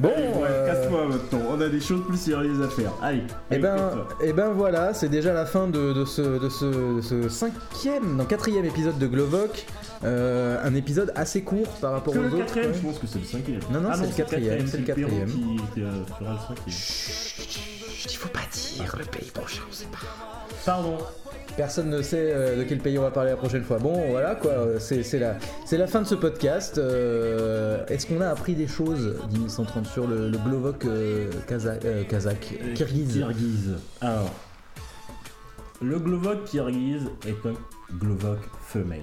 Bon, 0.00 0.08
Ouais, 0.08 0.48
euh, 0.48 0.66
casse-toi 0.66 1.06
maintenant. 1.08 1.40
On 1.50 1.60
a 1.60 1.68
des 1.68 1.80
choses 1.80 2.04
plus 2.06 2.16
sérieuses 2.16 2.62
à 2.62 2.68
faire. 2.68 2.92
Allez. 3.02 3.18
Et 3.50 3.54
allez, 3.54 3.58
ben, 3.62 3.90
et 4.22 4.32
ben 4.32 4.50
voilà, 4.50 4.94
c'est 4.94 5.08
déjà 5.08 5.32
la 5.32 5.46
fin 5.46 5.66
de, 5.68 5.92
de 5.92 6.04
ce, 6.04 6.22
de 6.22 6.48
ce, 6.48 7.28
cinquième, 7.28 8.16
non 8.16 8.24
quatrième 8.24 8.64
épisode 8.64 8.98
de 8.98 9.06
Glovoc. 9.06 9.66
Euh, 10.02 10.58
un 10.64 10.74
épisode 10.74 11.12
assez 11.14 11.42
court 11.42 11.68
par 11.80 11.92
rapport 11.92 12.14
Que 12.14 12.18
aux 12.18 12.22
le 12.22 12.28
autres. 12.28 12.38
quatrième, 12.46 12.72
je 12.74 12.80
pense 12.80 12.98
que 12.98 13.06
c'est 13.06 13.18
le 13.18 13.24
cinquième. 13.26 13.60
Non, 13.70 13.80
non, 13.82 13.90
Ah 13.92 13.96
c'est 13.96 14.06
le 14.06 14.12
quatrième, 14.16 14.66
c'est 14.66 14.78
le 14.78 14.84
quatrième. 14.84 15.26
qui 15.74 15.82
euh, 15.82 15.90
fera 16.18 16.32
le 16.32 16.38
cinquième. 16.48 16.74
Il 18.10 18.16
faut 18.16 18.28
pas 18.30 18.40
dire 18.50 18.96
le 18.98 19.04
pays 19.04 19.30
prochain, 19.30 19.60
on 19.68 19.72
sait 19.72 19.84
pas. 19.92 19.98
Pardon. 20.64 20.96
Personne 21.56 21.90
ne 21.90 22.00
sait 22.00 22.32
euh, 22.32 22.56
de 22.58 22.62
quel 22.64 22.78
pays 22.78 22.98
on 22.98 23.02
va 23.02 23.10
parler 23.10 23.30
la 23.30 23.36
prochaine 23.36 23.62
fois. 23.64 23.78
Bon, 23.78 24.08
voilà 24.10 24.34
quoi, 24.34 24.52
euh, 24.52 24.78
c'est 24.78 25.18
la, 25.18 25.86
fin 25.86 26.02
de 26.02 26.06
ce 26.06 26.14
podcast. 26.14 26.78
Euh, 26.78 27.84
Est-ce 27.88 28.06
qu'on 28.06 28.20
a 28.20 28.28
appris 28.28 28.54
des 28.54 28.66
choses, 28.66 29.16
10130, 29.30 29.86
sur 29.86 30.06
le, 30.06 30.30
euh, 30.86 31.30
kazakh, 31.46 32.08
kazakh, 32.08 32.58
kirghiz 32.74 33.14
Kirghiz. 33.14 33.74
Alors, 34.00 34.30
le 35.82 35.98
Glovok 35.98 36.44
Kirghiz 36.44 37.02
est 37.26 37.46
un 37.46 37.54
Glovok 37.98 38.38
femelle. 38.62 39.00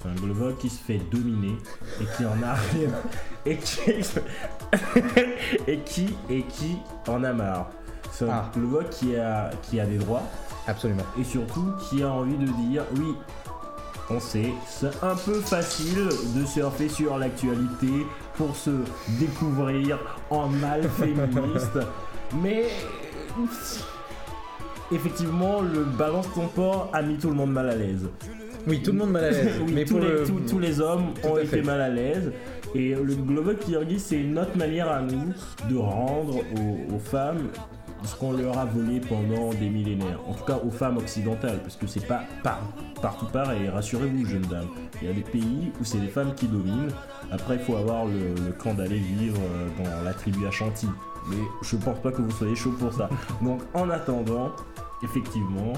C'est 0.00 0.08
un 0.08 0.14
Glovok 0.14 0.58
qui 0.58 0.70
se 0.70 0.82
fait 0.82 1.00
dominer 1.10 1.56
et 2.00 2.04
qui 2.16 2.24
en 2.24 2.42
a 2.42 2.54
rien. 2.54 2.90
Et 3.46 3.56
qui. 3.56 3.80
et 5.66 5.78
qui. 5.80 6.14
Et 6.28 6.42
qui 6.42 6.76
en 7.08 7.24
a 7.24 7.32
marre. 7.32 7.70
C'est 8.12 8.26
un 8.26 8.30
Ah. 8.30 8.50
Glovok 8.54 8.90
qui 8.90 9.16
a, 9.16 9.50
qui 9.62 9.80
a 9.80 9.86
des 9.86 9.96
droits 9.96 10.22
Absolument. 10.66 11.02
et 11.18 11.24
surtout 11.24 11.64
qui 11.88 12.02
a 12.02 12.10
envie 12.10 12.36
de 12.36 12.46
dire 12.68 12.84
oui. 12.96 13.14
On 14.12 14.18
sait, 14.18 14.52
c'est 14.68 14.90
un 15.04 15.14
peu 15.14 15.34
facile 15.34 16.08
de 16.34 16.44
surfer 16.44 16.88
sur 16.88 17.16
l'actualité 17.16 17.86
pour 18.36 18.56
se 18.56 18.70
découvrir 19.20 19.98
en 20.30 20.48
mal 20.48 20.82
féministe, 20.98 21.78
mais 22.42 22.64
effectivement, 24.92 25.60
le 25.60 25.84
balance 25.84 26.26
ton 26.34 26.48
port 26.48 26.90
a 26.92 27.02
mis 27.02 27.16
tout 27.18 27.28
le 27.28 27.34
monde 27.36 27.52
mal 27.52 27.70
à 27.70 27.76
l'aise. 27.76 28.08
Oui, 28.66 28.82
tout 28.82 28.92
le 28.92 28.98
monde 28.98 29.10
mal 29.12 29.24
à 29.24 29.30
l'aise. 29.30 29.60
Oui, 29.64 29.72
mais 29.74 29.84
tous, 29.84 29.94
pour 29.94 30.00
les, 30.00 30.08
le- 30.12 30.24
tous- 30.24 30.40
tous 30.48 30.58
les 30.58 30.80
hommes 30.80 31.14
Tout 31.22 31.28
ont 31.28 31.38
été 31.38 31.46
fait. 31.46 31.62
mal 31.62 31.80
à 31.80 31.88
l'aise. 31.88 32.32
Et 32.74 32.94
le 32.94 33.14
Global 33.14 33.56
Kirghiz, 33.58 34.04
c'est 34.04 34.22
notre 34.22 34.56
manière 34.56 34.90
à 34.90 35.00
nous 35.00 35.32
de 35.68 35.76
rendre 35.76 36.36
aux, 36.38 36.94
aux 36.94 36.98
femmes 36.98 37.48
ce 38.04 38.14
qu'on 38.16 38.32
leur 38.32 38.58
a 38.58 38.64
volé 38.64 39.00
pendant 39.00 39.50
des 39.54 39.68
millénaires. 39.68 40.18
En 40.28 40.34
tout 40.34 40.44
cas 40.44 40.58
aux 40.64 40.70
femmes 40.70 40.96
occidentales, 40.98 41.58
parce 41.62 41.76
que 41.76 41.86
c'est 41.86 42.06
pas 42.06 42.22
par- 42.42 42.60
partout 43.02 43.26
pareil. 43.26 43.68
Rassurez-vous, 43.68 44.26
jeune 44.26 44.42
dame. 44.42 44.66
Il 45.02 45.08
y 45.08 45.10
a 45.10 45.14
des 45.14 45.22
pays 45.22 45.72
où 45.80 45.84
c'est 45.84 45.98
les 45.98 46.08
femmes 46.08 46.34
qui 46.34 46.46
dominent. 46.48 46.90
Après, 47.32 47.54
il 47.56 47.60
faut 47.60 47.76
avoir 47.76 48.06
le, 48.06 48.34
le 48.46 48.52
camp 48.52 48.74
d'aller 48.74 48.98
vivre 48.98 49.38
euh, 49.40 49.68
dans 49.84 50.04
la 50.04 50.12
tribu 50.14 50.46
Ashanti. 50.46 50.88
Mais 51.28 51.36
je 51.62 51.76
pense 51.76 51.98
pas 52.00 52.10
que 52.10 52.22
vous 52.22 52.30
soyez 52.30 52.56
chaud 52.56 52.72
pour 52.78 52.92
ça. 52.92 53.08
Donc, 53.42 53.60
en 53.74 53.90
attendant, 53.90 54.50
effectivement. 55.02 55.72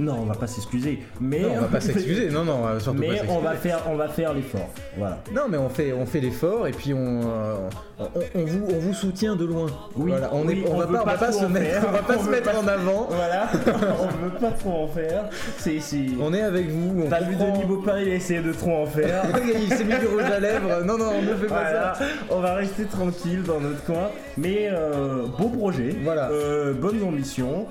Non, 0.00 0.16
on 0.22 0.24
va 0.26 0.34
pas 0.34 0.46
s'excuser. 0.46 1.00
Mais 1.20 1.40
Non, 1.40 1.48
on 1.56 1.60
va 1.62 1.66
pas 1.68 1.80
s'excuser. 1.80 2.30
Non, 2.30 2.44
non, 2.44 2.56
on 2.60 2.62
va 2.66 2.80
surtout 2.80 3.00
pas 3.00 3.06
mais 3.08 3.20
on 3.28 3.38
va 3.40 3.52
faire, 3.54 3.80
on 3.90 3.96
va 3.96 4.08
faire 4.08 4.34
l'effort. 4.34 4.68
Voilà. 4.96 5.18
Non, 5.34 5.42
mais 5.48 5.56
on 5.58 5.68
fait, 5.68 5.92
on 5.92 6.06
fait 6.06 6.20
l'effort 6.20 6.66
et 6.66 6.72
puis 6.72 6.92
on, 6.94 7.20
euh, 7.22 7.54
on, 7.98 8.04
on 8.40 8.44
vous, 8.44 8.66
on 8.74 8.78
vous 8.78 8.94
soutient 8.94 9.36
de 9.36 9.44
loin. 9.44 9.66
Oui, 9.96 10.10
Voilà, 10.10 10.30
on, 10.32 10.44
oui, 10.46 10.62
est, 10.64 10.68
on, 10.68 10.74
on 10.74 10.78
va 10.78 10.86
pas, 11.16 11.32
se 11.32 11.44
mettre, 11.46 11.66
faire. 11.80 11.84
on 11.88 11.92
va 11.92 12.02
pas 12.02 12.18
se 12.18 12.28
mettre 12.30 12.52
pas- 12.52 12.58
en 12.58 12.66
avant. 12.66 13.08
Voilà. 13.10 13.48
on 14.00 14.24
veut 14.24 14.38
pas 14.40 14.50
trop 14.50 14.84
en 14.84 14.88
faire. 14.88 15.24
C'est. 15.58 15.78
On 16.20 16.32
est 16.34 16.42
avec 16.42 16.68
vous. 16.68 17.04
On 17.06 17.08
T'as 17.10 17.20
vu. 17.22 17.36
Denis 17.36 17.64
Baupin, 17.66 17.98
il 18.00 18.10
a 18.10 18.14
essayé 18.14 18.40
de 18.40 18.52
trop 18.52 18.82
en 18.82 18.86
faire. 18.86 19.22
Il 19.60 19.72
s'est 19.72 19.84
mis 19.84 19.98
du 19.98 20.06
rouge 20.06 20.22
à 20.24 20.40
lèvres. 20.40 20.82
Non, 20.84 20.96
non, 20.98 21.10
on 21.18 21.22
ne 21.22 21.34
fait 21.34 21.46
pas 21.46 21.60
Voilà, 21.62 21.94
ça. 21.94 22.04
on 22.30 22.40
va 22.40 22.54
rester 22.54 22.84
tranquille 22.84 23.42
dans 23.42 23.60
notre 23.60 23.84
coin. 23.84 24.08
Mais 24.36 24.68
euh, 24.72 25.26
beau 25.38 25.48
projet, 25.48 25.94
Voilà. 26.02 26.30
euh, 26.30 26.72
bonnes 26.74 27.02
ambitions, 27.04 27.66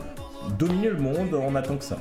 dominer 0.58 0.90
le 0.90 0.98
monde, 0.98 1.34
on 1.34 1.56
attend 1.56 1.78
que 1.78 1.84
ça. 1.86 1.98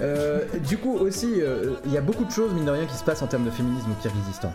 Euh, 0.00 0.40
du 0.68 0.78
coup 0.78 0.96
aussi, 0.96 1.40
euh, 1.40 1.74
il 1.86 1.92
y 1.92 1.96
a 1.98 2.00
beaucoup 2.00 2.24
de 2.24 2.30
choses 2.30 2.52
mine 2.54 2.64
de 2.64 2.70
rien 2.70 2.86
qui 2.86 2.96
se 2.96 3.04
passent 3.04 3.22
en 3.22 3.26
termes 3.26 3.44
de 3.44 3.50
féminisme 3.50 3.90
au 3.90 4.02
Kyrgyzstan. 4.02 4.52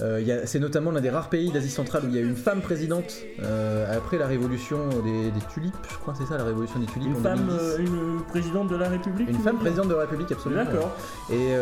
Euh, 0.00 0.42
c'est 0.44 0.60
notamment 0.60 0.92
l'un 0.92 1.00
des 1.00 1.10
rares 1.10 1.28
pays 1.28 1.50
d'Asie 1.50 1.70
centrale 1.70 2.04
où 2.04 2.08
il 2.08 2.14
y 2.14 2.18
a 2.18 2.20
eu 2.20 2.28
une 2.28 2.36
femme 2.36 2.60
présidente 2.60 3.12
euh, 3.42 3.96
après 3.96 4.16
la 4.16 4.28
révolution 4.28 4.88
des, 5.04 5.30
des 5.32 5.40
tulipes, 5.52 5.74
je 5.90 5.96
crois 5.96 6.14
que 6.14 6.20
c'est 6.20 6.26
ça 6.28 6.38
la 6.38 6.44
révolution 6.44 6.78
des 6.78 6.86
tulipes. 6.86 7.08
Une 7.08 7.16
en 7.16 7.20
femme, 7.20 7.46
2010. 7.48 7.60
euh, 7.60 7.78
une 7.78 8.22
présidente 8.28 8.68
de 8.70 8.76
la 8.76 8.88
République 8.90 9.28
Une 9.28 9.38
femme 9.40 9.58
présidente 9.58 9.88
de 9.88 9.94
la 9.94 10.02
République, 10.02 10.30
absolument. 10.30 10.64
D'accord. 10.64 10.92
Et 11.32 11.52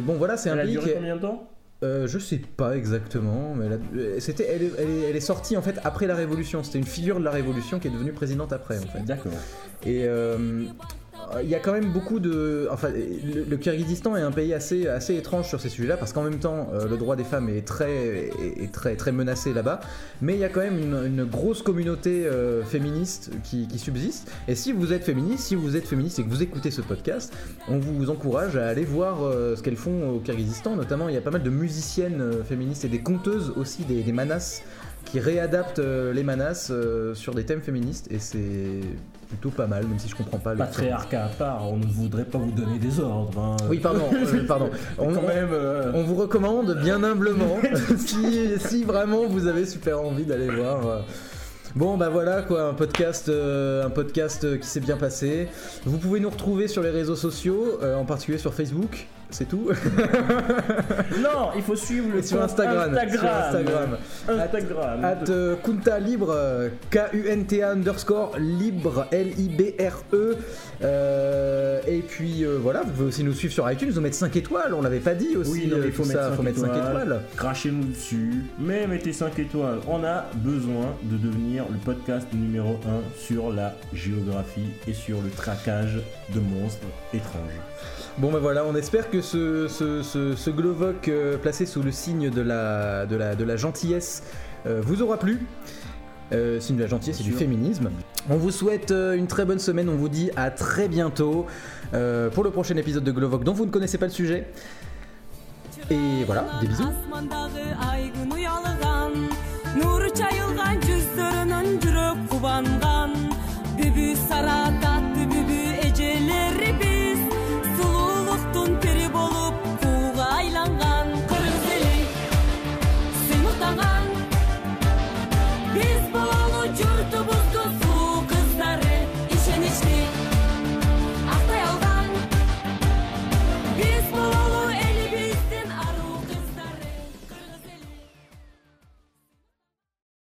bon 0.00 0.14
voilà, 0.14 0.38
c'est 0.38 0.48
un 0.48 0.54
Elle 0.54 0.60
a 0.60 0.62
pays 0.62 0.72
duré 0.72 0.84
qui 0.84 0.90
est- 0.90 0.94
combien 0.94 1.16
de 1.16 1.20
temps? 1.20 1.48
Euh, 1.82 2.06
je 2.06 2.18
sais 2.18 2.38
pas 2.56 2.76
exactement, 2.76 3.54
mais 3.56 3.66
elle, 3.66 3.72
a- 4.16 4.20
c'était, 4.20 4.48
elle 4.78 5.16
est 5.16 5.20
sortie 5.20 5.56
en 5.56 5.62
fait 5.62 5.80
après 5.82 6.06
la 6.06 6.14
Révolution. 6.14 6.62
C'était 6.62 6.78
une 6.78 6.84
figure 6.86 7.18
de 7.18 7.24
la 7.24 7.32
Révolution 7.32 7.80
qui 7.80 7.88
est 7.88 7.90
devenue 7.90 8.12
présidente 8.12 8.52
après 8.52 8.78
en 8.78 8.82
fait. 8.82 9.04
D'accord. 9.04 9.32
Et 9.84 10.04
euh, 10.04 10.64
il 11.42 11.48
y 11.48 11.54
a 11.54 11.58
quand 11.58 11.72
même 11.72 11.92
beaucoup 11.92 12.20
de. 12.20 12.68
Enfin, 12.70 12.88
le, 12.90 13.44
le 13.44 13.56
Kyrgyzstan 13.56 14.16
est 14.16 14.22
un 14.22 14.30
pays 14.30 14.52
assez, 14.54 14.86
assez 14.86 15.16
étrange 15.16 15.48
sur 15.48 15.60
ces 15.60 15.68
sujets-là 15.68 15.96
parce 15.96 16.12
qu'en 16.12 16.22
même 16.22 16.38
temps, 16.38 16.68
euh, 16.72 16.88
le 16.88 16.96
droit 16.96 17.16
des 17.16 17.24
femmes 17.24 17.48
est 17.48 17.66
très, 17.66 18.30
est, 18.58 18.72
très, 18.72 18.96
très 18.96 19.12
menacé 19.12 19.52
là-bas. 19.52 19.80
Mais 20.20 20.34
il 20.34 20.40
y 20.40 20.44
a 20.44 20.48
quand 20.48 20.60
même 20.60 20.78
une, 20.78 21.24
grosse 21.24 21.62
communauté 21.62 22.26
euh, 22.26 22.62
féministe 22.64 23.30
qui, 23.44 23.66
subsiste. 23.78 24.30
Et 24.48 24.54
si 24.54 24.72
vous 24.72 24.92
êtes 24.92 25.04
féministe, 25.04 25.44
si 25.44 25.54
vous 25.54 25.76
êtes 25.76 25.86
féministe 25.86 26.18
et 26.18 26.24
que 26.24 26.28
vous 26.28 26.42
écoutez 26.42 26.70
ce 26.70 26.82
podcast, 26.82 27.32
on 27.68 27.78
vous 27.78 28.10
encourage 28.10 28.56
à 28.56 28.66
aller 28.66 28.84
voir 28.84 29.22
euh, 29.22 29.56
ce 29.56 29.62
qu'elles 29.62 29.76
font 29.76 30.10
au 30.10 30.18
Kyrgyzstan. 30.18 30.76
Notamment, 30.76 31.08
il 31.08 31.14
y 31.14 31.18
a 31.18 31.22
pas 31.22 31.30
mal 31.30 31.42
de 31.42 31.50
musiciennes 31.50 32.20
euh, 32.20 32.44
féministes 32.44 32.84
et 32.84 32.88
des 32.88 33.00
conteuses 33.00 33.52
aussi, 33.56 33.84
des, 33.84 34.02
des 34.02 34.12
manas 34.12 34.62
qui 35.04 35.20
réadaptent 35.20 35.78
euh, 35.78 36.12
les 36.12 36.22
manas 36.22 36.68
euh, 36.70 37.14
sur 37.14 37.34
des 37.34 37.44
thèmes 37.44 37.62
féministes 37.62 38.08
et 38.10 38.18
c'est 38.18 38.80
plutôt 39.32 39.50
pas 39.50 39.66
mal, 39.66 39.86
même 39.86 39.98
si 39.98 40.08
je 40.08 40.14
comprends 40.14 40.38
pas 40.38 40.52
le 40.52 40.58
Patriarcat 40.58 41.24
à 41.24 41.28
part, 41.28 41.66
on 41.72 41.78
ne 41.78 41.86
voudrait 41.86 42.24
pas 42.26 42.36
vous 42.38 42.50
donner 42.52 42.78
des 42.78 43.00
ordres. 43.00 43.38
hein. 43.40 43.56
Oui, 43.70 43.78
pardon, 43.78 44.04
euh, 44.14 44.46
pardon. 44.46 44.68
On, 44.98 45.12
Quand 45.14 45.22
même. 45.26 45.48
euh, 45.52 45.90
on 45.94 46.02
vous 46.02 46.14
recommande 46.16 46.76
bien 46.82 47.02
humblement 47.02 47.56
si, 47.96 48.50
si 48.58 48.84
vraiment 48.84 49.26
vous 49.26 49.46
avez 49.46 49.64
super 49.64 50.00
envie 50.02 50.24
d'aller 50.24 50.48
voir. 50.50 50.86
euh. 50.86 50.98
Bon 51.74 51.96
bah 51.96 52.10
voilà 52.10 52.42
quoi, 52.42 52.64
un 52.68 52.74
podcast, 52.74 53.30
euh, 53.30 53.86
un 53.86 53.88
podcast 53.90 54.44
euh, 54.44 54.58
qui 54.58 54.66
s'est 54.66 54.80
bien 54.80 54.98
passé. 54.98 55.48
Vous 55.86 55.96
pouvez 55.96 56.20
nous 56.20 56.28
retrouver 56.28 56.68
sur 56.68 56.82
les 56.82 56.90
réseaux 56.90 57.16
sociaux, 57.16 57.78
euh, 57.82 57.96
en 57.96 58.04
particulier 58.04 58.36
sur 58.36 58.52
Facebook, 58.52 59.06
c'est 59.32 59.48
tout. 59.48 59.70
Non, 61.22 61.50
il 61.56 61.62
faut 61.62 61.76
suivre 61.76 62.08
le 62.14 62.22
sur 62.22 62.42
Instagram. 62.42 62.94
Instagram. 62.94 63.98
Instagram. 64.28 65.04
At 65.04 65.28
euh, 65.28 65.56
Kunta 65.62 65.98
Libre, 65.98 66.30
euh, 66.30 66.68
K-U-N-T-A 66.90 67.70
underscore 67.70 68.36
Libre, 68.38 69.06
L-I-B-R-E. 69.10 70.36
Euh, 70.82 71.80
et 71.86 72.00
puis 72.00 72.44
euh, 72.44 72.58
voilà, 72.60 72.82
vous 72.82 72.90
pouvez 72.90 73.06
aussi 73.06 73.24
nous 73.24 73.32
suivre 73.32 73.52
sur 73.52 73.70
iTunes, 73.70 73.92
nous 73.94 74.00
mettre 74.00 74.16
5 74.16 74.34
étoiles, 74.36 74.74
on 74.74 74.82
l'avait 74.82 75.00
pas 75.00 75.14
dit 75.14 75.36
aussi. 75.36 75.50
Oui, 75.50 75.66
non, 75.68 75.78
mais 75.78 75.86
il 75.86 75.92
faut 75.92 76.02
tout 76.02 76.08
mettre 76.08 76.20
ça, 76.22 76.28
5 76.30 76.36
faut 76.36 76.42
mettre 76.42 76.58
5 76.58 76.66
étoiles. 76.66 76.86
étoiles. 76.90 77.20
Crachez-nous 77.36 77.84
dessus, 77.84 78.44
mais 78.58 78.86
mettez 78.86 79.12
5 79.12 79.38
étoiles. 79.38 79.80
On 79.88 80.02
a 80.04 80.24
besoin 80.36 80.94
de 81.04 81.16
devenir 81.16 81.64
le 81.70 81.78
podcast 81.78 82.26
numéro 82.32 82.78
1 82.86 83.18
sur 83.18 83.52
la 83.52 83.74
géographie 83.92 84.70
et 84.88 84.92
sur 84.92 85.20
le 85.22 85.30
traquage 85.30 86.00
de 86.34 86.40
monstres 86.40 86.86
étranges. 87.14 87.60
Bon 88.18 88.30
ben 88.30 88.38
voilà, 88.38 88.64
on 88.66 88.74
espère 88.74 89.10
que 89.10 89.22
ce, 89.22 89.68
ce, 89.68 90.02
ce, 90.02 90.36
ce 90.36 90.50
Glovoc 90.50 91.08
euh, 91.08 91.38
placé 91.38 91.64
sous 91.64 91.82
le 91.82 91.90
signe 91.90 92.30
de 92.30 92.42
la, 92.42 93.06
de 93.06 93.16
la, 93.16 93.34
de 93.34 93.42
la 93.42 93.56
gentillesse 93.56 94.22
euh, 94.66 94.80
vous 94.84 95.02
aura 95.02 95.16
plu. 95.16 95.46
Euh, 96.32 96.60
signe 96.60 96.76
de 96.76 96.82
la 96.82 96.88
gentillesse 96.88 97.20
et 97.20 97.24
du 97.24 97.32
féminisme. 97.32 97.90
On 98.30 98.36
vous 98.36 98.50
souhaite 98.50 98.90
euh, 98.90 99.14
une 99.14 99.26
très 99.26 99.44
bonne 99.44 99.58
semaine, 99.58 99.88
on 99.88 99.96
vous 99.96 100.08
dit 100.08 100.30
à 100.36 100.50
très 100.50 100.88
bientôt 100.88 101.46
euh, 101.94 102.30
pour 102.30 102.44
le 102.44 102.50
prochain 102.50 102.76
épisode 102.76 103.04
de 103.04 103.12
Glovoc 103.12 103.44
dont 103.44 103.52
vous 103.52 103.66
ne 103.66 103.70
connaissez 103.70 103.98
pas 103.98 104.06
le 104.06 104.12
sujet. 104.12 104.46
Et 105.90 106.24
voilà, 106.26 106.46
des 106.60 106.68
bisous. 106.68 106.84